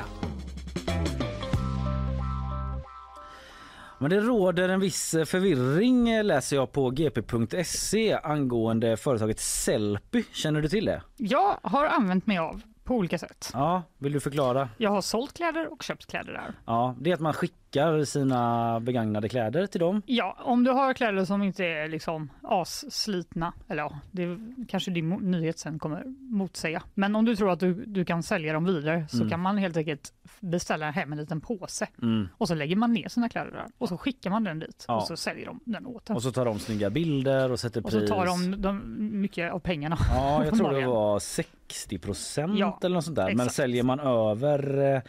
[4.00, 10.24] Men det råder en viss förvirring eh, läser jag på gp.se angående företaget Sellpy.
[10.32, 11.02] Känner du till det?
[11.18, 13.50] Jag har använt mig av på olika sätt.
[13.54, 14.70] Ja, vill du förklara?
[14.78, 16.54] Jag har sålt kläder och köpt kläder där.
[16.66, 17.65] Ja, det är att man skickar
[18.06, 20.02] sina begagnade kläder till dem.
[20.06, 24.38] Ja, om du har kläder som inte är liksom asslitna, eller ja, det
[24.68, 26.84] kanske din nyhet sen kommer motsäga.
[26.94, 29.30] Men om du tror att du, du kan sälja dem vidare så Mm.
[29.30, 32.28] kan man helt enkelt beställa hem en liten påse Mm.
[32.38, 34.96] och så lägger man ner sina kläder där och så skickar man den dit Ja.
[34.96, 36.16] och så säljer de den åt en.
[36.16, 38.10] Och så tar de snygga bilder och sätter Och pris.
[38.10, 38.82] så tar de, de
[39.22, 39.98] mycket av pengarna.
[40.16, 43.26] Ja, jag tror det var 60 procent Ja, eller något sånt där.
[43.26, 43.56] Men exakt.
[43.56, 45.02] säljer man över eh,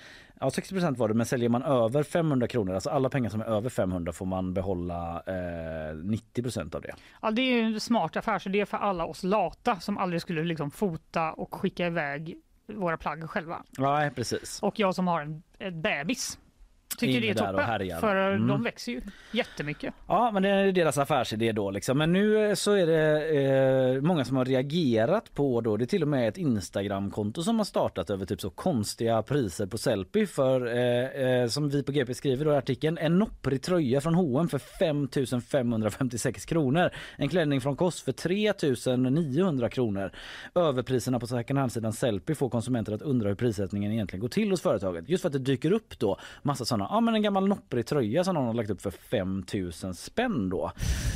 [0.46, 3.40] Ja 60 procent var det men säljer man över 500 kronor, alltså alla pengar som
[3.40, 6.94] är över 500 får man behålla eh, 90 procent av det.
[7.22, 11.32] Ja, det är en smart affärsidé för alla oss lata som aldrig skulle liksom fota
[11.32, 12.36] och skicka iväg
[12.66, 13.62] våra plagg själva.
[13.78, 14.62] Nej precis.
[14.62, 16.38] Och jag som har en, en bebis
[16.98, 18.00] Tycker det är toppen.
[18.00, 18.48] För Mm.
[18.48, 19.00] de växer ju
[19.30, 19.94] jättemycket.
[20.08, 21.98] Ja, men det är deras affärsidé då liksom.
[21.98, 25.76] Men nu eh, så är det eh, många som har reagerat på då.
[25.76, 29.66] Det är till och med ett Instagramkonto som har startat över typ så konstiga priser
[29.66, 33.62] på Sellpy för eh, eh, som vi på GP skriver då i artikeln en nopprig
[33.62, 35.08] tröja från H&M för 5
[35.40, 36.90] 556 kronor.
[37.16, 38.52] En klänning från Koss för 3
[39.10, 40.10] 900 kronor.
[40.54, 44.60] Överpriserna på second hand-sidan Sellpy får konsumenter att undra hur prissättningen egentligen går till hos
[44.60, 45.08] företaget.
[45.08, 48.24] Just för att det dyker upp då massa sådana, ja men en gammal nopprig tröja
[48.24, 50.72] som någon har lagt upp för 5000 spänn då.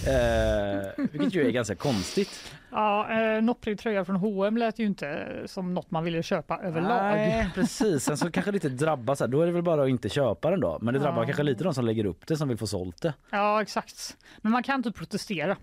[0.07, 2.53] Eh, vilket ju är ganska konstigt.
[2.71, 7.15] Ja, eh, nopprig tröja från H&M lät ju inte som något man ville köpa överlag.
[7.17, 8.05] Nej, precis.
[8.05, 10.09] Sen så kanske det inte drabbar så här, då är det väl bara att inte
[10.09, 10.79] köpa den då.
[10.81, 11.27] Men det drabbar Ja.
[11.27, 13.15] kanske lite de som lägger upp det som vill få sålt det.
[13.31, 14.17] Ja, exakt.
[14.41, 15.57] Men man kan typ protestera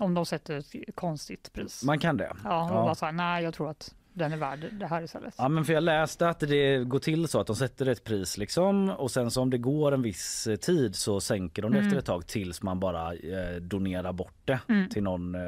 [0.00, 1.84] om de sätter ett konstigt pris.
[1.84, 2.32] Man kan det.
[2.44, 5.34] Ja, och bara så här, nej jag tror att den är värd det här istället.
[5.38, 8.38] Ja men för jag läste att det går till så att de sätter ett pris
[8.38, 11.78] liksom och sen så om det går en viss eh, tid så sänker de det
[11.78, 11.86] Mm.
[11.88, 14.88] efter ett tag tills man bara eh, donerar bort det Mm.
[14.88, 15.40] till någon eh,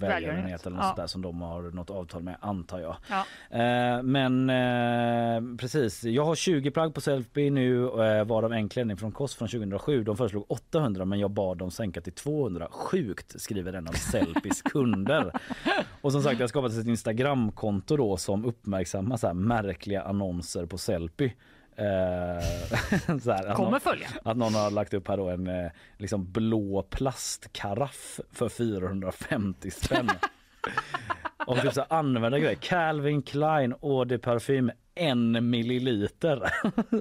[0.00, 1.02] välgörenhet eller något Ja.
[1.02, 2.96] där som de har något avtal med antar jag.
[3.10, 3.24] Ja.
[3.58, 8.96] Eh, men eh, precis, jag har 20 plagg på Selfie nu eh, varav en klänning
[8.96, 10.04] från Koss från 2007.
[10.04, 12.68] De föreslog 800 men jag bad dem sänka till 200.
[12.70, 15.32] Sjukt skriver en av Selfies kunder.
[16.00, 20.78] Och som sagt det har skapats ett Instagramkonto då som uppmärksammar så märkliga annonser på
[20.78, 21.30] Sellpy.
[21.76, 21.84] Eh,
[23.30, 24.08] här, att Kommer någon, följa.
[24.24, 30.10] Att någon har lagt upp här då en eh, liksom blå plastkaraff för 450 spänn.
[31.46, 32.54] Och typ så här använda grejer.
[32.54, 36.36] Calvin Klein Eau de Parfym en milliliter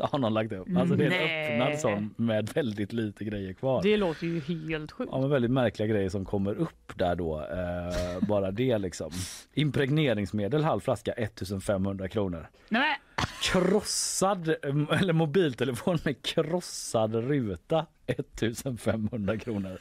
[0.04, 0.68] har någon lagt upp.
[0.78, 1.54] Alltså det är en Nej.
[1.62, 3.84] öppnad sån med väldigt lite grejer kvar.
[3.84, 5.10] Det låter ju helt sjukt.
[5.14, 7.40] Ja, men väldigt märkliga grejer som kommer upp där då.
[7.40, 9.12] Eh, bara det liksom.
[9.54, 12.48] Impregneringsmedel halv flaska 1500 kronor.
[12.70, 13.00] Nej,
[13.42, 19.78] Krossad eh, eller mobiltelefon med krossad ruta 1500 kronor.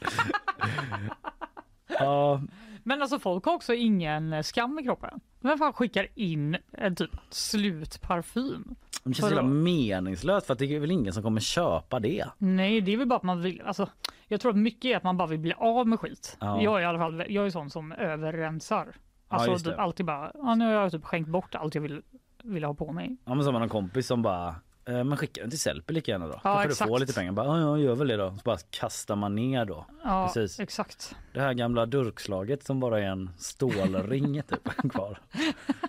[1.99, 2.41] ja,
[2.87, 5.19] men alltså folk har också ingen skam i kroppen.
[5.39, 8.75] Vem fan skickar in en typ slutparfym?
[9.03, 12.25] det känns så meningslöst för att det är väl ingen som kommer köpa det.
[12.37, 13.61] Nej, det är väl bara att man vill.
[13.65, 13.89] Alltså,
[14.27, 16.37] jag tror att mycket är att man bara vill bli av med skit.
[16.39, 16.61] Ja.
[16.61, 17.23] Jag är i alla fall.
[17.29, 18.95] Jag är sån som överrensar.
[19.27, 19.59] Alltså det.
[19.59, 20.31] typ alltid bara.
[20.33, 22.01] Ja, nu har jag typ skänkt bort allt jag vill,
[22.43, 23.17] vill ha på mig.
[23.25, 24.55] Ja men som en kompis som bara
[24.87, 26.33] eh, men skicka den till Sellpy lika gärna då.
[26.33, 26.89] Ja, Kanske du exakt.
[26.89, 27.31] får lite pengar.
[27.31, 28.29] Bara, ja, ja, gör väl det då.
[28.29, 29.85] Så bara kastar man ner då.
[30.03, 30.59] Ja, Precis.
[30.59, 31.15] exakt.
[31.33, 35.19] Det här gamla durkslaget som bara är en stålring typ kvar.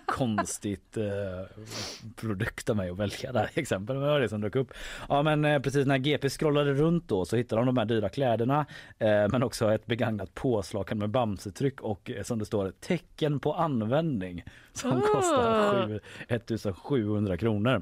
[0.05, 1.03] Konstigt eh,
[2.15, 3.95] produkt av mig att välja där exempel.
[3.95, 4.73] Men det var det som dök upp.
[5.09, 8.09] Ja men eh, precis när GP scrollade runt då så hittade de de här dyra
[8.09, 8.65] kläderna
[8.99, 13.53] eh, men också ett begagnat påslakan med bamsetryck och eh, som det står tecken på
[13.53, 14.43] användning
[14.79, 15.01] som Ah.
[15.01, 17.81] kostar sju- 1700 kronor.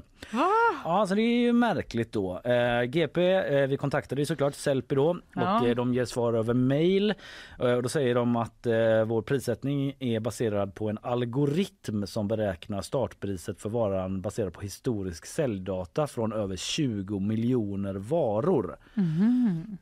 [0.84, 2.40] Ja, så det är ju märkligt då.
[2.44, 5.66] Eh, GP, eh, vi kontaktade ju såklart Sellpy då och Ja.
[5.66, 7.14] eh, de ger svar över mail.
[7.60, 12.28] Eh, och då säger de att eh, vår prissättning är baserad på en algoritm som
[12.28, 18.76] beräknar startpriset för varan baserat på historisk säljdata från över 20 miljoner varor.
[18.94, 19.78] Mhm.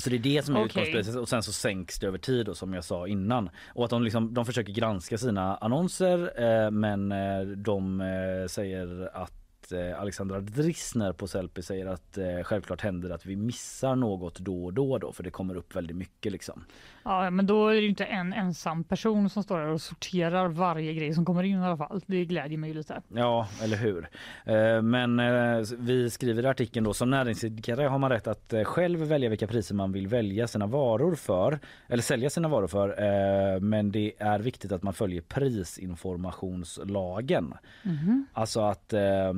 [0.00, 0.66] Så det är det som är Okej.
[0.66, 3.50] utgångspriset och sen så sänks det över tid då, som jag sa innan.
[3.74, 9.10] Och att de, liksom, de försöker granska sina annonser eh, men eh, de eh, säger
[9.16, 14.38] att eh, Alexandra Drissner på Sellpy säger att eh, självklart händer att vi missar något
[14.38, 16.64] då och då då för det kommer upp väldigt mycket liksom.
[17.08, 20.48] Ja, men då är det ju inte en ensam person som står där och sorterar
[20.48, 22.00] varje grej som kommer in i alla fall.
[22.06, 23.02] Det glädjer mig ju lite.
[23.08, 24.08] Ja, eller hur?
[24.44, 28.64] Eh, Men eh, vi skriver i artikeln då som näringsidkare har man rätt att eh,
[28.64, 31.58] själv välja vilka priser man vill välja sina varor för
[31.88, 32.88] eller sälja sina varor för.
[33.60, 37.54] Men det är viktigt att man följer prisinformationslagen.
[37.82, 38.26] Mhm.
[38.32, 39.32] Alltså att eh,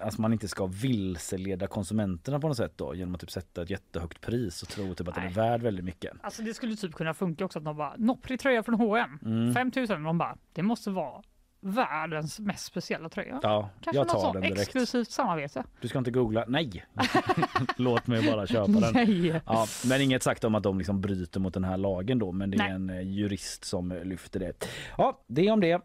[0.00, 3.70] alltså man inte ska vilseleda konsumenterna på något sätt då genom att typ sätta ett
[3.70, 6.12] jättehögt pris och tro typ att den är värd väldigt mycket.
[6.22, 9.54] Alltså det skulle typ kunna funka också att de bara nopprig tröja från H&M Mm.
[9.54, 11.22] 5000 de bara det måste vara
[11.60, 13.40] världens mest speciella tröja.
[13.42, 14.60] Ja, Kanske jag något tar sånt den direkt.
[14.60, 15.64] exklusivt samarbete.
[15.80, 16.44] Du ska inte googla?
[16.48, 16.84] Nej!
[17.76, 18.94] Låt mig bara köpa den.
[18.94, 19.40] Nej.
[19.46, 22.50] Ja, men inget sagt om att de liksom bryter mot den här lagen då men
[22.50, 22.70] det är Nej.
[22.72, 24.64] en eh, jurist som lyfter det.
[24.98, 25.80] Ja, det om det.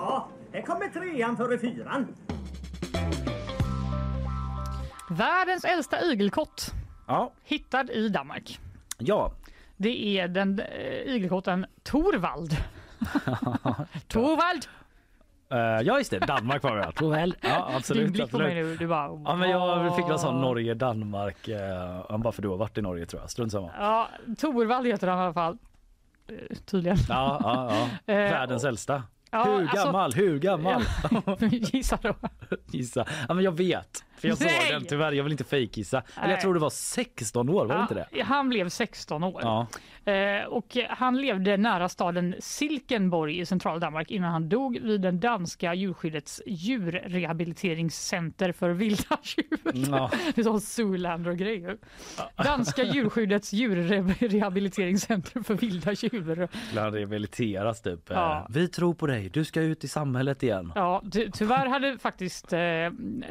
[0.00, 2.14] Ja, här kommer trean före fyran.
[5.10, 6.74] Världens äldsta igelkott
[7.06, 8.60] Ja, hittad i Danmark.
[8.98, 9.32] ja.
[9.76, 12.50] Det är den äh, igelkotten Torvald.
[14.08, 14.66] Torvald!
[15.50, 16.92] Eh, ja just det, Danmark var det.
[16.92, 17.34] Torvald.
[17.40, 18.04] Ja absolut.
[18.04, 19.22] Din blick på mig nu, du bara...
[19.24, 20.40] Ja men jag fick någon sån.
[20.40, 23.30] Norge, Danmark, eh, bara för du har varit i Norge tror jag.
[23.30, 23.70] Strunt samma.
[23.78, 24.08] Ja,
[24.38, 25.58] Torvald heter han i alla fall.
[26.28, 26.98] Eh, Tydligen.
[27.08, 27.88] Ja, ja, ja.
[28.14, 29.02] Eh, Världens äldsta.
[29.30, 30.12] Ja, hur alltså- gammal?
[30.12, 30.82] Hur gammal?
[31.50, 32.14] Gissa då.
[32.72, 33.06] Gissa.
[33.28, 34.04] Ja, men jag vet.
[34.20, 35.12] För jag såg den tyvärr.
[35.12, 36.02] Jag vill inte fejkgissa.
[36.22, 38.06] Eller jag tror det var 16 år, var det inte det?
[38.12, 39.40] Ja, Han blev 16 år.
[39.44, 39.66] Ja.
[40.12, 45.20] Eh, och han levde nära staden Silkenborg i centrala Danmark innan han dog vid den
[45.20, 49.58] danska djurskyddets djurrehabiliteringscenter för vilda djur.
[49.90, 50.10] Ja.
[50.34, 51.76] Det är sån Zoolander-grej.
[52.44, 56.48] Danska djurskyddets djurrehabiliteringscenter för vilda djur.
[56.78, 58.10] Han rehabiliteras typ.
[58.10, 58.46] Eh, Ja.
[58.50, 59.28] Vi tror på dig.
[59.32, 60.72] Du ska ut i samhället igen.
[60.74, 62.58] Ja, ty tyvärr hade faktiskt eh,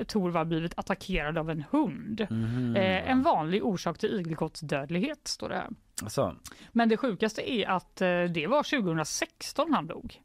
[0.08, 2.28] Torvald blivit attackerad av en hund.
[2.30, 2.76] Mhm.
[2.76, 5.70] Eh, en vanlig orsak till igelkottsdödlighet står det här.
[6.04, 6.36] Alltså,
[6.72, 10.22] Men det sjukaste är att eh, det var 2016 han dog.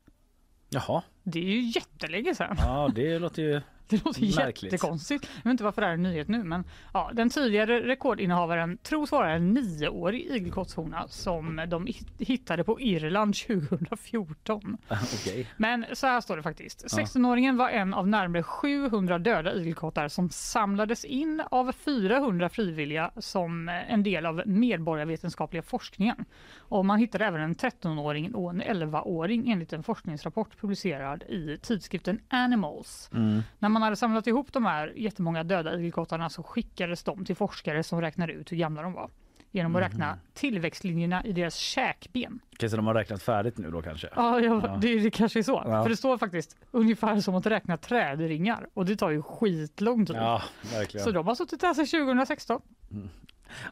[0.69, 1.03] jaha.
[1.23, 2.57] Det är ju jättelänge sedan.
[2.59, 4.73] Ja, det låter ju Det låter märkligt.
[4.73, 5.31] jättekonstigt.
[5.37, 9.13] Jag vet inte varför det är en nyhet nu, men ja, den tidigare rekordinnehavaren tros
[9.13, 14.77] vara en nioårig igelkottshona som de hit- hittade på Irland 2014.
[14.89, 15.47] Okej.
[15.57, 16.85] Men så här står det faktiskt.
[16.91, 16.99] Ja.
[17.03, 23.69] 16-åringen var en av närmare 700 döda igelkottar som samlades in av 400 frivilliga som
[23.69, 26.25] en del av medborgarvetenskapliga forskningen.
[26.59, 32.21] Och man hittade även en 13-åring och en 11-åring enligt en forskningsrapport publicerad i tidskriften
[32.29, 33.11] Animals.
[33.15, 33.43] Mm.
[33.75, 38.01] Man hade samlat ihop de här jättemånga döda igelkottarna så skickades de till forskare som
[38.01, 39.11] räknade ut hur gamla de var
[39.51, 39.91] genom att Mhm.
[39.91, 42.41] räkna tillväxtlinjerna i deras käkben.
[42.53, 44.09] Okej, så de har räknat färdigt nu då kanske?
[44.17, 44.77] Ja, ja, Ja.
[44.81, 45.63] Det, det kanske är så.
[45.67, 45.83] Ja.
[45.83, 50.17] För det står faktiskt ungefär som att räkna trädringar och det tar ju skitlång tid.
[50.17, 50.43] Ja,
[50.75, 51.05] verkligen.
[51.05, 52.61] Så de har suttit där sedan 2016.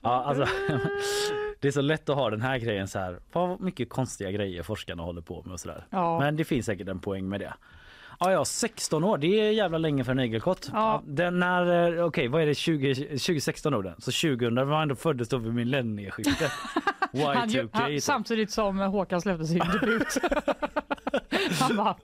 [0.02, 0.46] Ja, alltså,
[1.60, 3.18] det är så lätt att ha den här grejen så här.
[3.32, 5.86] Vad mycket konstiga grejer forskarna håller på med och sådär.
[5.90, 6.18] Ja.
[6.18, 7.54] Men det finns säkert en poäng med det.
[8.24, 10.70] Ja, ja, 16 år, det är jävla länge för en igelkott.
[10.72, 11.02] Ja.
[11.06, 13.94] Den när, eh, okej, vad är det, 20, 2016 då den?
[14.00, 16.50] Så 2000 var ändå föddes då vid millennieskiftet.
[17.34, 17.68] Han, ju- Y2K.
[17.72, 18.02] han, typ.
[18.02, 20.06] samtidigt som Håkan släppte sin debut.
[21.60, 21.96] han bara...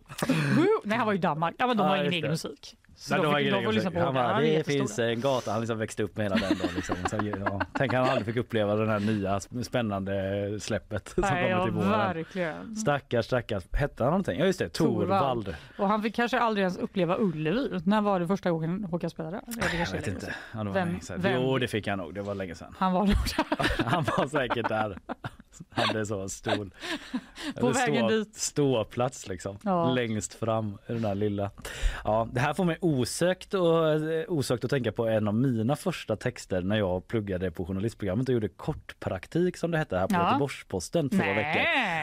[0.57, 1.55] "Woo!" Nej, han var i Danmark.
[1.59, 2.75] Ja, men de har ingen just egen musik.
[3.01, 5.61] Så de har fick, de lyssna på Han bara, Han det finns en gata, han
[5.61, 6.69] liksom växte upp med hela den då.
[6.77, 6.97] Liksom.
[7.11, 7.17] Så,
[7.47, 7.61] ja.
[7.75, 10.13] Tänk han aldrig fick uppleva den här nya spännande
[10.61, 11.91] släppet som Nej, kommer till våren.
[11.91, 12.77] verkligen.
[12.77, 13.65] Stackars, stackars.
[13.73, 14.39] Hette han någonting?
[14.41, 15.55] Ja just det, Torvald.
[15.79, 17.81] Och han fick kanske aldrig ens uppleva Ullevi.
[17.85, 20.35] När var det första gången Håkan spelade det Jag vet inte.
[20.55, 22.75] Ja, det Vem- vem- Jo det fick han nog, det var länge sedan.
[22.79, 23.85] Han var nog där.
[23.85, 24.99] Han var säkert där.
[25.71, 26.71] Hade så stol.
[27.61, 28.37] På vägen stå, dit.
[28.37, 29.59] Ståplats liksom.
[29.65, 29.93] Ja.
[29.93, 31.51] Längst fram i den där lilla.
[32.05, 35.77] Ja, det här får mig osökt och, eh, osökt att tänka på en av mina
[35.77, 40.15] första texter när jag pluggade på journalistprogrammet och gjorde kortpraktik som det hette här på
[40.15, 40.27] Ja.
[40.27, 41.63] Göteborgs-Posten två veckor.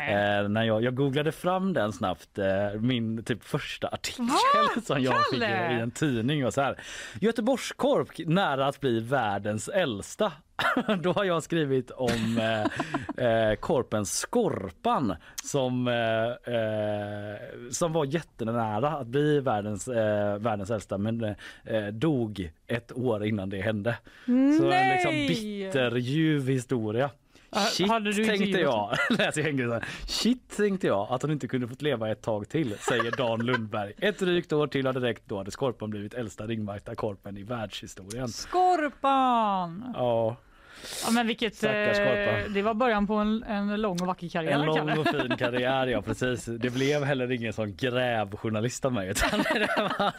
[0.10, 4.82] Eh, när jag, jag googlade fram den snabbt, eh, min typ första artikel Va?
[4.86, 5.78] som jag fick i, Kalle?
[5.78, 6.80] i en tidning och så här.
[7.22, 10.32] Göteborgskorp nära att bli världens äldsta.
[11.02, 12.38] Då har jag skrivit om
[13.18, 17.40] eh, eh, korpen Skorpan som, eh, eh,
[17.72, 21.24] som var jättenära att bli världens, eh, världens äldsta men
[21.64, 23.98] eh, dog ett år innan det hände.
[24.26, 25.28] Så en liksom Nej!
[25.28, 27.10] bitterljuv historia.
[27.56, 28.96] Ha- Shit hade du tänkte jag.
[29.10, 29.84] Läser jag.
[30.08, 33.94] Shit tänkte jag att hon inte kunde fått leva ett tag till säger Dan Lundberg.
[33.98, 38.28] Ett drygt år till hade räckt då hade Skorpan blivit äldsta ringmarknadskorpen i världshistorien.
[38.28, 39.92] Skorpan!
[39.96, 40.36] Ja,
[41.06, 41.72] Ja, men vilket, eh,
[42.54, 44.52] det var början på en, en lång och vacker karriär.
[44.52, 44.98] en lång Kalle.
[45.00, 46.46] och fin karriär ja precis.
[46.46, 49.44] Det blev heller ingen sån grävjournalist av mig utan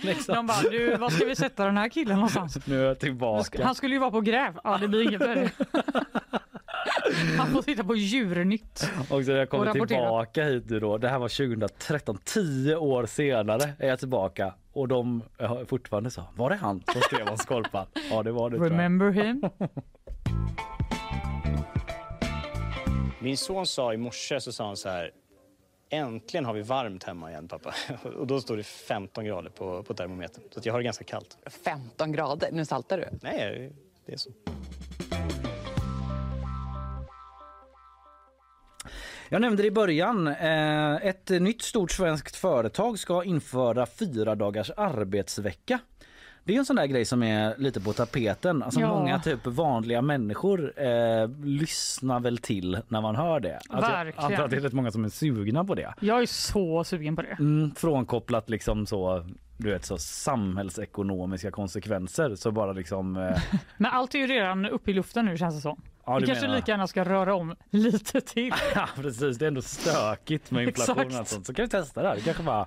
[0.00, 2.66] liksom, De bara, du, var ska vi sätta den här killen någonstans?
[2.66, 3.64] nu är jag tillbaka.
[3.64, 4.58] Han skulle ju vara på gräv.
[4.64, 5.50] Ja, det blir inget för.
[7.38, 8.90] Han får titta på Djurnytt.
[8.98, 10.98] Och så när jag kommer tillbaka hit nu då.
[10.98, 16.22] Det här var 2013, tio år senare är jag tillbaka och de har fortfarande så.
[16.36, 17.86] Var det han som skrev om Skorpan?
[18.10, 18.56] Ja det var det.
[18.56, 19.42] Remember him?
[23.18, 25.10] Min son sa i morse så sa han så här.
[25.90, 27.74] Äntligen har vi varmt hemma igen pappa.
[28.18, 30.42] Och då står det 15 grader på, på termometern.
[30.50, 31.38] Så att jag har det ganska kallt.
[31.64, 32.48] 15 grader?
[32.52, 33.18] Nu saltar du.
[33.22, 33.72] Nej,
[34.06, 34.30] det är så.
[39.28, 40.26] Jag nämnde det i början.
[40.26, 45.78] Eh, ett nytt stort svenskt företag ska införa fyra dagars arbetsvecka.
[46.46, 48.62] Det är en sån där grej som är lite på tapeten.
[48.62, 48.88] Alltså Ja.
[48.88, 53.54] Många typ vanliga människor eh, lyssnar väl till när man hör det.
[53.68, 54.30] Alltså, jag Verkligen.
[54.32, 55.94] antar att det är rätt många som är sugna på det.
[56.00, 57.36] Jag är så sugen på det.
[57.38, 59.24] Mm, frånkopplat liksom så
[59.58, 63.42] du vet så samhällsekonomiska konsekvenser så bara liksom eh,
[63.76, 65.80] Men allt är ju redan uppe i luften nu känns det som.
[66.06, 66.56] Ja, vi kanske menar.
[66.56, 68.52] lika gärna ska röra om lite till.
[68.74, 71.18] Ja precis, det är ändå stökigt med inflation och Exakt.
[71.18, 71.46] allt sånt.
[71.46, 72.16] Så kan vi testa det här.
[72.16, 72.66] Vi kanske bara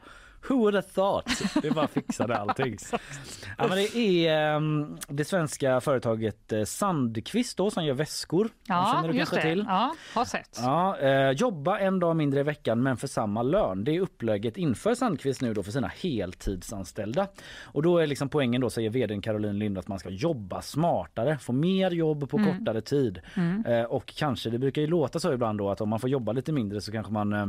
[0.49, 1.26] Who would have thought?
[1.61, 2.78] Det bara fixade allting.
[3.57, 3.95] ja, men det
[4.28, 8.49] är um, det svenska företaget eh, Sandqvist då, som gör väskor.
[8.68, 9.53] Ja, Känner du just kanske det.
[9.56, 9.66] till?
[9.68, 10.60] Ja, har sett.
[10.61, 13.84] Ja, eh, jobba en dag mindre i veckan men för samma lön.
[13.84, 17.28] Det är upplägget inför Sandqvist nu då för sina heltidsanställda.
[17.64, 21.38] Och då är liksom poängen då säger vdn Caroline Lind att man ska jobba smartare,
[21.38, 22.57] få mer jobb på Mm.
[22.57, 23.20] kortare tid.
[23.36, 23.66] Mm.
[23.66, 26.32] Eh, och kanske, det brukar ju låta så ibland då att om man får jobba
[26.32, 27.45] lite mindre så kanske man eh,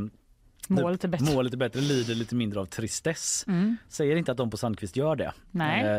[0.68, 1.34] Mår lite bättre.
[1.34, 3.44] mår lite bättre, lider lite mindre av tristess.
[3.48, 3.76] Mm.
[3.88, 5.32] Säger inte att de på Sandqvist gör det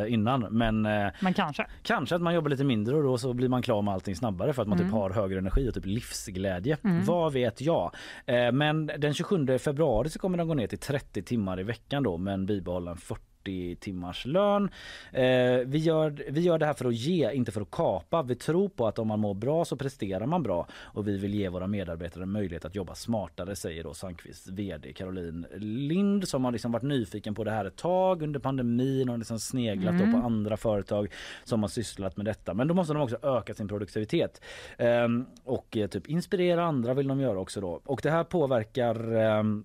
[0.05, 1.65] eh, innan men eh, Men kanske.
[1.83, 4.53] Kanske att man jobbar lite mindre och då så blir man klar med allting snabbare
[4.53, 4.89] för att man Mm.
[4.89, 6.77] typ har högre energi och typ livsglädje.
[6.83, 7.05] Mm.
[7.05, 7.95] Vad vet jag?
[8.25, 12.03] Eh, men den 27 februari så kommer den gå ner till 30 timmar i veckan
[12.03, 13.21] då men bibehålla en 40
[13.79, 14.69] timmars lön.
[15.11, 18.23] Eh, vi, gör, vi gör det här för att ge, inte för att kapa.
[18.23, 21.33] Vi tror på att om man mår bra så presterar man bra och vi vill
[21.33, 26.51] ge våra medarbetare möjlighet att jobba smartare säger då Sandqvists vd Caroline Lind som har
[26.51, 30.11] liksom varit nyfiken på det här ett tag under pandemin och liksom sneglat Mm.
[30.11, 31.11] på andra företag
[31.43, 32.53] som har sysslat med detta.
[32.53, 34.41] Men då måste de också öka sin produktivitet
[34.77, 37.81] Ehm, och eh, typ inspirera andra vill de göra också då.
[37.85, 39.63] Och det här påverkar ehm,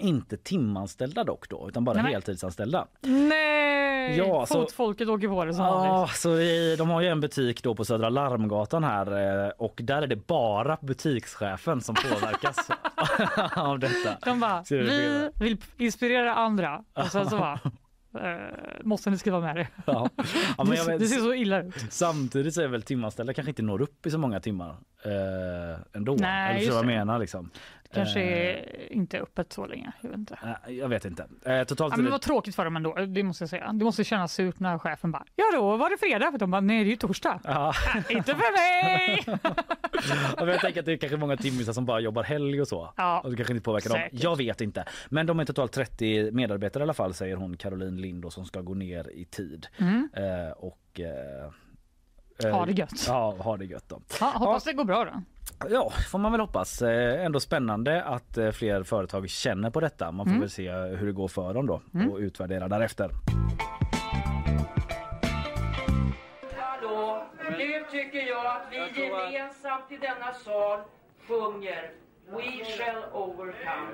[0.00, 2.86] inte timanställda dock då utan bara Nej, men- heltidsanställda.
[3.02, 4.16] Nej!
[4.18, 6.16] Ja, så- Fotfolket åker på det som Ja, vanligt.
[6.16, 10.02] så i, de har ju en butik då på Södra Larmgatan här eh, och där
[10.02, 12.70] är det bara butikschefen som påverkas
[13.56, 14.18] av detta.
[14.24, 16.84] De bara, Ser du vi vill inspirera andra.
[16.94, 17.52] Och sen så bara,
[18.20, 18.54] eh,
[18.84, 19.68] måste ni skriva med det?
[19.86, 20.08] Ja.
[20.58, 21.74] Ja, men jag det, vet- det ser så illa ut.
[21.90, 24.68] Samtidigt så är väl timanställda kanske inte når upp i så många timmar
[25.04, 26.16] eh, ändå.
[26.20, 26.86] Nej, Eller så jag det.
[26.86, 27.50] menar liksom.
[27.94, 29.92] Kanske Eh, inte öppet så länge.
[30.00, 30.38] Jag vet inte.
[30.66, 31.26] eh, jag vet inte.
[31.44, 33.72] Eh, totalt Ja, men det- vad tråkigt för dem ändå, det måste jag säga.
[33.72, 36.30] Det måste kännas surt när chefen bara, ja då var det fredag.
[36.30, 37.40] För de bara, nej det är ju torsdag.
[37.44, 37.72] Ja.
[38.10, 39.24] inte för mig!
[40.36, 42.92] Ja, jag tänker att det är kanske många timmisar som bara jobbar helg och så.
[42.96, 43.98] Ja, och det kanske inte påverkar dem.
[43.98, 44.22] säkert.
[44.22, 44.84] Jag vet inte.
[45.08, 48.60] Men de är totalt 30 medarbetare i alla fall säger hon Caroline Lind som ska
[48.60, 49.66] gå ner i tid.
[49.78, 50.08] Mm.
[50.12, 53.04] Eh, och eh, Ha det gött.
[53.08, 54.00] Ja, ha det gött då.
[54.20, 55.22] Ja, hoppas det går bra då.
[55.70, 56.82] Ja, får man väl hoppas.
[56.82, 60.12] Eh, ändå spännande att eh, fler företag känner på detta.
[60.12, 60.40] Man får Mm.
[60.40, 62.10] väl se hur det går för dem då Mm.
[62.12, 63.10] och utvärdera därefter.
[66.56, 67.26] Hallå!
[67.58, 70.78] Nu tycker jag att vi gemensamt i denna sal
[71.28, 71.90] sjunger
[72.30, 73.88] We shall overcome.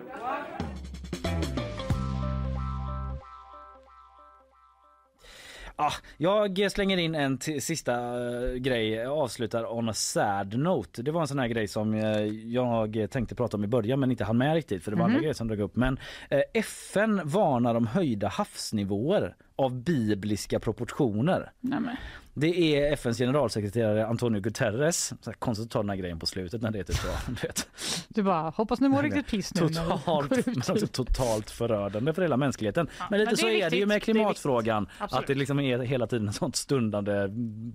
[5.76, 11.02] Ah, jag slänger in en sista eh, grej, avslutar on a sad note.
[11.02, 12.20] Det var en sån här grej som eh,
[12.52, 15.14] jag tänkte prata om i början men inte hann med riktigt för det var andra
[15.14, 15.22] Mhm.
[15.22, 15.76] grejer som dök upp.
[15.76, 15.98] Men
[16.30, 21.52] eh, FN varnar om höjda havsnivåer av bibliska proportioner.
[21.60, 21.96] Nej, men.
[22.36, 25.12] Det är FNs generalsekreterare Antonio Guterres.
[25.20, 27.09] Så här konstigt att ta den här grejen på slutet när det är typ så.
[28.09, 29.69] Du bara, hoppas ni mår riktigt piss nu.
[29.69, 32.89] Totalt, men också totalt förödande för hela mänskligheten.
[33.11, 34.89] men lite men det så är är, det ju med Det klimatfrågan.
[34.98, 35.23] Absolut.
[35.23, 37.28] att det liksom är hela tiden en sånt stundande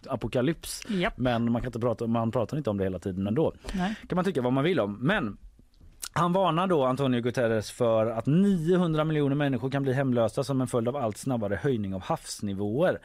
[0.07, 0.81] apokalyps.
[0.89, 1.17] Japp.
[1.17, 3.53] Men man kan inte prata, man pratar inte om det hela tiden ändå.
[3.73, 3.95] Nej.
[4.09, 4.97] kan man tycka vad man vill om.
[5.01, 5.37] Men
[6.13, 10.67] han varnar då Antonio Guterres för att 900 miljoner människor kan bli hemlösa som en
[10.67, 12.99] följd av allt snabbare höjning av havsnivåer.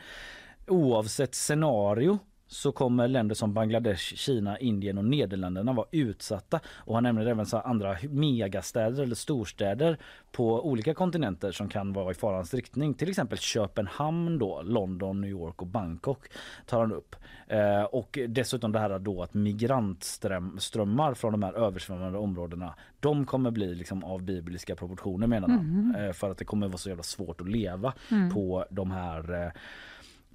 [0.66, 6.60] Oavsett scenario så kommer länder som Bangladesh, Kina, Indien och Nederländerna vara utsatta.
[6.66, 9.98] Och han nämner även så andra megastäder eller storstäder
[10.32, 12.94] på olika kontinenter som kan vara i farans riktning.
[12.94, 16.18] Till exempel Köpenhamn, då, London, New York och Bangkok
[16.66, 17.16] tar han upp.
[17.48, 23.50] Eh, och dessutom det här då att migrantströmmar från de här översvämmade områdena de kommer
[23.50, 25.66] bli liksom av bibliska proportioner menar han.
[25.66, 25.94] Mhm.
[25.94, 28.34] Eh, för att det kommer vara så jävla svårt att leva Mm.
[28.34, 29.52] på de här eh,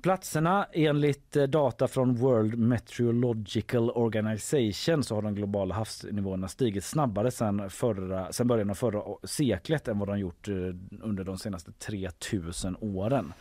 [0.01, 7.31] Platserna enligt eh, data från World Meteorological Organization så har de globala havsnivåerna stigit snabbare
[7.31, 10.55] sen, förra, sen början av förra seklet än vad de gjort eh,
[11.01, 13.33] under de senaste 3000 åren.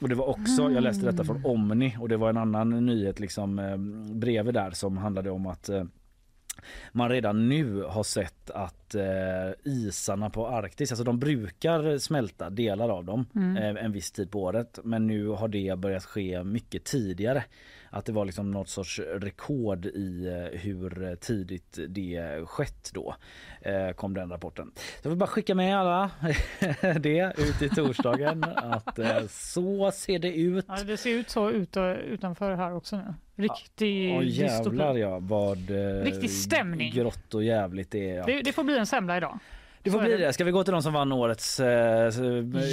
[0.00, 3.20] Och det var också, jag läste detta från Omni och det var en annan nyhet
[3.20, 3.76] liksom eh,
[4.14, 5.84] bredvid där som handlade om att eh,
[6.92, 9.02] man redan nu har sett att eh,
[9.64, 13.56] isarna på Arktis, alltså de brukar smälta delar av dem Mm.
[13.76, 14.78] eh, en viss tid på året.
[14.84, 17.44] Men nu har det börjat ske mycket tidigare.
[17.90, 23.14] Att det var liksom något sorts rekord i eh, hur tidigt det skett då.
[23.62, 24.70] Eh, kom den rapporten.
[24.74, 26.10] Så jag vill bara skicka med alla
[27.00, 30.64] det ut i torsdagen att eh, så ser det ut.
[30.68, 31.76] Ja, det ser ut så ut,
[32.06, 33.14] utanför här också nu.
[33.36, 34.76] Riktig Åh dystopi.
[34.76, 35.70] jävlar ja vad
[36.02, 36.92] Riktig stämning.
[36.92, 38.16] grått och jävligt det är.
[38.16, 38.26] Ja.
[38.26, 39.38] Det, det får bli en semla idag.
[39.82, 40.32] Det får bli det.
[40.32, 41.66] Ska vi gå till de som vann årets eh,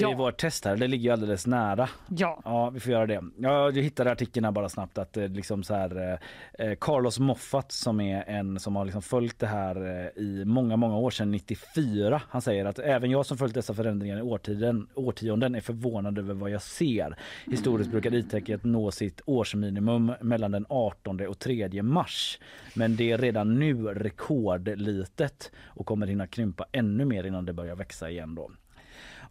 [0.02, 0.12] Ja.
[0.12, 0.76] i vårt test här?
[0.76, 1.90] Det ligger ju alldeles nära.
[2.18, 2.42] Ja.
[2.46, 3.24] Ja, vi får göra det.
[3.38, 6.20] Ja, jag hittade artikeln här bara snabbt att eh, liksom så här
[6.60, 9.76] eh, Carlos Moffat som är en som har liksom följt det här
[10.16, 12.22] eh, i många, många år sedan 94.
[12.30, 16.34] Han säger att även jag som följt dessa förändringar i årtiden, årtionden är förvånad över
[16.34, 17.16] vad jag ser.
[17.46, 22.40] Historiskt brukar IT-tech nå sitt årsminimum mellan den 18 och 3 mars.
[22.74, 27.76] Men det är redan nu rekordlitet och kommer hinna krympa ännu mer innan det börjar
[27.76, 28.52] växa igen då.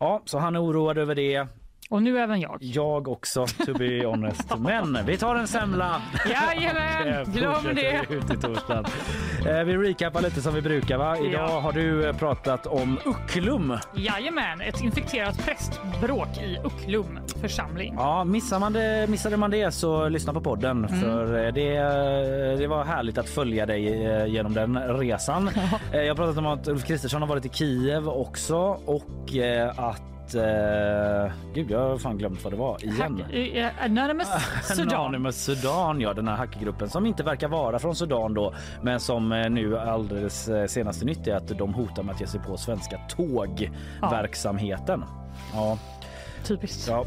[0.00, 1.46] Ja, så han är oroad över det.
[1.90, 2.56] Och nu även jag.
[2.60, 4.52] Jag också, to be honest.
[4.58, 6.02] Men vi tar en semla.
[6.30, 8.04] Jajamän, glöm det.
[8.10, 8.84] Ut i torsdagen.
[9.46, 10.98] Eh, Vi recapar lite som vi brukar.
[10.98, 11.16] va?
[11.18, 11.60] Idag Ja.
[11.60, 13.78] har du eh, pratat om Ucklum.
[13.96, 17.94] Jajamän, ett infekterat prästbråk i Ucklum församling.
[17.98, 20.84] Ja, missar man det, missade man det så lyssna på podden.
[20.84, 21.00] Mm.
[21.00, 21.72] För eh, det,
[22.58, 23.82] det var härligt att följa dig
[24.30, 25.50] genom den resan.
[25.92, 28.56] Eh, Jag har pratat om att Ulf Kristersson har varit i Kiev också
[28.86, 29.78] och eh,
[30.28, 33.22] att Eh, gud, jag har fan glömt vad det var igen.
[33.30, 34.28] Hack- eh, Anonymous
[34.62, 34.94] Sudan.
[35.00, 39.32] Anonymous Sudan, ja den här hackergruppen som inte verkar vara från Sudan då men som
[39.32, 42.56] eh, nu alldeles eh, senaste nytt är att de hotar med att ge sig på
[42.56, 45.04] svenska tågverksamheten.
[45.54, 45.78] Ja.
[46.48, 46.88] Typiskt.
[46.88, 47.06] Ja.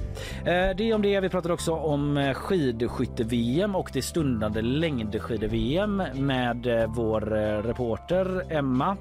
[0.51, 1.19] Eh, Det om det.
[1.19, 7.21] Vi pratade också om eh, skidskytte-VM och det stundande längdskidor-VM med eh, vår
[7.63, 8.97] reporter Emma.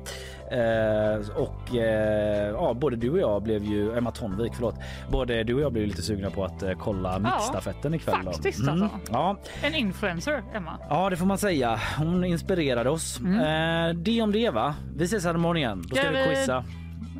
[0.50, 4.74] Eh, och eh, ja, både du och jag blev ju, Emma Tonvik, förlåt.
[5.10, 8.16] Både du och jag blev lite sugna på att eh, kolla mixstafetten ikväll.
[8.24, 8.32] då.
[8.32, 8.82] faktiskt Mm.
[8.82, 8.98] alltså.
[9.12, 9.36] Ja.
[9.62, 10.78] En influencer, Emma.
[10.90, 11.80] Ja, det får man säga.
[11.98, 13.20] Hon inspirerade oss.
[13.20, 14.74] Eh, det om det, va?
[14.96, 15.84] Vi ses här imorgon igen.
[15.88, 16.24] Då ska vi vi.
[16.24, 16.64] quizza.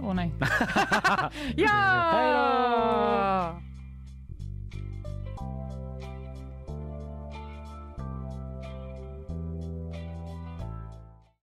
[0.02, 0.34] Åh nej.
[1.56, 2.10] ja!
[2.12, 3.67] Hej då!